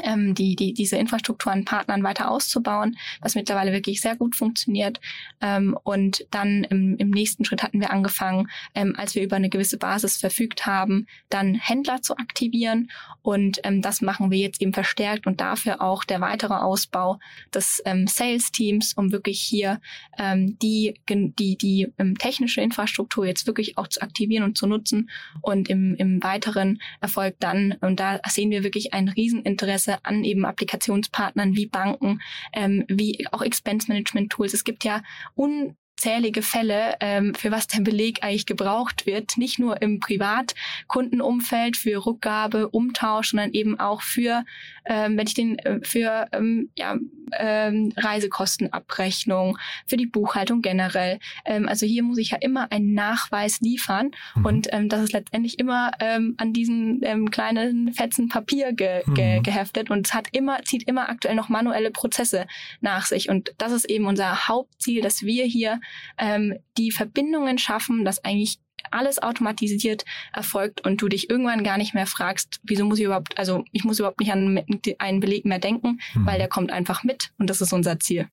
ähm, 0.03 0.35
die, 0.35 0.55
die, 0.55 0.73
diese 0.73 0.97
Infrastruktur 0.97 1.51
an 1.51 1.65
Partnern 1.65 2.03
weiter 2.03 2.29
auszubauen, 2.29 2.97
was 3.21 3.35
mittlerweile 3.35 3.71
wirklich 3.71 4.01
sehr 4.01 4.15
gut 4.15 4.35
funktioniert. 4.35 4.99
Ähm, 5.41 5.77
und 5.83 6.25
dann 6.31 6.63
im, 6.65 6.97
im 6.97 7.09
nächsten 7.09 7.45
Schritt 7.45 7.63
hatten 7.63 7.79
wir 7.79 7.91
angefangen, 7.91 8.49
ähm, 8.75 8.95
als 8.97 9.15
wir 9.15 9.23
über 9.23 9.35
eine 9.35 9.49
gewisse 9.49 9.77
Basis 9.77 10.17
verfügt 10.17 10.65
haben, 10.65 11.07
dann 11.29 11.55
Händler 11.55 12.01
zu 12.01 12.17
aktivieren. 12.17 12.91
Und 13.21 13.59
ähm, 13.63 13.81
das 13.81 14.01
machen 14.01 14.31
wir 14.31 14.37
jetzt 14.37 14.61
eben 14.61 14.73
verstärkt 14.73 15.27
und 15.27 15.41
dafür 15.41 15.81
auch 15.81 16.03
der 16.03 16.21
weitere 16.21 16.55
Ausbau 16.55 17.19
des 17.53 17.81
ähm, 17.85 18.07
Sales-Teams, 18.07 18.93
um 18.93 19.11
wirklich 19.11 19.41
hier 19.41 19.79
ähm, 20.17 20.57
die, 20.59 20.95
die, 21.09 21.57
die 21.57 21.91
ähm, 21.97 22.17
technische 22.17 22.61
Infrastruktur 22.61 23.25
jetzt 23.25 23.47
wirklich 23.47 23.77
auch 23.77 23.87
zu 23.87 24.01
aktivieren 24.01 24.43
und 24.43 24.57
zu 24.57 24.67
nutzen 24.67 25.09
und 25.41 25.69
im, 25.69 25.95
im 25.95 26.21
weiteren 26.23 26.81
Erfolg 26.99 27.35
dann, 27.39 27.75
und 27.81 27.99
da 27.99 28.19
sehen 28.27 28.51
wir 28.51 28.63
wirklich 28.63 28.93
ein 28.93 29.09
Rieseninteresse 29.09 29.90
Interesse 29.91 29.99
an 30.03 30.23
eben 30.23 30.45
Applikationspartnern 30.45 31.55
wie 31.55 31.67
Banken, 31.67 32.21
ähm, 32.53 32.85
wie 32.87 33.27
auch 33.31 33.41
Expense 33.41 33.87
Management 33.87 34.31
Tools. 34.31 34.53
Es 34.53 34.63
gibt 34.63 34.83
ja 34.83 35.03
un 35.35 35.75
zählige 36.01 36.41
Fälle, 36.41 36.95
ähm, 36.99 37.35
für 37.35 37.51
was 37.51 37.67
der 37.67 37.81
Beleg 37.81 38.23
eigentlich 38.23 38.47
gebraucht 38.47 39.05
wird. 39.05 39.37
Nicht 39.37 39.59
nur 39.59 39.81
im 39.83 39.99
Privatkundenumfeld 39.99 41.77
für 41.77 42.05
Rückgabe, 42.05 42.69
Umtausch, 42.69 43.29
sondern 43.29 43.51
eben 43.53 43.79
auch 43.79 44.01
für, 44.01 44.43
ähm, 44.85 45.15
wenn 45.17 45.27
ich 45.27 45.35
den 45.35 45.59
äh, 45.59 45.79
für 45.83 46.27
ähm, 46.31 46.71
ja, 46.75 46.97
ähm, 47.37 47.93
Reisekostenabrechnung, 47.95 49.59
für 49.85 49.97
die 49.97 50.07
Buchhaltung 50.07 50.63
generell. 50.63 51.19
Ähm, 51.45 51.69
also 51.69 51.85
hier 51.85 52.01
muss 52.01 52.17
ich 52.17 52.31
ja 52.31 52.37
immer 52.41 52.71
einen 52.71 52.95
Nachweis 52.95 53.59
liefern 53.61 54.11
mhm. 54.35 54.45
und 54.45 54.67
ähm, 54.71 54.89
das 54.89 55.03
ist 55.03 55.13
letztendlich 55.13 55.59
immer 55.59 55.91
ähm, 55.99 56.33
an 56.37 56.51
diesen 56.51 57.01
ähm, 57.03 57.29
kleinen 57.29 57.93
Fetzen 57.93 58.27
Papier 58.27 58.73
ge 58.73 59.03
ge 59.13 59.37
mhm. 59.37 59.43
geheftet 59.43 59.91
und 59.91 60.07
es 60.07 60.13
hat 60.15 60.29
immer 60.31 60.63
zieht 60.63 60.87
immer 60.87 61.09
aktuell 61.09 61.35
noch 61.35 61.49
manuelle 61.49 61.91
Prozesse 61.91 62.47
nach 62.79 63.05
sich 63.05 63.29
und 63.29 63.53
das 63.59 63.71
ist 63.71 63.85
eben 63.85 64.07
unser 64.07 64.47
Hauptziel, 64.47 65.01
dass 65.01 65.21
wir 65.21 65.45
hier 65.45 65.79
ähm, 66.17 66.55
die 66.77 66.91
Verbindungen 66.91 67.57
schaffen, 67.57 68.05
dass 68.05 68.23
eigentlich 68.23 68.59
alles 68.89 69.21
automatisiert 69.21 70.05
erfolgt 70.33 70.81
und 70.85 71.01
du 71.01 71.07
dich 71.07 71.29
irgendwann 71.29 71.63
gar 71.63 71.77
nicht 71.77 71.93
mehr 71.93 72.07
fragst, 72.07 72.59
wieso 72.63 72.85
muss 72.85 72.99
ich 72.99 73.05
überhaupt, 73.05 73.37
also 73.37 73.63
ich 73.71 73.83
muss 73.83 73.99
überhaupt 73.99 74.19
nicht 74.19 74.31
an 74.31 74.63
einen 74.97 75.19
Beleg 75.19 75.45
mehr 75.45 75.59
denken, 75.59 75.99
mhm. 76.13 76.25
weil 76.25 76.39
der 76.39 76.47
kommt 76.47 76.71
einfach 76.71 77.03
mit 77.03 77.31
und 77.37 77.49
das 77.49 77.61
ist 77.61 77.73
unser 77.73 77.99
Ziel. 77.99 78.27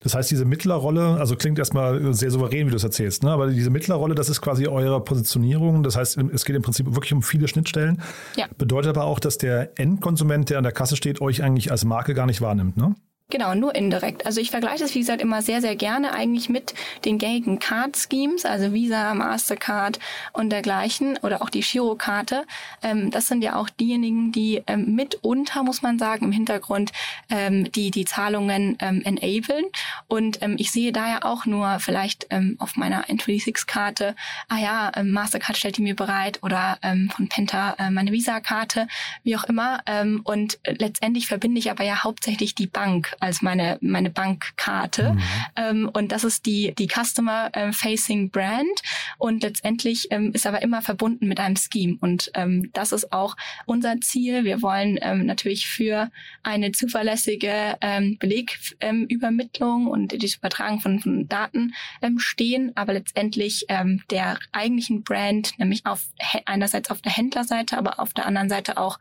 Das 0.00 0.14
heißt, 0.14 0.30
diese 0.30 0.44
Mittlerrolle, 0.44 1.16
also 1.18 1.34
klingt 1.34 1.58
erstmal 1.58 2.14
sehr 2.14 2.30
souverän, 2.30 2.68
wie 2.68 2.70
du 2.70 2.76
es 2.76 2.84
erzählst, 2.84 3.24
ne? 3.24 3.32
aber 3.32 3.48
diese 3.48 3.70
Mittlerrolle, 3.70 4.14
das 4.14 4.28
ist 4.28 4.40
quasi 4.40 4.68
eure 4.68 5.02
Positionierung. 5.02 5.82
Das 5.82 5.96
heißt, 5.96 6.18
es 6.18 6.44
geht 6.44 6.54
im 6.54 6.62
Prinzip 6.62 6.86
wirklich 6.94 7.12
um 7.12 7.22
viele 7.22 7.48
Schnittstellen. 7.48 8.00
Ja. 8.36 8.46
Bedeutet 8.56 8.96
aber 8.96 9.06
auch, 9.06 9.18
dass 9.18 9.38
der 9.38 9.76
Endkonsument, 9.76 10.50
der 10.50 10.58
an 10.58 10.62
der 10.62 10.72
Kasse 10.72 10.94
steht, 10.94 11.20
euch 11.20 11.42
eigentlich 11.42 11.72
als 11.72 11.84
Marke 11.84 12.14
gar 12.14 12.26
nicht 12.26 12.40
wahrnimmt, 12.40 12.76
ne? 12.76 12.94
Genau, 13.30 13.54
nur 13.54 13.74
indirekt. 13.74 14.24
Also 14.24 14.40
ich 14.40 14.50
vergleiche 14.50 14.84
das, 14.84 14.94
wie 14.94 15.00
gesagt, 15.00 15.20
immer 15.20 15.42
sehr, 15.42 15.60
sehr 15.60 15.76
gerne 15.76 16.14
eigentlich 16.14 16.48
mit 16.48 16.72
den 17.04 17.18
gängigen 17.18 17.58
Card-Schemes, 17.58 18.46
also 18.46 18.72
Visa, 18.72 19.12
Mastercard 19.12 19.98
und 20.32 20.48
dergleichen 20.48 21.18
oder 21.18 21.42
auch 21.42 21.50
die 21.50 21.60
Girokarte. 21.60 22.46
Ähm, 22.82 23.10
das 23.10 23.26
sind 23.26 23.42
ja 23.42 23.56
auch 23.56 23.68
diejenigen, 23.68 24.32
die 24.32 24.62
ähm, 24.66 24.94
mitunter, 24.94 25.62
muss 25.62 25.82
man 25.82 25.98
sagen, 25.98 26.24
im 26.24 26.32
Hintergrund 26.32 26.92
ähm, 27.28 27.70
die, 27.70 27.90
die 27.90 28.06
Zahlungen 28.06 28.78
ähm, 28.80 29.02
enablen. 29.04 29.66
Und 30.06 30.40
ähm, 30.40 30.56
ich 30.58 30.70
sehe 30.70 30.92
da 30.92 31.06
ja 31.08 31.18
auch 31.22 31.44
nur 31.44 31.80
vielleicht 31.80 32.28
ähm, 32.30 32.56
auf 32.58 32.76
meiner 32.76 33.08
N26-Karte, 33.08 34.16
ah 34.48 34.56
ja, 34.56 34.90
ähm, 34.96 35.10
Mastercard 35.10 35.58
stellt 35.58 35.76
die 35.76 35.82
mir 35.82 35.96
bereit 35.96 36.38
oder 36.42 36.78
ähm, 36.80 37.10
von 37.14 37.28
Penta 37.28 37.74
äh, 37.78 37.90
meine 37.90 38.10
Visa-Karte, 38.10 38.88
wie 39.22 39.36
auch 39.36 39.44
immer. 39.44 39.80
Ähm, 39.84 40.22
und 40.24 40.58
letztendlich 40.64 41.26
verbinde 41.26 41.58
ich 41.58 41.70
aber 41.70 41.84
ja 41.84 42.04
hauptsächlich 42.04 42.54
die 42.54 42.66
Bank 42.66 43.17
als 43.20 43.42
meine, 43.42 43.78
meine 43.80 44.10
Bankkarte. 44.10 45.12
Mhm. 45.12 45.22
Ähm, 45.56 45.90
und 45.92 46.12
das 46.12 46.24
ist 46.24 46.46
die, 46.46 46.74
die 46.76 46.88
Customer-Facing 46.88 48.20
ähm, 48.20 48.30
Brand. 48.30 48.82
Und 49.18 49.42
letztendlich 49.42 50.08
ähm, 50.10 50.32
ist 50.32 50.46
aber 50.46 50.62
immer 50.62 50.82
verbunden 50.82 51.28
mit 51.28 51.40
einem 51.40 51.56
Scheme. 51.56 51.96
Und 52.00 52.30
ähm, 52.34 52.70
das 52.72 52.92
ist 52.92 53.12
auch 53.12 53.36
unser 53.66 54.00
Ziel. 54.00 54.44
Wir 54.44 54.62
wollen 54.62 54.98
ähm, 55.02 55.26
natürlich 55.26 55.66
für 55.66 56.10
eine 56.42 56.72
zuverlässige 56.72 57.76
ähm, 57.80 58.18
Belegübermittlung 58.18 59.82
ähm, 59.82 59.88
und 59.88 60.22
das 60.22 60.34
Übertragen 60.36 60.80
von, 60.80 61.00
von 61.00 61.28
Daten 61.28 61.74
ähm, 62.02 62.18
stehen, 62.18 62.72
aber 62.76 62.92
letztendlich 62.92 63.66
ähm, 63.68 64.02
der 64.10 64.38
eigentlichen 64.52 65.02
Brand, 65.02 65.58
nämlich 65.58 65.86
auf 65.86 66.04
einerseits 66.46 66.90
auf 66.90 67.00
der 67.02 67.12
Händlerseite, 67.12 67.76
aber 67.76 68.00
auf 68.00 68.12
der 68.12 68.26
anderen 68.26 68.48
Seite 68.48 68.78
auch 68.78 68.98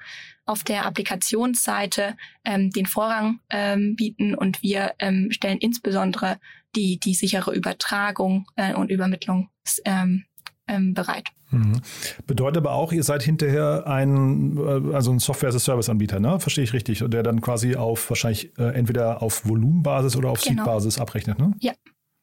auf 0.48 0.64
der 0.64 0.86
Applikationsseite 0.86 2.16
ähm, 2.44 2.72
den 2.72 2.86
Vorrang 2.86 3.40
ähm, 3.50 3.96
bieten 3.96 4.34
und 4.34 4.64
wir 4.64 4.94
ähm, 5.00 5.28
stellen 5.32 5.60
insbesondere 5.60 6.40
die, 6.76 7.00
die 7.00 7.14
sichere 7.14 7.54
Übertragung 7.54 8.48
äh, 8.56 8.74
und 8.74 8.90
Übermittlung 8.90 9.50
ähm, 9.86 10.26
ähm, 10.68 10.94
bereit. 10.94 11.30
Mhm. 11.52 11.82
Bedeutet 12.26 12.58
aber 12.58 12.74
auch, 12.74 12.92
ihr 12.92 13.04
seid 13.04 13.24
hinterher 13.24 13.88
ein, 13.88 14.58
äh, 14.58 14.94
also 14.94 15.12
ein 15.12 15.20
Software-as-a-Service-Anbieter, 15.20 16.20
ne? 16.20 16.40
Verstehe 16.40 16.64
ich 16.64 16.74
richtig? 16.74 17.04
Und 17.04 17.14
der 17.14 17.24
dann 17.24 17.40
quasi 17.42 17.76
auf 17.76 18.10
wahrscheinlich 18.10 18.58
äh, 18.58 18.74
entweder 18.74 19.22
auf 19.22 19.48
Volumenbasis 19.48 20.16
oder 20.18 20.30
auf 20.30 20.42
genau. 20.42 20.64
Seed-Basis 20.64 21.00
abrechnet, 21.00 21.40
ne? 21.40 21.54
Ja, 21.60 21.74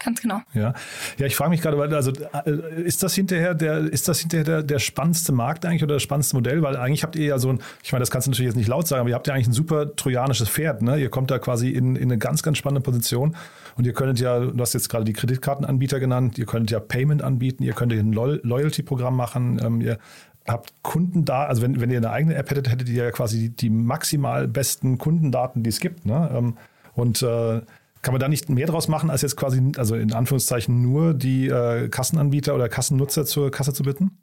Ganz 0.05 0.21
genau. 0.21 0.41
Ja, 0.53 0.75
ja 1.19 1.27
ich 1.27 1.37
frage 1.37 1.51
mich 1.51 1.63
gerade, 1.63 1.81
also 1.97 2.13
äh, 2.13 2.83
ist 2.83 3.03
das 3.03 3.15
hinterher 3.15 3.55
der, 3.55 3.79
ist 3.79 4.09
das 4.09 4.21
hinterher 4.21 4.45
der, 4.45 4.63
der 4.63 4.79
spannendste 4.79 5.33
Markt 5.33 5.65
eigentlich 5.65 5.83
oder 5.83 5.95
das 5.95 6.03
spannendste 6.03 6.37
Modell? 6.37 6.63
Weil 6.63 6.77
eigentlich 6.77 7.03
habt 7.03 7.17
ihr 7.17 7.27
ja 7.27 7.39
so 7.39 7.51
ein, 7.51 7.61
ich 7.83 7.93
meine, 7.93 8.01
das 8.01 8.11
kannst 8.11 8.27
du 8.27 8.31
natürlich 8.31 8.51
jetzt 8.51 8.57
nicht 8.57 8.69
laut 8.69 8.87
sagen, 8.87 9.01
aber 9.01 9.09
ihr 9.09 9.15
habt 9.15 9.27
ja 9.27 9.35
eigentlich 9.35 9.49
ein 9.49 9.53
super 9.53 9.97
trojanisches 9.97 10.49
Pferd. 10.49 10.83
Ne? 10.83 10.99
Ihr 10.99 11.09
kommt 11.09 11.31
da 11.31 11.39
quasi 11.39 11.71
in, 11.71 11.97
in 11.97 12.05
eine 12.05 12.19
ganz, 12.19 12.43
ganz 12.43 12.59
spannende 12.59 12.83
Position 12.83 13.37
und 13.77 13.87
ihr 13.87 13.93
könntet 13.93 14.21
ja, 14.21 14.41
du 14.41 14.61
hast 14.61 14.75
jetzt 14.75 14.89
gerade 14.89 15.05
die 15.05 15.15
Kreditkartenanbieter 15.15 16.01
genannt, 16.01 16.39
ihr 16.39 16.47
könntet 16.47 16.71
ja 16.71 16.81
Payment 16.81 17.23
anbieten, 17.23 17.63
ihr 17.63 17.73
könntet 17.73 18.01
ein 18.01 18.13
Loyalty-Programm 18.13 19.17
machen, 19.17 19.61
ähm, 19.65 19.81
ihr 19.81 19.99
habt 20.47 20.75
Kunden 20.83 21.25
da, 21.25 21.45
also 21.45 21.63
wenn, 21.63 21.81
wenn 21.81 21.91
ihr 21.91 21.99
eine 21.99 22.11
eigene 22.11 22.35
App 22.35 22.51
hättet, 22.51 22.71
hättet 22.71 22.89
ihr 22.89 23.05
ja 23.05 23.11
quasi 23.11 23.39
die, 23.39 23.51
die 23.51 23.71
maximal 23.71 24.47
besten 24.47 24.99
Kundendaten, 24.99 25.63
die 25.63 25.71
es 25.71 25.81
gibt. 25.81 26.05
Ne? 26.05 26.31
Ähm, 26.35 26.59
und 26.95 27.23
äh, 27.23 27.63
kann 28.05 28.13
man 28.13 28.21
da 28.21 28.29
nicht 28.29 28.49
mehr 28.49 28.67
draus 28.67 28.87
machen, 28.87 29.11
als 29.11 29.23
jetzt 29.23 29.37
quasi, 29.37 29.73
also 29.77 29.97
in 29.97 30.13
Anführungszeichen 30.13 30.81
nur 30.81 31.15
die 31.15 31.49
äh, 31.49 31.89
Kassenanbieter 31.89 32.55
oder 32.55 32.69
Kassennutzer 32.69 33.25
zur 33.25 33.51
Kasse 33.51 33.73
zu 33.73 33.83
bitten? 33.83 34.19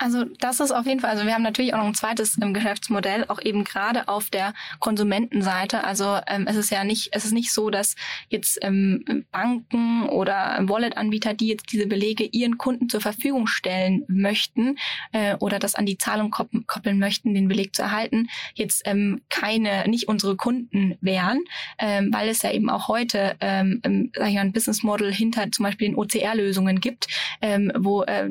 Also 0.00 0.22
das 0.38 0.60
ist 0.60 0.70
auf 0.70 0.86
jeden 0.86 1.00
Fall, 1.00 1.10
also 1.10 1.26
wir 1.26 1.34
haben 1.34 1.42
natürlich 1.42 1.74
auch 1.74 1.78
noch 1.78 1.86
ein 1.86 1.94
zweites 1.94 2.40
ähm, 2.40 2.54
Geschäftsmodell, 2.54 3.24
auch 3.26 3.42
eben 3.42 3.64
gerade 3.64 4.06
auf 4.06 4.30
der 4.30 4.54
Konsumentenseite. 4.78 5.82
Also 5.82 6.20
ähm, 6.28 6.46
es 6.46 6.54
ist 6.54 6.70
ja 6.70 6.84
nicht, 6.84 7.08
es 7.10 7.24
ist 7.24 7.32
nicht 7.32 7.52
so, 7.52 7.68
dass 7.68 7.96
jetzt 8.28 8.60
ähm, 8.62 9.26
Banken 9.32 10.08
oder 10.08 10.60
Wallet-Anbieter, 10.62 11.34
die 11.34 11.48
jetzt 11.48 11.72
diese 11.72 11.88
Belege 11.88 12.22
ihren 12.24 12.58
Kunden 12.58 12.88
zur 12.88 13.00
Verfügung 13.00 13.48
stellen 13.48 14.04
möchten 14.06 14.76
äh, 15.10 15.34
oder 15.40 15.58
das 15.58 15.74
an 15.74 15.84
die 15.84 15.98
Zahlung 15.98 16.30
koppeln, 16.30 17.00
möchten, 17.00 17.34
den 17.34 17.48
Beleg 17.48 17.74
zu 17.74 17.82
erhalten, 17.82 18.28
jetzt 18.54 18.82
ähm, 18.84 19.22
keine, 19.28 19.88
nicht 19.88 20.06
unsere 20.06 20.36
Kunden 20.36 20.96
wären, 21.00 21.40
ähm, 21.80 22.12
weil 22.12 22.28
es 22.28 22.42
ja 22.42 22.52
eben 22.52 22.70
auch 22.70 22.86
heute, 22.86 23.34
ähm, 23.40 23.80
sag 24.14 24.28
ich 24.28 24.34
mal, 24.34 24.42
ein 24.42 24.52
Business 24.52 24.84
Model 24.84 25.12
hinter 25.12 25.50
zum 25.50 25.64
Beispiel 25.64 25.88
den 25.88 25.96
OCR-Lösungen 25.96 26.80
gibt, 26.80 27.08
ähm, 27.42 27.72
wo 27.76 28.04
äh, 28.04 28.30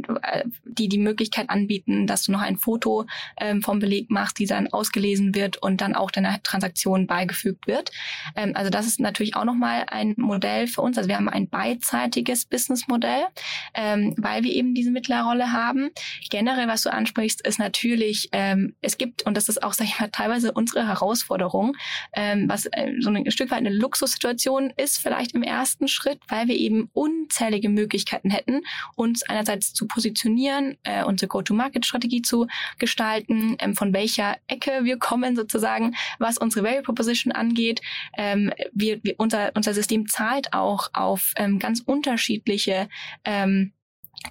die 0.64 0.88
die 0.88 0.98
Möglichkeit 0.98 1.50
anbieten, 1.58 2.08
dass 2.08 2.24
du 2.24 2.32
noch 2.32 2.42
ein 2.42 2.58
Foto 2.58 3.06
ähm, 3.40 3.62
vom 3.62 3.80
Beleg 3.80 4.10
machst, 4.10 4.40
die 4.40 4.46
dann 4.46 4.68
ausgelesen 4.68 5.36
wird 5.36 5.58
und 5.58 5.82
dann 5.82 5.96
auch 5.96 6.12
deiner 6.12 6.42
Transaktion 6.44 7.08
beigefügt 7.08 7.68
wird. 7.68 7.92
Ähm, 8.36 8.52
also 8.56 8.70
das 8.70 8.88
ist 8.88 9.00
natürlich 9.00 9.36
auch 9.36 9.46
nochmal 9.46 9.86
ein 9.88 10.14
Modell 10.18 10.68
für 10.68 10.82
uns. 10.82 10.98
Also 10.98 11.10
wir 11.10 11.18
haben 11.18 11.30
ein 11.30 11.50
beidseitiges 11.50 12.46
Businessmodell, 12.46 13.26
ähm, 13.74 14.14
weil 14.18 14.44
wir 14.44 14.52
eben 14.52 14.74
diese 14.74 14.92
Mittlerrolle 14.92 15.52
haben. 15.52 15.90
Generell, 16.30 16.68
was 16.68 16.84
du 16.84 16.92
ansprichst, 16.92 17.46
ist 17.46 17.60
natürlich, 17.60 18.30
ähm, 18.32 18.76
es 18.82 18.98
gibt, 18.98 19.24
und 19.24 19.36
das 19.36 19.50
ist 19.50 19.64
auch, 19.64 19.74
sag 19.74 19.86
ich 19.86 20.00
mal, 20.00 20.10
teilweise 20.10 20.52
unsere 20.52 20.88
Herausforderung, 20.88 21.76
ähm, 22.14 22.48
was 22.48 22.66
äh, 22.68 22.94
so 23.00 23.10
ein 23.10 23.30
Stück 23.32 23.52
weit 23.52 23.60
eine 23.60 23.74
Luxussituation 23.74 24.72
ist, 24.78 25.00
vielleicht 25.00 25.34
im 25.34 25.44
ersten 25.44 25.88
Schritt, 25.88 26.20
weil 26.28 26.48
wir 26.48 26.56
eben 26.56 26.90
unzählige 26.94 27.70
Möglichkeiten 27.70 28.30
hätten, 28.30 28.62
uns 28.96 29.24
einerseits 29.28 29.74
zu 29.74 29.88
positionieren, 29.88 30.78
äh, 30.84 31.04
unsere 31.04 31.28
Go-to-Market-Strategie 31.48 32.22
zu 32.22 32.48
gestalten, 32.78 33.56
ähm, 33.60 33.76
von 33.76 33.94
welcher 33.94 34.38
Ecke 34.48 34.84
wir 34.84 34.98
kommen 34.98 35.36
sozusagen, 35.36 35.96
was 36.20 36.38
unsere 36.38 36.66
Value 36.66 36.84
Proposition 36.84 37.32
angeht. 37.32 37.82
Ähm, 38.18 38.52
wir, 38.74 39.04
wir, 39.04 39.16
unser, 39.18 39.52
unser 39.56 39.74
System 39.74 40.08
zahlt 40.08 40.54
auch 40.54 40.90
auf 40.94 41.34
ähm, 41.38 41.60
ganz 41.60 41.82
unterschiedliche 41.86 42.90
ähm, 43.24 43.74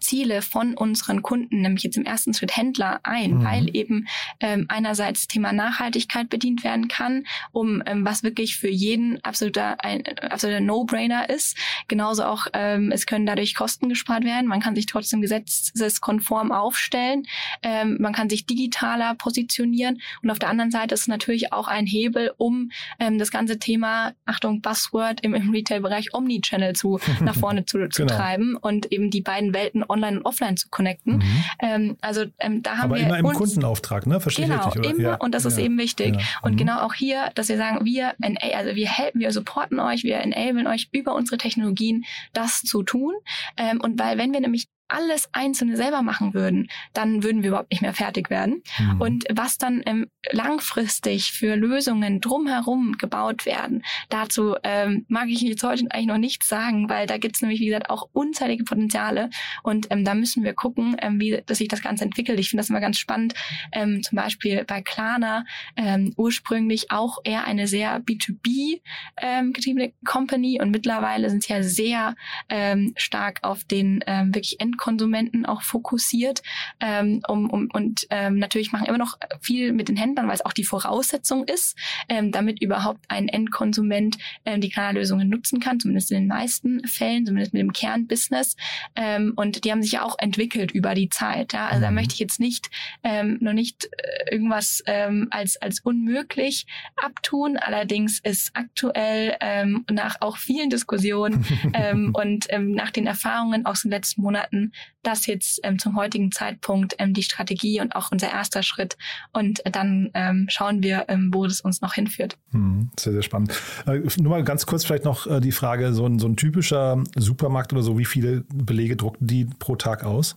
Ziele 0.00 0.42
von 0.42 0.74
unseren 0.74 1.22
Kunden, 1.22 1.62
nämlich 1.62 1.84
jetzt 1.84 1.96
im 1.96 2.04
ersten 2.04 2.34
Schritt 2.34 2.56
Händler 2.56 3.00
ein, 3.02 3.38
mhm. 3.38 3.44
weil 3.44 3.76
eben 3.76 4.06
ähm, 4.40 4.66
einerseits 4.68 5.26
Thema 5.26 5.52
Nachhaltigkeit 5.52 6.28
bedient 6.28 6.64
werden 6.64 6.88
kann, 6.88 7.26
um 7.52 7.82
ähm, 7.86 8.04
was 8.04 8.22
wirklich 8.22 8.56
für 8.56 8.68
jeden 8.68 9.22
absoluter 9.24 9.82
ein 9.84 10.02
absoluter 10.20 10.60
No-Brainer 10.60 11.28
ist. 11.30 11.56
Genauso 11.88 12.24
auch 12.24 12.46
ähm, 12.52 12.92
es 12.92 13.06
können 13.06 13.26
dadurch 13.26 13.54
Kosten 13.54 13.88
gespart 13.88 14.24
werden. 14.24 14.46
Man 14.46 14.60
kann 14.60 14.74
sich 14.74 14.86
trotzdem 14.86 15.20
gesetzeskonform 15.20 16.52
aufstellen. 16.52 17.26
Ähm, 17.62 17.96
man 18.00 18.12
kann 18.12 18.28
sich 18.28 18.46
digitaler 18.46 19.14
positionieren 19.14 20.00
und 20.22 20.30
auf 20.30 20.38
der 20.38 20.48
anderen 20.48 20.70
Seite 20.70 20.94
ist 20.94 21.02
es 21.02 21.08
natürlich 21.08 21.52
auch 21.52 21.68
ein 21.68 21.86
Hebel, 21.86 22.32
um 22.36 22.70
ähm, 22.98 23.18
das 23.18 23.30
ganze 23.30 23.58
Thema 23.58 24.12
Achtung 24.24 24.60
Buzzword 24.60 25.20
im, 25.22 25.34
im 25.34 25.50
Retail-Bereich 25.50 26.14
Omnichannel 26.14 26.74
zu 26.74 27.00
nach 27.20 27.34
vorne 27.36 27.64
zu, 27.64 27.88
zu 27.88 28.02
genau. 28.02 28.16
treiben 28.16 28.56
und 28.56 28.92
eben 28.92 29.10
die 29.10 29.20
beiden 29.20 29.54
Welten 29.54 29.75
Welten 29.76 29.84
online 29.88 30.18
und 30.18 30.26
offline 30.26 30.56
zu 30.56 30.68
connecten. 30.70 31.18
Mhm. 31.18 31.44
Ähm, 31.60 31.96
also 32.00 32.24
ähm, 32.38 32.62
da 32.62 32.78
haben 32.78 32.84
Aber 32.84 32.96
wir 32.96 33.06
immer 33.06 33.18
im 33.18 33.26
Kundenauftrag, 33.26 34.06
ne? 34.06 34.20
Verstehe 34.20 34.46
genau, 34.46 34.68
ich 34.68 34.76
richtig, 34.76 34.98
immer 34.98 35.08
ja. 35.10 35.14
und 35.16 35.34
das 35.34 35.44
ist 35.44 35.58
eben 35.58 35.78
wichtig. 35.78 36.16
Ja. 36.16 36.22
Und 36.42 36.52
mhm. 36.52 36.56
genau 36.56 36.80
auch 36.80 36.94
hier, 36.94 37.30
dass 37.34 37.48
wir 37.48 37.56
sagen, 37.56 37.84
wir 37.84 38.14
also 38.54 38.74
wir 38.74 38.88
helfen, 38.88 39.20
wir 39.20 39.32
supporten 39.32 39.80
euch, 39.80 40.04
wir 40.04 40.16
enablen 40.16 40.66
euch 40.66 40.88
über 40.92 41.14
unsere 41.14 41.38
Technologien 41.38 42.04
das 42.32 42.62
zu 42.62 42.82
tun. 42.82 43.14
Ähm, 43.56 43.80
und 43.80 43.98
weil 43.98 44.18
wenn 44.18 44.32
wir 44.32 44.40
nämlich 44.40 44.68
alles 44.88 45.28
Einzelne 45.32 45.76
selber 45.76 46.02
machen 46.02 46.34
würden, 46.34 46.68
dann 46.92 47.22
würden 47.22 47.42
wir 47.42 47.48
überhaupt 47.48 47.70
nicht 47.70 47.82
mehr 47.82 47.94
fertig 47.94 48.30
werden. 48.30 48.62
Mhm. 48.78 49.00
Und 49.00 49.24
was 49.32 49.58
dann 49.58 49.82
ähm, 49.86 50.06
langfristig 50.30 51.32
für 51.32 51.56
Lösungen 51.56 52.20
drumherum 52.20 52.92
gebaut 52.98 53.46
werden, 53.46 53.82
dazu 54.08 54.56
ähm, 54.62 55.04
mag 55.08 55.28
ich 55.28 55.40
jetzt 55.40 55.62
heute 55.62 55.86
eigentlich 55.90 56.06
noch 56.06 56.18
nichts 56.18 56.48
sagen, 56.48 56.88
weil 56.88 57.06
da 57.06 57.18
gibt 57.18 57.36
es 57.36 57.42
nämlich, 57.42 57.60
wie 57.60 57.66
gesagt, 57.66 57.90
auch 57.90 58.08
unzählige 58.12 58.64
Potenziale. 58.64 59.30
Und 59.62 59.86
ähm, 59.90 60.04
da 60.04 60.14
müssen 60.14 60.44
wir 60.44 60.54
gucken, 60.54 60.96
ähm, 61.00 61.20
wie 61.20 61.42
dass 61.46 61.58
sich 61.58 61.68
das 61.68 61.82
Ganze 61.82 62.04
entwickelt. 62.04 62.38
Ich 62.38 62.50
finde 62.50 62.60
das 62.62 62.70
immer 62.70 62.80
ganz 62.80 62.98
spannend. 62.98 63.34
Ähm, 63.72 64.02
zum 64.02 64.16
Beispiel 64.16 64.64
bei 64.64 64.82
Klarna, 64.82 65.44
ähm, 65.76 66.12
ursprünglich 66.16 66.90
auch 66.90 67.18
eher 67.24 67.44
eine 67.46 67.66
sehr 67.66 68.00
B2B 68.00 68.80
ähm, 69.20 69.52
getriebene 69.52 69.92
Company 70.04 70.60
und 70.60 70.70
mittlerweile 70.70 71.30
sind 71.30 71.42
sie 71.42 71.52
ja 71.52 71.62
sehr 71.62 72.14
ähm, 72.48 72.94
stark 72.96 73.40
auf 73.42 73.64
den 73.64 74.02
ähm, 74.06 74.34
wirklich 74.34 74.60
End 74.60 74.75
Endkonsumenten 74.76 75.46
auch 75.46 75.62
fokussiert 75.62 76.42
ähm, 76.80 77.22
um, 77.28 77.50
um, 77.50 77.68
und 77.72 78.06
ähm, 78.10 78.38
natürlich 78.38 78.72
machen 78.72 78.86
immer 78.86 78.98
noch 78.98 79.18
viel 79.40 79.72
mit 79.72 79.88
den 79.88 79.96
Händlern, 79.96 80.28
weil 80.28 80.34
es 80.34 80.44
auch 80.44 80.52
die 80.52 80.64
Voraussetzung 80.64 81.44
ist, 81.44 81.76
ähm, 82.08 82.30
damit 82.32 82.60
überhaupt 82.60 83.00
ein 83.08 83.28
Endkonsument 83.28 84.18
ähm, 84.44 84.60
die 84.60 84.68
Kanallösungen 84.68 85.28
nutzen 85.28 85.60
kann, 85.60 85.80
zumindest 85.80 86.10
in 86.10 86.18
den 86.18 86.28
meisten 86.28 86.86
Fällen, 86.86 87.24
zumindest 87.24 87.54
mit 87.54 87.60
dem 87.60 87.72
Kernbusiness. 87.72 88.56
Ähm, 88.94 89.32
und 89.36 89.64
die 89.64 89.72
haben 89.72 89.82
sich 89.82 89.92
ja 89.92 90.02
auch 90.02 90.16
entwickelt 90.18 90.72
über 90.72 90.94
die 90.94 91.08
Zeit. 91.08 91.52
Ja? 91.52 91.66
Also 91.66 91.80
da 91.80 91.90
mhm. 91.90 91.96
möchte 91.96 92.14
ich 92.14 92.20
jetzt 92.20 92.40
nicht 92.40 92.68
ähm, 93.02 93.38
noch 93.40 93.54
nicht 93.54 93.86
äh, 93.86 94.34
irgendwas 94.34 94.82
ähm, 94.86 95.28
als 95.30 95.56
als 95.56 95.80
unmöglich 95.80 96.66
abtun. 96.96 97.56
Allerdings 97.56 98.20
ist 98.20 98.50
aktuell 98.54 99.36
ähm, 99.40 99.84
nach 99.90 100.16
auch 100.20 100.36
vielen 100.36 100.70
Diskussionen 100.70 101.46
ähm, 101.72 102.12
und 102.14 102.46
ähm, 102.50 102.72
nach 102.72 102.90
den 102.90 103.06
Erfahrungen 103.06 103.64
aus 103.64 103.82
den 103.82 103.90
letzten 103.90 104.22
Monaten 104.22 104.65
das 105.02 105.26
jetzt 105.26 105.60
ähm, 105.62 105.78
zum 105.78 105.96
heutigen 105.96 106.32
Zeitpunkt 106.32 106.94
ähm, 106.98 107.14
die 107.14 107.22
Strategie 107.22 107.80
und 107.80 107.94
auch 107.94 108.10
unser 108.12 108.30
erster 108.30 108.62
Schritt. 108.62 108.96
Und 109.32 109.62
dann 109.64 110.10
ähm, 110.14 110.46
schauen 110.48 110.82
wir, 110.82 111.06
ähm, 111.08 111.30
wo 111.32 111.46
das 111.46 111.60
uns 111.60 111.80
noch 111.80 111.94
hinführt. 111.94 112.36
Hm, 112.50 112.90
sehr, 112.98 113.12
sehr 113.12 113.22
spannend. 113.22 113.52
Äh, 113.86 114.00
nur 114.18 114.30
mal 114.30 114.44
ganz 114.44 114.66
kurz 114.66 114.84
vielleicht 114.84 115.04
noch 115.04 115.26
äh, 115.26 115.40
die 115.40 115.52
Frage, 115.52 115.92
so 115.92 116.06
ein, 116.06 116.18
so 116.18 116.26
ein 116.26 116.36
typischer 116.36 117.02
Supermarkt 117.16 117.72
oder 117.72 117.82
so, 117.82 117.98
wie 117.98 118.04
viele 118.04 118.44
Belege 118.52 118.96
drucken 118.96 119.26
die 119.26 119.44
pro 119.44 119.76
Tag 119.76 120.04
aus? 120.04 120.36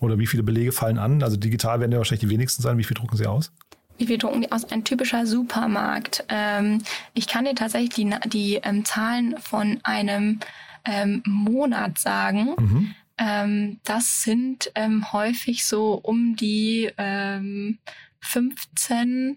Oder 0.00 0.18
wie 0.18 0.26
viele 0.26 0.42
Belege 0.42 0.72
fallen 0.72 0.98
an? 0.98 1.22
Also 1.22 1.36
digital 1.36 1.80
werden 1.80 1.92
ja 1.92 1.98
wahrscheinlich 1.98 2.28
die 2.28 2.30
wenigsten 2.30 2.62
sein. 2.62 2.76
Wie 2.78 2.84
viel 2.84 2.96
drucken 2.96 3.16
sie 3.16 3.26
aus? 3.26 3.52
Wie 3.98 4.06
viel 4.06 4.18
drucken 4.18 4.42
die 4.42 4.52
aus? 4.52 4.64
Ein 4.70 4.84
typischer 4.84 5.26
Supermarkt. 5.26 6.24
Ähm, 6.28 6.82
ich 7.14 7.26
kann 7.26 7.44
dir 7.44 7.54
tatsächlich 7.54 7.94
die, 7.94 8.14
die 8.28 8.56
ähm, 8.56 8.84
Zahlen 8.84 9.36
von 9.38 9.80
einem 9.84 10.40
ähm, 10.84 11.22
Monat 11.26 11.98
sagen. 11.98 12.54
Mhm. 12.58 12.94
Ähm, 13.18 13.80
das 13.84 14.22
sind 14.22 14.70
ähm, 14.74 15.12
häufig 15.12 15.64
so 15.64 15.94
um 15.94 16.36
die 16.36 16.90
15.000. 16.96 19.36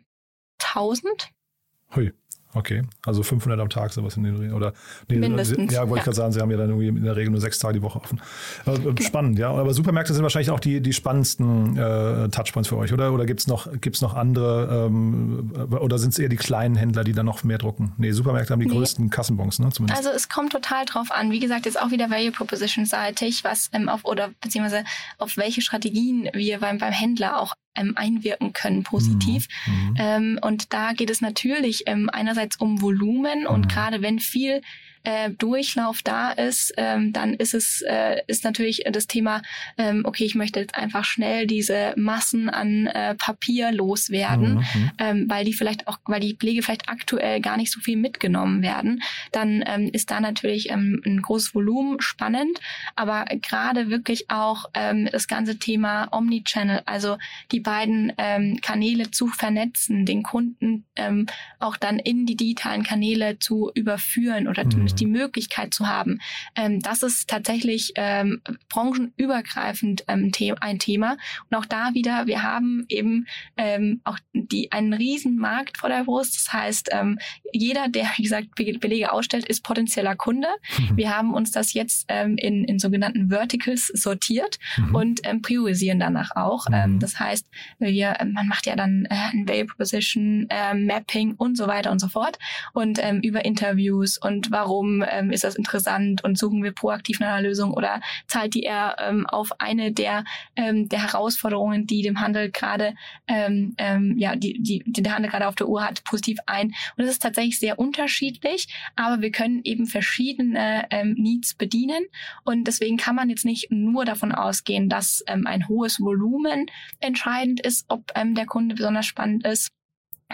Hui. 1.96 2.14
Okay, 2.56 2.82
also 3.06 3.22
500 3.22 3.60
am 3.60 3.70
Tag, 3.70 3.94
sowas 3.94 4.18
in 4.18 4.24
den 4.24 4.36
Dreh. 4.36 4.52
Oder, 4.52 4.74
nee, 5.08 5.18
Mindestens. 5.18 5.72
Ja, 5.72 5.82
wollte 5.82 5.92
ja. 5.92 5.98
ich 5.98 6.04
gerade 6.06 6.16
sagen, 6.16 6.32
sie 6.32 6.40
haben 6.40 6.50
ja 6.50 6.58
dann 6.58 6.70
irgendwie 6.70 6.88
in 6.88 7.04
der 7.04 7.16
Regel 7.16 7.30
nur 7.30 7.42
sechs 7.42 7.60
Tage 7.60 7.76
die 7.76 7.82
Woche 7.84 8.00
offen. 8.00 8.20
Äh, 8.66 9.04
spannend, 9.04 9.38
ja. 9.38 9.52
Aber 9.52 9.72
Supermärkte 9.72 10.14
sind 10.16 10.24
wahrscheinlich 10.24 10.50
auch 10.50 10.60
die, 10.60 10.82
die 10.82 10.94
spannendsten 10.94 11.78
äh, 11.78 12.28
Touchpoints 12.30 12.70
für 12.70 12.78
euch, 12.78 12.92
oder? 12.92 13.14
Oder 13.14 13.28
gibt 13.28 13.42
es 13.42 13.48
noch, 13.48 13.68
gibt's 13.80 14.02
noch 14.02 14.16
andere, 14.16 14.88
ähm, 14.88 15.52
oder 15.70 16.00
sind 16.00 16.14
es 16.14 16.20
eher 16.20 16.30
die 16.30 16.38
kleinen 16.38 16.76
Händler, 16.76 17.04
die 17.04 17.14
dann 17.14 17.28
noch 17.28 17.44
mehr 17.44 17.60
drucken? 17.60 17.94
Nee, 17.98 18.14
Supermärkte 18.14 18.54
haben 18.54 18.62
die 18.62 18.66
nee. 18.66 18.74
größten 18.74 19.12
Kassenbons, 19.12 19.60
ne? 19.60 19.70
Zumindest. 19.70 20.00
Also 20.00 20.16
es 20.16 20.28
kommt 20.28 20.52
total 20.52 20.86
drauf 20.86 21.12
an. 21.12 21.30
Wie 21.30 21.40
gesagt, 21.40 21.66
jetzt 21.68 21.80
auch 21.80 21.92
wieder 21.92 22.10
Value 22.10 22.32
Proposition 22.32 22.88
seitig, 22.88 23.44
was 23.44 23.70
ähm, 23.74 23.90
auf, 23.90 24.06
oder 24.06 24.32
beziehungsweise 24.42 24.86
auf 25.20 25.38
welche 25.38 25.62
Strategien 25.62 26.28
wir 26.34 26.60
beim, 26.60 26.80
beim 26.80 26.94
Händler 26.94 27.40
auch 27.40 27.54
ähm, 27.76 27.94
einwirken 27.96 28.54
können 28.54 28.84
positiv. 28.84 29.48
Mhm. 29.66 29.74
mhm. 29.74 29.96
Ähm, 29.98 30.40
und 30.42 30.74
da 30.74 30.94
geht 30.94 31.10
es 31.10 31.22
natürlich 31.22 31.84
ähm, 31.88 32.10
einerseits 32.12 32.58
um 32.58 32.82
Volumen 32.82 33.48
und 33.48 33.66
mhm. 33.66 33.68
gerade 33.68 34.02
wenn 34.02 34.20
viel 34.20 34.62
äh, 35.04 35.30
Durchlauf 35.32 36.02
da 36.04 36.32
ist, 36.32 36.74
ähm, 36.78 37.14
dann 37.14 37.34
ist 37.34 37.54
es 37.54 37.82
äh, 37.82 38.22
ist 38.28 38.44
natürlich 38.44 38.84
das 38.92 39.08
Thema, 39.08 39.42
ähm, 39.78 40.04
okay, 40.06 40.26
ich 40.26 40.36
möchte 40.36 40.60
jetzt 40.60 40.76
einfach 40.76 41.06
schnell 41.06 41.48
diese 41.48 41.94
Massen 41.96 42.50
an 42.50 42.88
äh, 42.88 43.16
Papier 43.16 43.72
loswerden, 43.72 44.56
mhm. 44.56 44.60
mhm. 44.60 44.92
ähm, 44.98 45.26
weil 45.30 45.46
die 45.46 45.54
vielleicht 45.54 45.88
auch, 45.88 46.00
weil 46.06 46.20
die 46.20 46.36
Pflege 46.36 46.62
vielleicht 46.64 46.90
aktuell 46.90 47.40
gar 47.40 47.58
nicht 47.58 47.72
so 47.72 47.80
viel 47.80 47.98
mitgenommen 47.98 48.62
werden, 48.62 49.02
dann 49.32 49.64
ähm, 49.66 49.90
ist 49.92 50.12
da 50.12 50.20
natürlich 50.20 50.70
ähm, 50.70 51.02
ein 51.06 51.22
großes 51.22 51.56
Volumen 51.56 52.02
spannend, 52.02 52.60
aber 52.96 53.26
gerade 53.42 53.90
wirklich 53.90 54.30
auch 54.30 54.66
ähm, 54.74 55.08
das 55.12 55.28
ganze 55.28 55.60
Thema 55.60 56.10
Omnichannel, 56.12 56.82
also 56.86 57.18
die 57.52 57.62
beiden 57.62 58.12
ähm, 58.18 58.60
Kanäle 58.62 59.12
zu 59.12 59.28
vernetzen, 59.28 60.06
den 60.06 60.24
Kunden 60.24 60.86
ähm, 60.96 61.28
auch 61.60 61.78
dann 61.78 62.00
in 62.00 62.26
die 62.26 62.36
digitalen 62.36 62.84
Kanäle 62.84 63.40
zu 63.40 63.72
überführen 63.74 64.48
oder 64.48 64.66
mhm 64.66 64.89
zumindest 64.90 65.00
die 65.00 65.06
Möglichkeit 65.06 65.74
zu 65.74 65.88
haben. 65.88 66.20
Ähm, 66.56 66.82
das 66.82 67.04
ist 67.04 67.30
tatsächlich 67.30 67.94
ähm, 67.96 68.42
branchenübergreifend 68.70 70.04
ähm, 70.08 70.32
ein 70.62 70.80
Thema. 70.80 71.18
Und 71.50 71.58
auch 71.58 71.66
da 71.66 71.94
wieder, 71.94 72.28
wir 72.28 72.44
haben 72.44 72.86
eben 72.90 73.28
ähm, 73.58 74.02
auch 74.04 74.18
die, 74.34 74.72
einen 74.72 74.94
riesen 74.94 75.38
Markt 75.38 75.78
vor 75.78 75.90
der 75.90 76.04
Brust. 76.04 76.36
Das 76.36 76.54
heißt, 76.54 76.90
ähm, 76.92 77.20
jeder, 77.52 77.88
der, 77.90 78.10
wie 78.18 78.24
gesagt, 78.24 78.56
Belege 78.56 79.12
ausstellt, 79.12 79.46
ist 79.46 79.64
potenzieller 79.64 80.16
Kunde. 80.16 80.48
Mhm. 80.78 80.98
Wir 80.98 81.16
haben 81.16 81.34
uns 81.34 81.52
das 81.52 81.74
jetzt 81.74 82.06
ähm, 82.08 82.38
in, 82.38 82.64
in 82.66 82.80
sogenannten 82.80 83.30
Verticals 83.30 83.88
sortiert 83.88 84.58
mhm. 84.78 84.96
und 84.96 85.20
ähm, 85.24 85.42
priorisieren 85.42 86.00
danach 86.00 86.36
auch. 86.36 86.68
Mhm. 86.68 86.74
Ähm, 86.74 87.00
das 87.00 87.20
heißt, 87.20 87.48
wir, 87.80 88.16
ähm, 88.20 88.34
man 88.34 88.48
macht 88.48 88.66
ja 88.66 88.76
dann 88.76 89.06
äh, 89.06 89.16
ein 89.34 89.48
Value 89.48 89.66
Proposition, 89.66 90.48
äh, 90.50 90.74
Mapping 90.74 91.36
und 91.36 91.58
so 91.58 91.68
weiter 91.68 91.92
und 91.92 92.00
so 92.00 92.08
fort. 92.08 92.38
Und 92.74 93.00
ähm, 93.02 93.20
über 93.22 93.46
Interviews 93.46 94.18
und 94.18 94.52
warum 94.52 94.79
warum 94.80 95.04
ähm, 95.10 95.32
ist 95.32 95.44
das 95.44 95.56
interessant 95.56 96.24
und 96.24 96.38
suchen 96.38 96.64
wir 96.64 96.72
proaktiv 96.72 97.20
nach 97.20 97.34
einer 97.34 97.48
Lösung 97.48 97.74
oder 97.74 98.02
zahlt 98.28 98.54
die 98.54 98.64
eher 98.64 98.96
ähm, 99.00 99.28
auf 99.28 99.52
eine 99.60 99.92
der, 99.92 100.24
ähm, 100.56 100.88
der 100.88 101.04
Herausforderungen, 101.04 101.86
die 101.86 102.02
dem 102.02 102.22
Handel 102.22 102.50
gerade, 102.50 102.96
ähm, 103.28 103.74
ähm, 103.78 104.18
ja, 104.18 104.38
die, 104.38 104.62
die, 104.62 104.84
die 104.86 105.04
der 105.04 105.16
Handel 105.16 105.30
gerade 105.30 105.48
auf 105.48 105.56
der 105.56 105.68
Uhr 105.68 105.84
hat, 105.84 106.04
positiv 106.06 106.40
ein. 106.46 106.74
Und 106.96 107.04
es 107.04 107.12
ist 107.12 107.22
tatsächlich 107.22 107.60
sehr 107.60 107.78
unterschiedlich, 107.78 108.68
aber 108.96 109.22
wir 109.22 109.32
können 109.32 109.62
eben 109.66 109.86
verschiedene 109.86 110.86
ähm, 110.92 111.16
Needs 111.18 111.56
bedienen 111.56 112.06
und 112.46 112.66
deswegen 112.66 112.96
kann 112.96 113.16
man 113.16 113.30
jetzt 113.30 113.46
nicht 113.46 113.72
nur 113.72 114.06
davon 114.06 114.32
ausgehen, 114.32 114.88
dass 114.88 115.24
ähm, 115.28 115.46
ein 115.46 115.68
hohes 115.68 116.00
Volumen 116.00 116.68
entscheidend 117.02 117.60
ist, 117.60 117.86
ob 117.90 118.12
ähm, 118.16 118.34
der 118.34 118.46
Kunde 118.46 118.76
besonders 118.76 119.06
spannend 119.06 119.46
ist. 119.46 119.70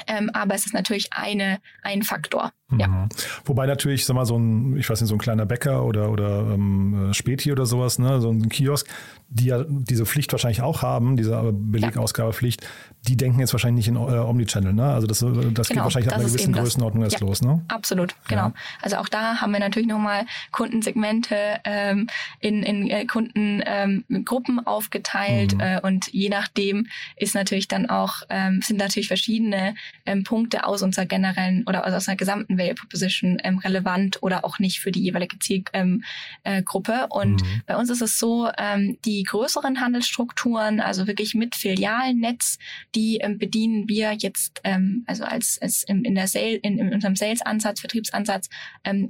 Ähm, 0.08 0.30
aber 0.34 0.56
es 0.56 0.66
ist 0.66 0.74
natürlich 0.74 1.14
eine, 1.14 1.60
ein 1.82 2.04
Faktor. 2.04 2.52
Ja. 2.72 2.88
Mhm. 2.88 3.10
Wobei 3.46 3.68
natürlich, 3.68 4.06
sag 4.06 4.16
mal, 4.16 4.26
so 4.26 4.38
ein, 4.38 4.76
ich 4.78 4.90
weiß 4.90 5.00
nicht, 5.00 5.10
so 5.10 5.16
ein 5.16 5.20
kleiner 5.20 5.46
Bäcker 5.46 5.84
oder, 5.84 6.10
oder 6.10 6.52
ähm, 6.52 7.12
Späti 7.14 7.52
oder 7.52 7.68
sowas, 7.68 8.00
ne, 8.00 8.20
so 8.22 8.32
ein 8.32 8.50
Kiosk, 8.50 8.88
die 9.30 9.46
ja 9.46 9.64
diese 9.68 10.06
Pflicht 10.06 10.32
wahrscheinlich 10.32 10.62
auch 10.62 10.82
haben, 10.82 11.16
diese 11.16 11.52
Belegausgabepflicht, 11.54 12.66
die 13.08 13.18
denken 13.18 13.40
jetzt 13.40 13.54
wahrscheinlich 13.54 13.88
nicht 13.88 13.96
in 13.96 14.02
äh, 14.02 14.18
Omnichannel, 14.18 14.74
ne? 14.74 14.86
Also 14.86 15.06
das, 15.06 15.20
das 15.20 15.30
genau, 15.30 15.54
geht 15.54 15.78
wahrscheinlich 15.78 16.12
ab 16.12 16.20
einer 16.20 16.28
gewissen 16.28 16.54
Größenordnung 16.54 17.04
erst 17.04 17.20
ja, 17.20 17.28
los, 17.28 17.42
ne? 17.42 17.64
Absolut, 17.68 18.16
genau. 18.28 18.52
Also 18.82 18.98
auch 18.98 19.10
da 19.10 19.42
haben 19.42 19.52
wir 19.52 19.60
natürlich 19.60 19.88
nochmal 19.88 20.26
Kundensegmente 20.52 21.36
ähm, 21.66 22.08
in, 22.40 22.64
in 22.64 22.90
äh, 22.90 23.06
Kundengruppen 23.06 24.58
ähm, 24.58 24.66
aufgeteilt 24.68 25.54
mhm. 25.54 25.60
äh, 25.60 25.80
und 25.82 26.12
je 26.14 26.30
nachdem 26.30 26.88
ist 27.16 27.36
natürlich 27.36 27.68
dann 27.68 27.88
auch, 27.90 28.24
ähm, 28.30 28.62
sind 28.64 28.78
natürlich 28.78 29.08
verschiedene 29.08 29.76
ähm, 30.06 30.24
Punkte 30.24 30.66
aus 30.66 30.82
unserer 30.82 31.06
generellen 31.06 31.64
oder 31.68 31.86
aus 31.86 31.94
unserer 31.94 32.16
gesamten 32.16 32.55
Value 32.58 32.76
Proposition 32.76 33.38
ähm, 33.44 33.60
relevant 33.60 34.22
oder 34.22 34.46
auch 34.46 34.60
nicht 34.60 34.80
für 34.80 34.92
die 34.92 35.02
jeweilige 35.02 35.40
Zielgruppe. 35.40 35.74
Ähm, 35.74 36.04
äh, 36.44 37.08
und 37.10 37.42
mhm. 37.42 37.62
bei 37.66 37.78
uns 37.78 37.90
ist 37.90 38.02
es 38.02 38.20
so, 38.20 38.50
ähm, 38.58 38.98
die 39.06 39.24
größeren 39.24 39.82
Handelsstrukturen, 39.82 40.80
also 40.80 41.08
wirklich 41.08 41.36
mit 41.36 41.56
Filialnetz, 41.56 42.58
die 42.94 43.18
ähm, 43.18 43.38
bedienen 43.38 43.88
wir 43.88 44.14
jetzt 44.14 44.62
also 45.06 45.24
als, 45.24 45.60
als 45.62 45.84
in, 45.84 46.06
in 46.06 46.16
der 46.16 46.28
Sale, 46.28 46.56
in, 46.56 46.80
in 46.80 46.94
unserem 46.94 47.16
Sales-Ansatz, 47.16 47.80
Vertriebsansatz 47.82 48.50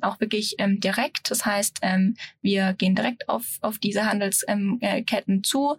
auch 0.01 0.19
wirklich 0.19 0.55
direkt. 0.59 1.31
Das 1.31 1.45
heißt, 1.45 1.79
wir 2.41 2.73
gehen 2.73 2.95
direkt 2.95 3.29
auf, 3.29 3.57
auf 3.61 3.77
diese 3.77 4.05
Handelsketten 4.05 5.39
äh, 5.39 5.41
zu 5.43 5.77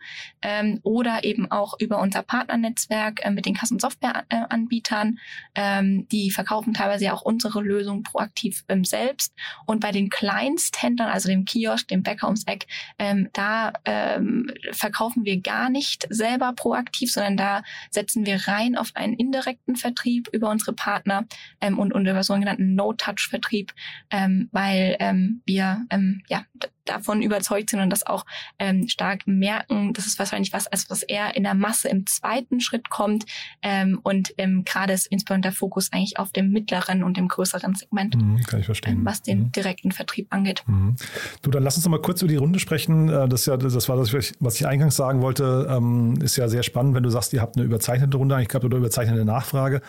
oder 0.83 1.24
eben 1.24 1.50
auch 1.50 1.79
über 1.79 2.00
unser 2.00 2.22
Partnernetzwerk 2.22 3.24
äh, 3.24 3.31
mit 3.31 3.46
den 3.46 3.55
Kassensoftwareanbietern. 3.55 5.18
Ähm, 5.55 6.07
die 6.09 6.31
verkaufen 6.31 6.74
teilweise 6.74 7.07
ja 7.07 7.12
auch 7.12 7.22
unsere 7.22 7.56
unsere 7.57 7.64
Lösung 7.64 8.03
proaktiv 8.03 8.64
ähm, 8.69 8.85
selbst. 8.85 9.35
Und 9.66 9.81
bei 9.81 9.92
den 9.92 10.11
Kleinsthändlern, 10.11 11.09
also 11.09 11.29
dem 11.29 11.45
Kiosk, 11.45 11.88
dem 11.88 12.03
Bäcker 12.03 12.27
ums 12.27 12.45
Eck, 12.47 12.66
ähm, 12.99 13.29
da 13.33 13.73
ähm, 13.85 14.51
verkaufen 14.73 15.25
wir 15.25 15.40
gar 15.40 15.71
nicht 15.71 16.07
selber 16.11 16.53
proaktiv, 16.53 17.12
sondern 17.12 17.37
da 17.37 17.62
setzen 17.90 18.27
wir 18.27 18.47
rein 18.49 18.77
auf 18.77 18.90
einen 18.95 19.14
indirekten 19.14 19.77
Vertrieb 19.77 20.29
über 20.33 20.51
unsere 20.51 20.73
Partner 20.73 21.27
ähm, 21.61 21.79
und, 21.79 21.92
und 21.92 22.07
über 22.07 22.23
so 22.23 22.33
einen 22.33 22.42
genannten 22.42 22.75
No-Touch-Vertrieb, 22.75 23.73
ähm, 24.11 24.49
weil 24.53 24.97
ähm, 25.01 25.42
wir 25.47 25.87
ähm, 25.90 26.23
ja 26.29 26.45
davon 26.88 27.22
überzeugt 27.22 27.70
sind 27.70 27.81
und 27.81 27.90
das 27.90 28.07
auch 28.07 28.25
ähm, 28.59 28.88
stark 28.88 29.27
merken. 29.27 29.92
Das 29.92 30.07
ist 30.07 30.18
wahrscheinlich 30.18 30.53
was, 30.53 30.66
als 30.66 30.88
was 30.90 31.03
eher 31.03 31.37
in 31.37 31.44
der 31.44 31.55
Masse 31.55 31.88
im 31.88 32.07
zweiten 32.07 32.61
Schritt 32.61 32.90
kommt 32.90 33.25
ähm, 33.62 34.01
und 34.03 34.35
ähm, 34.38 34.64
gerade 34.64 34.92
ist 34.92 35.07
insbesondere 35.07 35.53
der 35.53 35.57
Fokus 35.57 35.92
eigentlich 35.92 36.18
auf 36.18 36.33
dem 36.33 36.51
mittleren 36.51 37.03
und 37.03 37.16
dem 37.16 37.29
größeren 37.29 37.75
Segment, 37.75 38.16
mhm, 38.16 38.42
kann 38.42 38.61
ich 38.61 38.66
verstehen. 38.66 38.99
Ähm, 38.99 39.05
was 39.05 39.22
den 39.22 39.38
mhm. 39.38 39.53
direkten 39.53 39.92
Vertrieb 39.92 40.29
angeht. 40.31 40.62
Mhm. 40.66 40.96
Du, 41.42 41.51
dann 41.51 41.62
lass 41.62 41.77
uns 41.77 41.85
noch 41.85 41.90
mal 41.90 42.01
kurz 42.01 42.22
über 42.22 42.31
die 42.31 42.37
Runde 42.37 42.59
sprechen. 42.59 43.09
Äh, 43.09 43.29
das, 43.29 43.46
ja, 43.46 43.57
das 43.57 43.88
war 43.88 43.96
das, 43.96 44.12
was 44.12 44.57
ich 44.57 44.66
eingangs 44.66 44.96
sagen 44.96 45.22
wollte. 45.22 45.66
Ähm, 45.70 46.16
ist 46.22 46.37
ja 46.37 46.49
sehr 46.49 46.62
spannend, 46.62 46.94
wenn 46.94 47.03
du 47.03 47.11
sagst, 47.11 47.33
ihr 47.33 47.40
habt 47.40 47.57
eine 47.57 47.64
überzeichnete 47.64 48.16
Runde 48.16 48.37
eigentlich 48.37 48.49
gehabt 48.49 48.64
oder 48.64 48.77
überzeichnete 48.77 49.25
Nachfrage. 49.25 49.81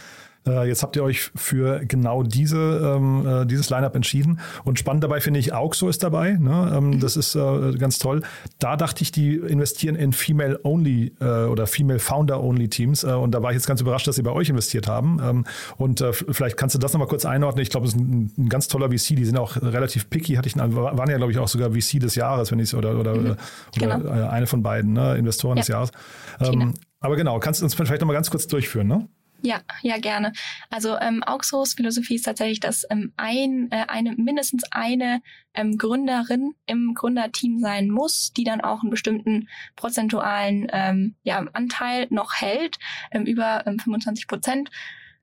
Äh, 0.47 0.67
jetzt 0.67 0.83
habt 0.83 0.95
ihr 0.95 1.03
euch 1.03 1.31
für 1.36 1.81
genau 1.86 2.23
diese, 2.23 2.95
ähm, 2.97 3.25
äh, 3.25 3.45
dieses 3.45 3.69
Lineup 3.69 3.95
entschieden. 3.95 4.39
Und 4.63 4.79
spannend 4.79 5.03
dabei 5.03 5.19
finde 5.19 5.39
ich, 5.39 5.53
Auxo 5.53 5.89
ist 5.89 6.03
dabei. 6.03 6.33
Ne? 6.33 6.73
Ähm, 6.75 6.99
das 6.99 7.17
ist 7.17 7.36
äh, 7.36 7.73
ganz 7.77 7.99
toll. 7.99 8.21
Da 8.60 8.77
dachte 8.77 9.03
ich, 9.03 9.12
die 9.12 9.36
investieren 9.36 9.95
in 9.95 10.13
Female-Only 10.13 11.15
oder 11.19 11.67
Female-Founder-Only-Teams. 11.67 13.03
Und 13.03 13.31
da 13.31 13.41
war 13.41 13.51
ich 13.51 13.55
jetzt 13.55 13.67
ganz 13.67 13.81
überrascht, 13.81 14.07
dass 14.07 14.15
sie 14.15 14.23
bei 14.23 14.31
euch 14.31 14.49
investiert 14.49 14.88
haben. 14.88 15.19
Ähm, 15.21 15.45
und 15.77 16.03
vielleicht 16.31 16.57
kannst 16.57 16.75
du 16.75 16.79
das 16.79 16.93
nochmal 16.93 17.07
kurz 17.07 17.25
einordnen. 17.25 17.62
Ich 17.62 17.69
glaube, 17.69 17.88
es 17.88 17.93
ist 17.93 17.99
ein, 17.99 18.31
ein, 18.38 18.49
ganz 18.49 18.67
toller 18.67 18.89
VC. 18.89 19.15
Die 19.15 19.25
sind 19.25 19.38
auch 19.38 19.57
relativ 19.57 20.10
picky. 20.10 20.36
Hatte 20.36 20.47
ich, 20.47 20.55
waren 20.57 21.10
ja, 21.10 21.17
glaube 21.17 21.31
ich, 21.31 21.38
auch 21.38 21.47
sogar 21.47 21.71
VC 21.71 21.99
des 21.99 22.15
Jahres, 22.15 22.51
wenn 22.51 22.60
ich 22.60 22.73
oder, 22.75 22.99
oder, 22.99 23.15
mhm. 23.15 23.36
genau. 23.75 23.97
oder 23.97 24.31
eine 24.31 24.47
von 24.47 24.63
beiden, 24.63 24.93
ne? 24.93 25.17
Investoren 25.17 25.57
ja. 25.57 25.62
des 25.62 25.67
Jahres. 25.67 25.91
Ähm, 26.39 26.73
aber 26.99 27.15
genau, 27.15 27.39
kannst 27.39 27.62
du 27.62 27.65
uns 27.65 27.73
vielleicht 27.73 28.01
nochmal 28.01 28.15
ganz 28.15 28.29
kurz 28.29 28.47
durchführen, 28.47 28.88
ne? 28.88 29.07
Ja, 29.41 29.62
ja, 29.82 29.97
gerne. 29.97 30.34
Also 30.69 30.97
ähm, 31.00 31.23
Auxos 31.23 31.76
Philosophie 31.76 32.15
ist 32.15 32.23
tatsächlich, 32.23 32.60
dass 32.60 32.86
ähm, 32.89 33.13
ein, 33.17 33.69
äh, 33.71 33.86
eine, 33.88 34.13
mindestens 34.13 34.63
eine 34.71 35.21
ähm, 35.54 35.78
Gründerin 35.78 36.56
im 36.65 36.93
Gründerteam 36.95 37.60
sein 37.60 37.89
muss, 37.89 38.34
die 38.34 38.43
dann 38.43 38.62
auch 38.62 38.82
einen 38.82 38.89
bestimmten 38.89 39.47
prozentualen 39.76 40.67
ähm, 40.71 41.15
ja, 41.23 41.45
Anteil 41.54 42.08
noch 42.10 42.34
hält, 42.36 42.78
ähm, 43.12 43.26
über 43.26 43.65
ähm, 43.67 43.78
25 43.78 44.28
Prozent 44.28 44.69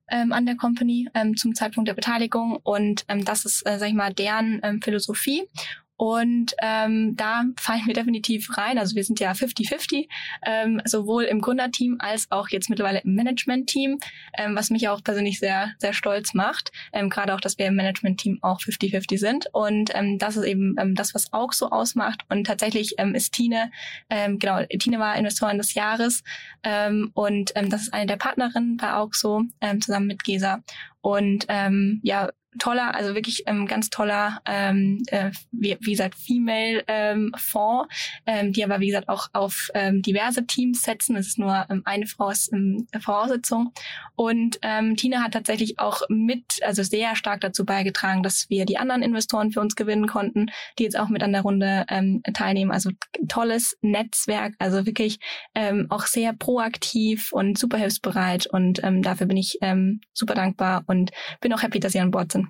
ähm, 0.09 0.33
an 0.33 0.47
der 0.47 0.57
Company 0.57 1.09
ähm, 1.15 1.37
zum 1.37 1.55
Zeitpunkt 1.55 1.89
der 1.89 1.95
Beteiligung 1.95 2.59
und 2.63 3.05
ähm, 3.09 3.25
das 3.25 3.45
ist, 3.45 3.67
äh, 3.67 3.79
sag 3.79 3.89
ich 3.89 3.95
mal, 3.95 4.13
deren 4.13 4.61
ähm, 4.63 4.81
Philosophie. 4.83 5.49
Und 6.05 6.55
ähm, 6.61 7.17
da 7.17 7.45
fallen 7.57 7.87
wir 7.87 7.95
definitiv 7.95 8.59
rein. 8.59 8.77
Also 8.77 8.95
wir 8.95 9.05
sind 9.05 9.21
ja 9.21 9.33
50-50, 9.33 10.07
ähm, 10.45 10.83
sowohl 10.85 11.25
im 11.25 11.41
Gründerteam 11.41 11.97
als 11.99 12.31
auch 12.31 12.51
jetzt 12.51 12.69
mittlerweile 12.69 12.99
im 12.99 13.15
Management-Team, 13.15 14.01
ähm, 14.37 14.55
was 14.55 14.69
mich 14.69 14.87
auch 14.91 15.03
persönlich 15.03 15.39
sehr, 15.39 15.73
sehr 15.79 15.95
stolz 15.95 16.35
macht. 16.35 16.73
Ähm, 16.93 17.09
Gerade 17.09 17.35
auch, 17.35 17.41
dass 17.41 17.57
wir 17.57 17.65
im 17.65 17.77
Management-Team 17.77 18.41
auch 18.43 18.61
50-50 18.61 19.17
sind. 19.17 19.47
Und 19.55 19.93
ähm, 19.95 20.19
das 20.19 20.37
ist 20.37 20.45
eben 20.45 20.77
ähm, 20.79 20.95
das, 20.95 21.15
was 21.15 21.33
auch 21.33 21.55
so 21.55 21.71
ausmacht. 21.71 22.21
Und 22.29 22.47
tatsächlich 22.47 22.97
ähm, 22.99 23.15
ist 23.15 23.33
Tine, 23.33 23.71
ähm, 24.11 24.39
genau, 24.39 24.63
Tine 24.79 24.99
war 24.99 25.17
Investorin 25.17 25.57
des 25.57 25.73
Jahres 25.73 26.23
ähm, 26.65 27.13
und 27.15 27.53
ähm, 27.55 27.71
das 27.71 27.81
ist 27.81 27.95
eine 27.95 28.05
der 28.05 28.17
Partnerinnen 28.17 28.77
bei 28.77 28.91
AUXO, 28.93 29.45
ähm, 29.63 29.81
zusammen 29.81 30.09
mit 30.09 30.23
Gesa. 30.23 30.63
Und 31.01 31.47
ähm, 31.49 32.01
ja, 32.03 32.29
toller, 32.59 32.95
also 32.95 33.15
wirklich 33.15 33.45
ähm, 33.47 33.67
ganz 33.67 33.91
toller, 33.91 34.41
ähm, 34.47 35.03
äh, 35.09 35.31
wie, 35.53 35.77
wie 35.81 35.91
gesagt, 35.93 36.15
Female 36.15 36.85
ähm, 36.87 37.33
Fonds, 37.37 37.89
ähm, 38.27 38.53
die 38.53 38.65
aber 38.65 38.81
wie 38.81 38.87
gesagt 38.87 39.09
auch 39.09 39.29
auf 39.33 39.71
ähm, 39.75 40.03
diverse 40.03 40.47
Teams 40.47 40.83
setzen. 40.83 41.17
Es 41.17 41.29
ist 41.29 41.39
nur 41.39 41.67
ähm, 41.71 41.83
eine 41.85 42.05
ist 42.05 42.53
ähm, 42.53 42.87
Voraussetzung. 43.01 43.73
Und 44.17 44.59
ähm, 44.63 44.97
Tina 44.97 45.23
hat 45.23 45.33
tatsächlich 45.33 45.79
auch 45.79 46.03
mit, 46.09 46.61
also 46.63 46.83
sehr 46.83 47.17
stark 47.17 47.41
dazu 47.41 47.65
beigetragen, 47.65 48.23
dass 48.23 48.49
wir 48.49 48.65
die 48.65 48.79
anderen 48.79 49.03
Investoren 49.03 49.51
für 49.51 49.61
uns 49.61 49.75
gewinnen 49.75 50.07
konnten, 50.07 50.47
die 50.79 50.85
jetzt 50.85 50.99
auch 50.99 51.09
mit 51.09 51.23
an 51.23 51.33
der 51.33 51.43
Runde 51.43 51.85
ähm, 51.89 52.23
teilnehmen. 52.33 52.71
Also 52.71 52.91
tolles 53.29 53.77
Netzwerk, 53.81 54.55
also 54.59 54.87
wirklich 54.87 55.19
ähm, 55.55 55.87
auch 55.91 56.07
sehr 56.07 56.33
proaktiv 56.33 57.33
und 57.33 57.59
super 57.59 57.79
hilfsbereit. 57.79 58.47
Und 58.47 58.83
ähm, 58.85 59.03
dafür 59.03 59.27
bin 59.27 59.37
ich 59.37 59.59
ähm, 59.61 60.01
super 60.13 60.35
dankbar 60.35 60.85
und 60.87 61.11
bin 61.41 61.53
auch 61.53 61.63
happy, 61.63 61.81
dass 61.81 61.93
Sie 61.93 62.01
an 62.01 62.11
Bord 62.11 62.33
sind. 62.33 62.44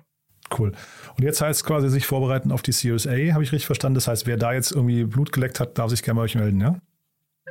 Cool. 0.57 0.71
Und 1.17 1.23
jetzt 1.23 1.41
heißt 1.41 1.61
es 1.61 1.65
quasi 1.65 1.89
sich 1.89 2.05
vorbereiten 2.05 2.51
auf 2.51 2.61
die 2.61 2.71
Series 2.71 3.07
A, 3.07 3.11
habe 3.33 3.43
ich 3.43 3.51
richtig 3.51 3.65
verstanden. 3.65 3.95
Das 3.95 4.07
heißt, 4.07 4.27
wer 4.27 4.37
da 4.37 4.53
jetzt 4.53 4.71
irgendwie 4.71 5.03
Blut 5.03 5.31
geleckt 5.31 5.59
hat, 5.59 5.77
darf 5.77 5.89
sich 5.89 6.03
gerne 6.03 6.19
bei 6.19 6.23
euch 6.23 6.35
melden, 6.35 6.61
ja? 6.61 6.75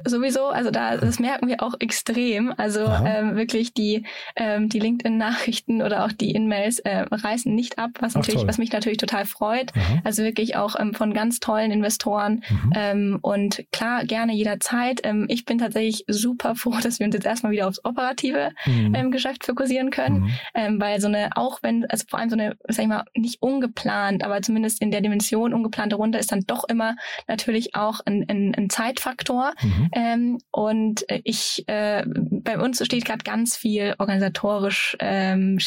Sowieso, 0.05 0.47
also 0.49 0.73
da, 0.73 0.97
das 0.97 1.21
merken 1.21 1.47
wir 1.47 1.63
auch 1.63 1.75
extrem. 1.79 2.53
Also 2.57 2.81
ähm, 2.81 3.37
wirklich 3.37 3.75
die, 3.75 4.05
ähm, 4.35 4.69
die 4.69 4.81
LinkedIn-Nachrichten 4.81 5.83
oder 5.83 6.05
auch 6.05 6.11
die 6.11 6.33
In-Mails 6.33 6.81
äh, 6.81 7.07
reißen 7.11 7.55
nicht 7.55 7.79
ab, 7.79 7.91
was 8.01 8.15
natürlich, 8.15 8.43
Ach, 8.43 8.49
was 8.49 8.59
mich 8.59 8.73
natürlich 8.73 8.99
total 8.99 9.25
freut. 9.25 9.73
Aha. 9.77 10.01
Also 10.03 10.25
wirklich 10.25 10.57
auch 10.57 10.75
ähm, 10.79 10.95
von 10.95 11.15
ganz 11.15 11.39
tollen 11.39 11.71
Investoren 11.71 12.43
mhm. 12.49 12.73
ähm, 12.75 13.19
und 13.23 13.65
klar, 13.71 14.05
gerne 14.05 14.35
jederzeit. 14.35 15.01
Ähm, 15.05 15.27
ich 15.29 15.45
bin 15.45 15.59
tatsächlich 15.59 16.05
super 16.09 16.55
froh, 16.57 16.77
dass 16.83 16.99
wir 16.99 17.07
uns 17.07 17.15
jetzt 17.15 17.27
erstmal 17.27 17.53
wieder 17.53 17.69
aufs 17.69 17.85
operative 17.85 18.51
mhm. 18.67 18.95
ähm, 18.97 19.11
Geschäft 19.13 19.47
fokussieren 19.47 19.91
können, 19.91 20.23
mhm. 20.23 20.31
ähm, 20.55 20.81
weil 20.81 21.01
so 21.01 21.07
eine, 21.07 21.31
auch 21.37 21.63
wenn, 21.63 21.87
also 21.87 22.05
vor 22.09 22.19
allem 22.19 22.31
so 22.31 22.37
eine, 22.37 22.57
sag 22.69 22.83
ich 22.83 22.89
mal, 22.89 23.05
nicht 23.15 23.41
ungeplant, 23.41 24.25
aber 24.25 24.43
zumindest 24.43 24.83
in 24.83 24.91
der 24.91 25.03
Dimension 25.03 25.55
ungeplante 25.55 25.95
Runde 25.95 26.19
ist 26.19 26.33
dann 26.33 26.41
doch 26.41 26.65
immer 26.69 26.97
natürlich 27.29 27.77
auch 27.77 28.01
ein, 28.05 28.27
ein, 28.29 28.55
ein 28.57 28.71
Zeitfaktor. 28.71 29.53
Mhm. 29.63 29.84
Mhm. 29.85 29.91
Ähm, 29.95 30.39
und 30.51 31.05
ich, 31.25 31.65
äh, 31.67 32.05
bei 32.07 32.59
uns 32.59 32.85
steht 32.85 33.05
gerade 33.05 33.25
ganz 33.25 33.57
viel 33.57 33.95
organisatorisches 33.99 34.97
ähm, 35.01 35.59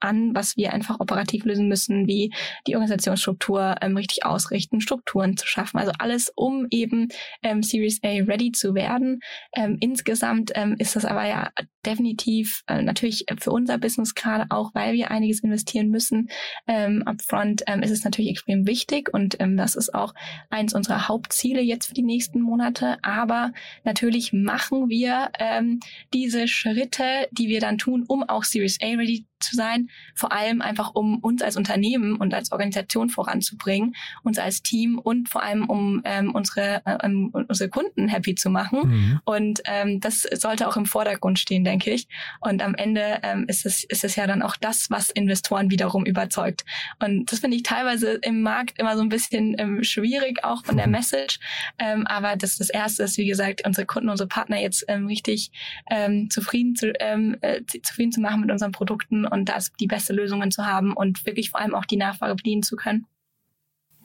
an, 0.00 0.34
was 0.34 0.56
wir 0.56 0.72
einfach 0.72 1.00
operativ 1.00 1.44
lösen 1.44 1.68
müssen, 1.68 2.06
wie 2.06 2.32
die 2.66 2.74
Organisationsstruktur 2.74 3.76
ähm, 3.80 3.96
richtig 3.96 4.24
ausrichten, 4.24 4.80
Strukturen 4.80 5.36
zu 5.36 5.46
schaffen. 5.46 5.78
Also 5.78 5.92
alles, 5.98 6.32
um 6.34 6.66
eben 6.70 7.08
ähm, 7.42 7.62
Series 7.62 8.00
A 8.02 8.08
ready 8.08 8.52
zu 8.52 8.74
werden. 8.74 9.20
Ähm, 9.54 9.76
insgesamt 9.80 10.52
ähm, 10.54 10.76
ist 10.78 10.96
das 10.96 11.04
aber 11.04 11.26
ja 11.26 11.50
definitiv 11.84 12.62
äh, 12.66 12.82
natürlich 12.82 13.26
für 13.38 13.52
unser 13.52 13.78
Business 13.78 14.14
gerade 14.14 14.46
auch, 14.50 14.74
weil 14.74 14.92
wir 14.94 15.10
einiges 15.10 15.40
investieren 15.40 15.88
müssen 15.88 16.28
ähm, 16.66 17.02
upfront, 17.06 17.62
ähm, 17.66 17.82
ist 17.82 17.90
es 17.90 18.04
natürlich 18.04 18.30
extrem 18.30 18.66
wichtig 18.66 19.12
und 19.12 19.40
ähm, 19.40 19.56
das 19.56 19.76
ist 19.76 19.94
auch 19.94 20.14
eins 20.50 20.74
unserer 20.74 21.08
Hauptziele 21.08 21.60
jetzt 21.60 21.86
für 21.86 21.94
die 21.94 22.02
nächsten 22.02 22.40
Monate. 22.40 22.98
Aber 23.02 23.49
natürlich 23.84 24.32
machen 24.32 24.88
wir 24.88 25.30
ähm, 25.38 25.80
diese 26.12 26.48
Schritte, 26.48 27.28
die 27.30 27.48
wir 27.48 27.60
dann 27.60 27.78
tun, 27.78 28.04
um 28.06 28.22
auch 28.22 28.44
Series 28.44 28.78
A 28.82 28.96
ready 28.96 29.26
zu 29.40 29.56
sein, 29.56 29.88
vor 30.14 30.32
allem 30.32 30.62
einfach 30.62 30.94
um 30.94 31.18
uns 31.18 31.42
als 31.42 31.56
Unternehmen 31.56 32.16
und 32.16 32.34
als 32.34 32.52
Organisation 32.52 33.08
voranzubringen, 33.08 33.94
uns 34.22 34.38
als 34.38 34.62
Team 34.62 34.98
und 34.98 35.28
vor 35.28 35.42
allem 35.42 35.68
um 35.68 36.02
ähm, 36.04 36.34
unsere, 36.34 36.82
äh, 36.84 37.06
um 37.06 37.30
unsere 37.30 37.68
Kunden 37.70 38.08
happy 38.08 38.34
zu 38.34 38.50
machen. 38.50 38.80
Mhm. 38.88 39.20
Und 39.24 39.60
ähm, 39.64 40.00
das 40.00 40.22
sollte 40.22 40.68
auch 40.68 40.76
im 40.76 40.86
Vordergrund 40.86 41.38
stehen, 41.38 41.64
denke 41.64 41.90
ich. 41.90 42.08
Und 42.40 42.62
am 42.62 42.74
Ende 42.74 43.20
ähm, 43.22 43.44
ist 43.48 43.66
es 43.66 43.84
ist 43.84 44.04
es 44.04 44.16
ja 44.16 44.26
dann 44.26 44.42
auch 44.42 44.56
das, 44.56 44.90
was 44.90 45.10
Investoren 45.10 45.70
wiederum 45.70 46.04
überzeugt. 46.04 46.64
Und 47.02 47.30
das 47.30 47.40
finde 47.40 47.56
ich 47.56 47.62
teilweise 47.62 48.12
im 48.22 48.42
Markt 48.42 48.78
immer 48.78 48.96
so 48.96 49.02
ein 49.02 49.08
bisschen 49.08 49.54
ähm, 49.58 49.82
schwierig, 49.82 50.44
auch 50.44 50.64
von 50.64 50.76
der 50.76 50.86
mhm. 50.86 50.92
Message. 50.92 51.38
Ähm, 51.78 52.06
aber 52.06 52.36
das 52.36 52.56
das 52.58 52.70
erste 52.70 53.02
ist, 53.04 53.18
wie 53.18 53.26
gesagt, 53.26 53.66
unsere 53.66 53.86
Kunden, 53.86 54.08
unsere 54.08 54.28
Partner 54.28 54.60
jetzt 54.60 54.84
ähm, 54.88 55.06
richtig 55.06 55.50
ähm, 55.90 56.30
zufrieden 56.30 56.76
zu 56.76 56.92
ähm, 57.00 57.36
äh, 57.40 57.62
zufrieden 57.82 58.12
zu 58.12 58.20
machen 58.20 58.40
mit 58.40 58.50
unseren 58.50 58.72
Produkten 58.72 59.26
und 59.30 59.48
das 59.48 59.72
die 59.78 59.86
beste 59.86 60.12
Lösungen 60.12 60.50
zu 60.50 60.66
haben 60.66 60.94
und 60.94 61.24
wirklich 61.26 61.50
vor 61.50 61.60
allem 61.60 61.74
auch 61.74 61.84
die 61.84 61.96
Nachfrage 61.96 62.34
bedienen 62.34 62.62
zu 62.62 62.76
können. 62.76 63.06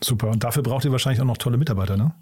Super. 0.04 0.30
Und 0.30 0.44
dafür 0.44 0.64
braucht 0.64 0.86
ihr 0.86 0.92
wahrscheinlich 0.92 1.22
auch 1.22 1.26
noch 1.26 1.38
tolle 1.38 1.58
Mitarbeiter, 1.58 1.98
ne? 1.98 2.14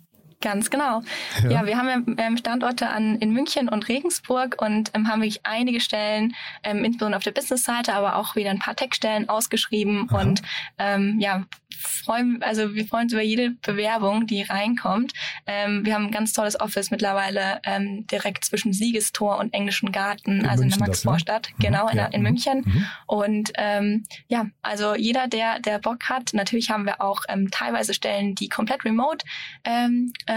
Ganz 0.44 0.70
genau. 0.70 1.02
Ja, 1.44 1.50
ja 1.50 1.66
wir 1.66 1.78
haben 1.78 2.18
ähm, 2.18 2.36
Standorte 2.36 2.90
an, 2.90 3.18
in 3.20 3.32
München 3.32 3.70
und 3.70 3.88
Regensburg 3.88 4.62
und 4.62 4.92
ähm, 4.94 5.08
haben 5.08 5.22
wirklich 5.22 5.46
einige 5.46 5.80
Stellen, 5.80 6.36
ähm, 6.64 6.84
insbesondere 6.84 7.18
auf 7.18 7.24
der 7.24 7.32
Business-Seite, 7.32 7.94
aber 7.94 8.18
auch 8.18 8.36
wieder 8.36 8.50
ein 8.50 8.60
paar 8.60 8.76
Tech-Stellen 8.76 9.30
ausgeschrieben 9.30 10.10
Aha. 10.10 10.22
und 10.22 10.42
ähm, 10.78 11.18
ja, 11.22 11.46
freuen, 11.84 12.42
also 12.44 12.76
wir 12.76 12.86
freuen 12.86 13.04
uns 13.04 13.14
über 13.14 13.22
jede 13.22 13.52
Bewerbung, 13.52 14.28
die 14.28 14.42
reinkommt. 14.42 15.14
Ähm, 15.46 15.86
wir 15.86 15.96
haben 15.96 16.06
ein 16.06 16.12
ganz 16.12 16.34
tolles 16.34 16.60
Office 16.60 16.92
mittlerweile 16.92 17.62
ähm, 17.64 18.06
direkt 18.08 18.46
zwischen 18.46 18.74
Siegestor 18.74 19.40
und 19.40 19.54
Englischen 19.54 19.92
Garten, 19.92 20.42
in 20.42 20.48
also 20.48 20.64
München 20.64 20.80
in 20.80 20.80
der 20.80 20.88
Max-Vorstadt, 20.88 21.50
ne? 21.50 21.56
genau, 21.60 21.88
in, 21.90 21.98
ja. 21.98 22.06
in, 22.08 22.22
München. 22.22 22.64
Mhm. 22.66 22.86
Und 23.08 23.52
ähm, 23.56 24.04
ja, 24.28 24.48
also 24.62 24.96
jeder, 24.96 25.28
der, 25.28 25.60
der 25.60 25.80
Bock 25.80 26.10
hat, 26.10 26.34
natürlich 26.34 26.70
haben 26.70 26.86
wir 26.86 27.02
auch 27.02 27.24
ähm, 27.30 27.50
teilweise 27.52 27.94
Stellen, 27.94 28.36
die 28.36 28.50
komplett 28.50 28.86
remote 28.86 29.26
ähm, 29.64 30.14
äh, 30.26 30.33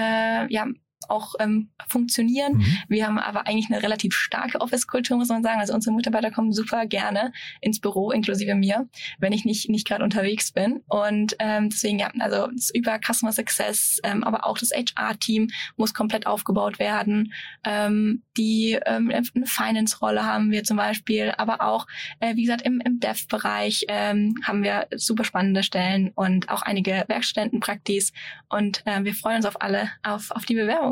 ja, 0.49 0.67
auch 1.09 1.35
ähm, 1.39 1.71
funktionieren. 1.89 2.55
Mhm. 2.55 2.79
Wir 2.89 3.07
haben 3.07 3.19
aber 3.19 3.47
eigentlich 3.47 3.71
eine 3.71 3.83
relativ 3.83 4.15
starke 4.15 4.61
Office-Kultur, 4.61 5.17
muss 5.17 5.29
man 5.29 5.43
sagen. 5.43 5.61
Also 5.61 5.75
unsere 5.75 5.95
Mitarbeiter 5.95 6.31
kommen 6.31 6.53
super 6.53 6.87
gerne 6.87 7.33
ins 7.61 7.81
Büro, 7.81 8.11
inklusive 8.11 8.55
mir, 8.55 8.89
wenn 9.19 9.33
ich 9.33 9.45
nicht, 9.45 9.69
nicht 9.69 9.87
gerade 9.87 10.05
unterwegs 10.05 10.53
bin. 10.53 10.83
Und 10.89 11.37
ähm, 11.39 11.71
deswegen, 11.71 11.99
ja, 11.99 12.11
also 12.19 12.49
über 12.75 12.99
Customer 12.99 13.33
Success, 13.33 14.01
ähm, 14.03 14.25
aber 14.25 14.47
auch 14.47 14.59
das 14.59 14.71
HR-Team 14.71 15.49
muss 15.77 15.95
komplett 15.95 16.27
aufgebaut 16.27 16.79
werden. 16.79 17.33
Ähm, 17.65 18.23
die 18.37 18.79
ähm, 18.87 19.11
eine 19.11 19.47
Finance-Rolle 19.47 20.25
haben 20.25 20.51
wir 20.51 20.65
zum 20.65 20.77
Beispiel, 20.77 21.33
aber 21.37 21.63
auch, 21.63 21.87
äh, 22.21 22.37
wie 22.37 22.43
gesagt, 22.43 22.63
im, 22.63 22.81
im 22.81 23.01
Dev-Bereich 23.01 23.87
ähm, 23.89 24.35
haben 24.45 24.63
wir 24.63 24.87
super 24.95 25.25
spannende 25.25 25.63
Stellen 25.63 26.13
und 26.15 26.49
auch 26.49 26.63
einige 26.63 27.05
Werkstudentenpraktis. 27.09 28.13
Und 28.49 28.83
äh, 28.87 29.05
wir 29.05 29.15
freuen 29.15 29.37
uns 29.37 29.47
auf 29.47 29.61
alle, 29.61 29.91
auf, 30.03 30.31
auf 30.31 30.45
die 30.45 30.55
Bewerbung. 30.55 30.86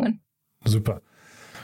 Super. 0.64 1.02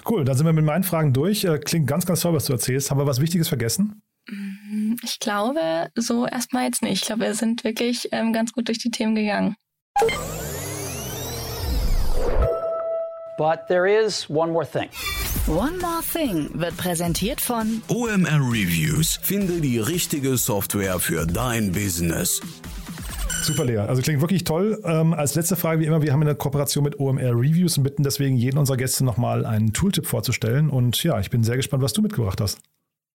Cool, 0.08 0.24
dann 0.24 0.36
sind 0.36 0.46
wir 0.46 0.52
mit 0.52 0.64
meinen 0.64 0.84
Fragen 0.84 1.12
durch. 1.12 1.44
Äh, 1.44 1.58
klingt 1.58 1.86
ganz, 1.86 2.06
ganz 2.06 2.20
toll, 2.20 2.34
was 2.34 2.46
du 2.46 2.52
erzählst. 2.52 2.90
Haben 2.90 2.98
wir 2.98 3.06
was 3.06 3.20
Wichtiges 3.20 3.48
vergessen? 3.48 4.02
Mm, 4.28 4.96
ich 5.02 5.18
glaube, 5.18 5.90
so 5.94 6.26
erstmal 6.26 6.64
jetzt 6.64 6.82
nicht. 6.82 7.02
Ich 7.02 7.06
glaube, 7.06 7.22
wir 7.22 7.34
sind 7.34 7.64
wirklich 7.64 8.08
ähm, 8.12 8.32
ganz 8.32 8.52
gut 8.52 8.68
durch 8.68 8.78
die 8.78 8.90
Themen 8.90 9.14
gegangen. 9.14 9.56
But 13.36 13.66
there 13.68 13.86
is 13.86 14.28
one 14.28 14.52
more 14.52 14.66
thing. 14.66 14.88
One 15.46 15.78
More 15.78 16.02
Thing 16.02 16.50
wird 16.52 16.76
präsentiert 16.76 17.40
von 17.40 17.82
OMR 17.88 18.40
Reviews. 18.40 19.18
Finde 19.22 19.60
die 19.60 19.78
richtige 19.78 20.36
Software 20.36 21.00
für 21.00 21.26
dein 21.26 21.72
Business. 21.72 22.40
Super, 23.42 23.64
Lea. 23.64 23.78
Also 23.78 24.02
klingt 24.02 24.20
wirklich 24.20 24.44
toll. 24.44 24.80
Ähm, 24.84 25.12
als 25.14 25.34
letzte 25.34 25.56
Frage, 25.56 25.80
wie 25.80 25.86
immer, 25.86 26.02
wir 26.02 26.12
haben 26.12 26.22
eine 26.22 26.34
Kooperation 26.34 26.84
mit 26.84 26.98
OMR 26.98 27.32
Reviews 27.32 27.78
und 27.78 27.84
bitten 27.84 28.02
deswegen 28.02 28.36
jeden 28.36 28.58
unserer 28.58 28.76
Gäste 28.76 29.04
nochmal 29.04 29.46
einen 29.46 29.72
Tooltip 29.72 30.06
vorzustellen. 30.06 30.70
Und 30.70 31.02
ja, 31.02 31.18
ich 31.20 31.30
bin 31.30 31.42
sehr 31.44 31.56
gespannt, 31.56 31.82
was 31.82 31.92
du 31.92 32.02
mitgebracht 32.02 32.40
hast. 32.40 32.60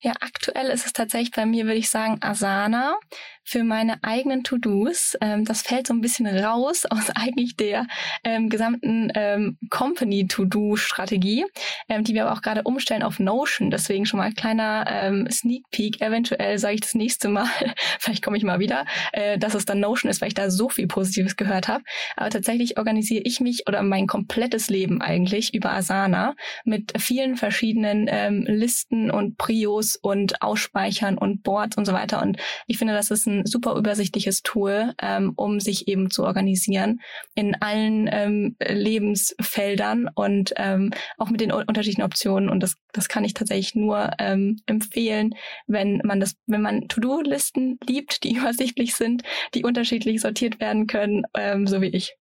Ja, 0.02 0.14
aktuell 0.20 0.68
ist 0.68 0.86
es 0.86 0.94
tatsächlich 0.94 1.32
bei 1.32 1.46
mir, 1.46 1.66
würde 1.66 1.78
ich 1.78 1.90
sagen, 1.90 2.18
Asana. 2.22 2.96
Für 3.45 3.63
meine 3.63 4.03
eigenen 4.03 4.43
To-Dos. 4.43 5.15
Ähm, 5.21 5.45
das 5.45 5.62
fällt 5.62 5.88
so 5.88 5.93
ein 5.93 6.01
bisschen 6.01 6.25
raus 6.27 6.86
aus 6.89 7.10
eigentlich 7.12 7.55
der 7.55 7.88
ähm, 8.23 8.49
gesamten 8.49 9.12
ähm, 9.13 9.58
Company-To-Do-Strategie, 9.69 11.45
ähm, 11.88 12.03
die 12.03 12.13
wir 12.15 12.25
aber 12.25 12.38
auch 12.38 12.41
gerade 12.41 12.63
umstellen 12.63 13.03
auf 13.03 13.19
Notion. 13.19 13.69
Deswegen 13.69 14.05
schon 14.05 14.17
mal 14.17 14.25
ein 14.25 14.36
kleiner 14.36 14.86
ähm, 14.89 15.27
Sneak 15.31 15.63
Peek. 15.71 16.01
Eventuell 16.01 16.58
sage 16.58 16.75
ich 16.75 16.81
das 16.81 16.95
nächste 16.95 17.29
Mal, 17.29 17.47
vielleicht 17.99 18.23
komme 18.23 18.38
ich 18.38 18.43
mal 18.43 18.60
wieder, 18.60 18.86
äh, 19.13 19.38
dass 19.38 19.53
es 19.53 19.65
dann 19.65 19.79
Notion 19.79 20.10
ist, 20.10 20.21
weil 20.21 20.29
ich 20.29 20.34
da 20.34 20.49
so 20.49 20.67
viel 20.69 20.88
Positives 20.88 21.36
gehört 21.36 21.67
habe. 21.67 21.84
Aber 22.15 22.31
tatsächlich 22.31 22.77
organisiere 22.77 23.21
ich 23.23 23.39
mich 23.39 23.67
oder 23.67 23.84
mein 23.84 24.08
komplettes 24.08 24.69
Leben 24.69 25.01
eigentlich 25.01 25.53
über 25.53 25.71
Asana 25.71 26.36
mit 26.63 26.93
vielen 26.99 27.38
verschiedenen 27.38 28.08
ähm, 28.10 28.45
Listen 28.47 29.12
und 29.12 29.38
Prios 29.38 29.95
und 29.95 30.41
Ausspeichern 30.41 31.17
und 31.17 31.43
Boards 31.43 31.77
und 31.77 31.86
so 31.86 31.93
weiter. 31.93 32.21
Und 32.21 32.38
ich 32.65 32.79
finde, 32.79 32.93
das 32.93 33.12
ist 33.12 33.27
ein 33.27 33.35
super 33.45 33.76
übersichtliches 33.76 34.43
Tool, 34.43 34.93
ähm, 35.02 35.34
um 35.36 35.60
sich 35.60 35.88
eben 35.88 36.12
zu 36.12 36.24
organisieren 36.24 37.02
in 37.34 37.56
allen 37.56 38.08
ähm, 38.12 38.56
Lebensfeldern 38.60 40.10
und 40.13 40.54
ähm, 40.58 40.92
auch 41.17 41.29
mit 41.29 41.42
den 41.42 41.52
unterschiedlichen 41.52 42.04
Optionen. 42.04 42.50
Und 42.50 42.62
das, 42.62 42.75
das 42.94 43.10
kann 43.10 43.25
ich 43.25 43.33
tatsächlich 43.33 43.75
nur 43.75 44.12
ähm, 44.19 44.62
empfehlen, 44.65 45.36
wenn 45.67 46.02
man 46.04 46.19
das, 46.19 46.36
wenn 46.48 46.62
man 46.62 46.88
To-Do-Listen 46.88 47.79
liebt, 47.88 48.23
die 48.23 48.36
übersichtlich 48.38 48.96
sind, 48.96 49.23
die 49.54 49.63
unterschiedlich 49.63 50.21
sortiert 50.21 50.60
werden 50.60 50.88
können, 50.88 51.23
ähm, 51.33 51.67
so 51.67 51.81
wie 51.81 51.88
ich. 51.88 52.15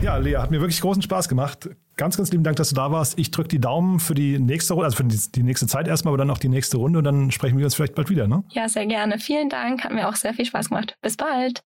Ja, 0.02 0.16
Lea, 0.16 0.38
hat 0.38 0.50
mir 0.50 0.60
wirklich 0.60 0.80
großen 0.80 1.02
Spaß 1.02 1.28
gemacht. 1.28 1.70
Ganz, 1.96 2.16
ganz 2.16 2.32
lieben 2.32 2.42
Dank, 2.42 2.56
dass 2.56 2.70
du 2.70 2.74
da 2.74 2.90
warst. 2.90 3.16
Ich 3.16 3.30
drücke 3.30 3.46
die 3.46 3.60
Daumen 3.60 4.00
für 4.00 4.16
die 4.16 4.40
nächste 4.40 4.74
Runde, 4.74 4.86
also 4.86 4.96
für 4.96 5.04
die, 5.04 5.44
nächste 5.44 5.68
Zeit 5.68 5.86
erstmal, 5.86 6.14
aber 6.14 6.18
dann 6.18 6.30
auch 6.30 6.38
die 6.38 6.48
nächste 6.48 6.78
Runde 6.78 6.98
und 6.98 7.04
dann 7.04 7.30
sprechen 7.30 7.58
wir 7.58 7.64
uns 7.64 7.76
vielleicht 7.76 7.94
bald 7.94 8.10
wieder, 8.10 8.26
ne? 8.26 8.42
Ja, 8.50 8.68
sehr 8.68 8.86
gerne. 8.86 9.20
Vielen 9.20 9.50
Dank. 9.50 9.84
Hat 9.84 9.92
mir 9.92 10.08
auch 10.08 10.16
sehr 10.16 10.34
viel 10.34 10.46
Spaß 10.46 10.70
gemacht. 10.70 10.96
Bis 11.00 11.16
bald. 11.16 11.62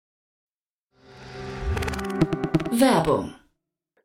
Werbung 2.71 3.33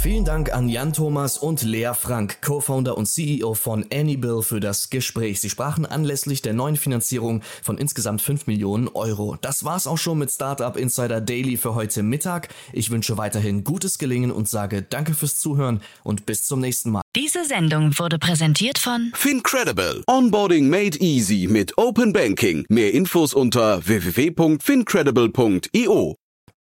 Vielen 0.00 0.24
Dank 0.24 0.52
an 0.52 0.68
Jan 0.68 0.92
Thomas 0.92 1.38
und 1.38 1.62
Lea 1.62 1.92
Frank, 1.94 2.42
Co-Founder 2.42 2.98
und 2.98 3.06
CEO 3.06 3.54
von 3.54 3.86
Anybill 3.92 4.42
für 4.42 4.58
das 4.58 4.90
Gespräch. 4.90 5.40
Sie 5.40 5.48
sprachen 5.48 5.86
anlässlich 5.86 6.42
der 6.42 6.54
neuen 6.54 6.76
Finanzierung 6.76 7.42
von 7.62 7.78
insgesamt 7.78 8.20
5 8.20 8.48
Millionen 8.48 8.88
Euro. 8.88 9.36
Das 9.40 9.62
war's 9.64 9.86
auch 9.86 9.98
schon 9.98 10.18
mit 10.18 10.32
Startup 10.32 10.76
Insider 10.76 11.20
Daily 11.20 11.56
für 11.56 11.76
heute 11.76 12.02
Mittag. 12.02 12.48
Ich 12.72 12.90
wünsche 12.90 13.16
weiterhin 13.16 13.62
gutes 13.62 13.98
Gelingen 13.98 14.32
und 14.32 14.48
sage 14.48 14.82
danke 14.82 15.14
fürs 15.14 15.38
Zuhören 15.38 15.80
und 16.02 16.26
bis 16.26 16.46
zum 16.46 16.58
nächsten 16.58 16.90
Mal. 16.90 17.02
Diese 17.14 17.44
Sendung 17.44 17.96
wurde 17.98 18.18
präsentiert 18.18 18.78
von 18.78 19.12
Fincredible. 19.14 20.02
Onboarding 20.08 20.68
made 20.68 20.98
easy 20.98 21.46
mit 21.48 21.78
Open 21.78 22.12
Banking. 22.12 22.64
Mehr 22.68 22.92
Infos 22.92 23.34
unter 23.34 23.86
www.fincredible.io. 23.86 26.16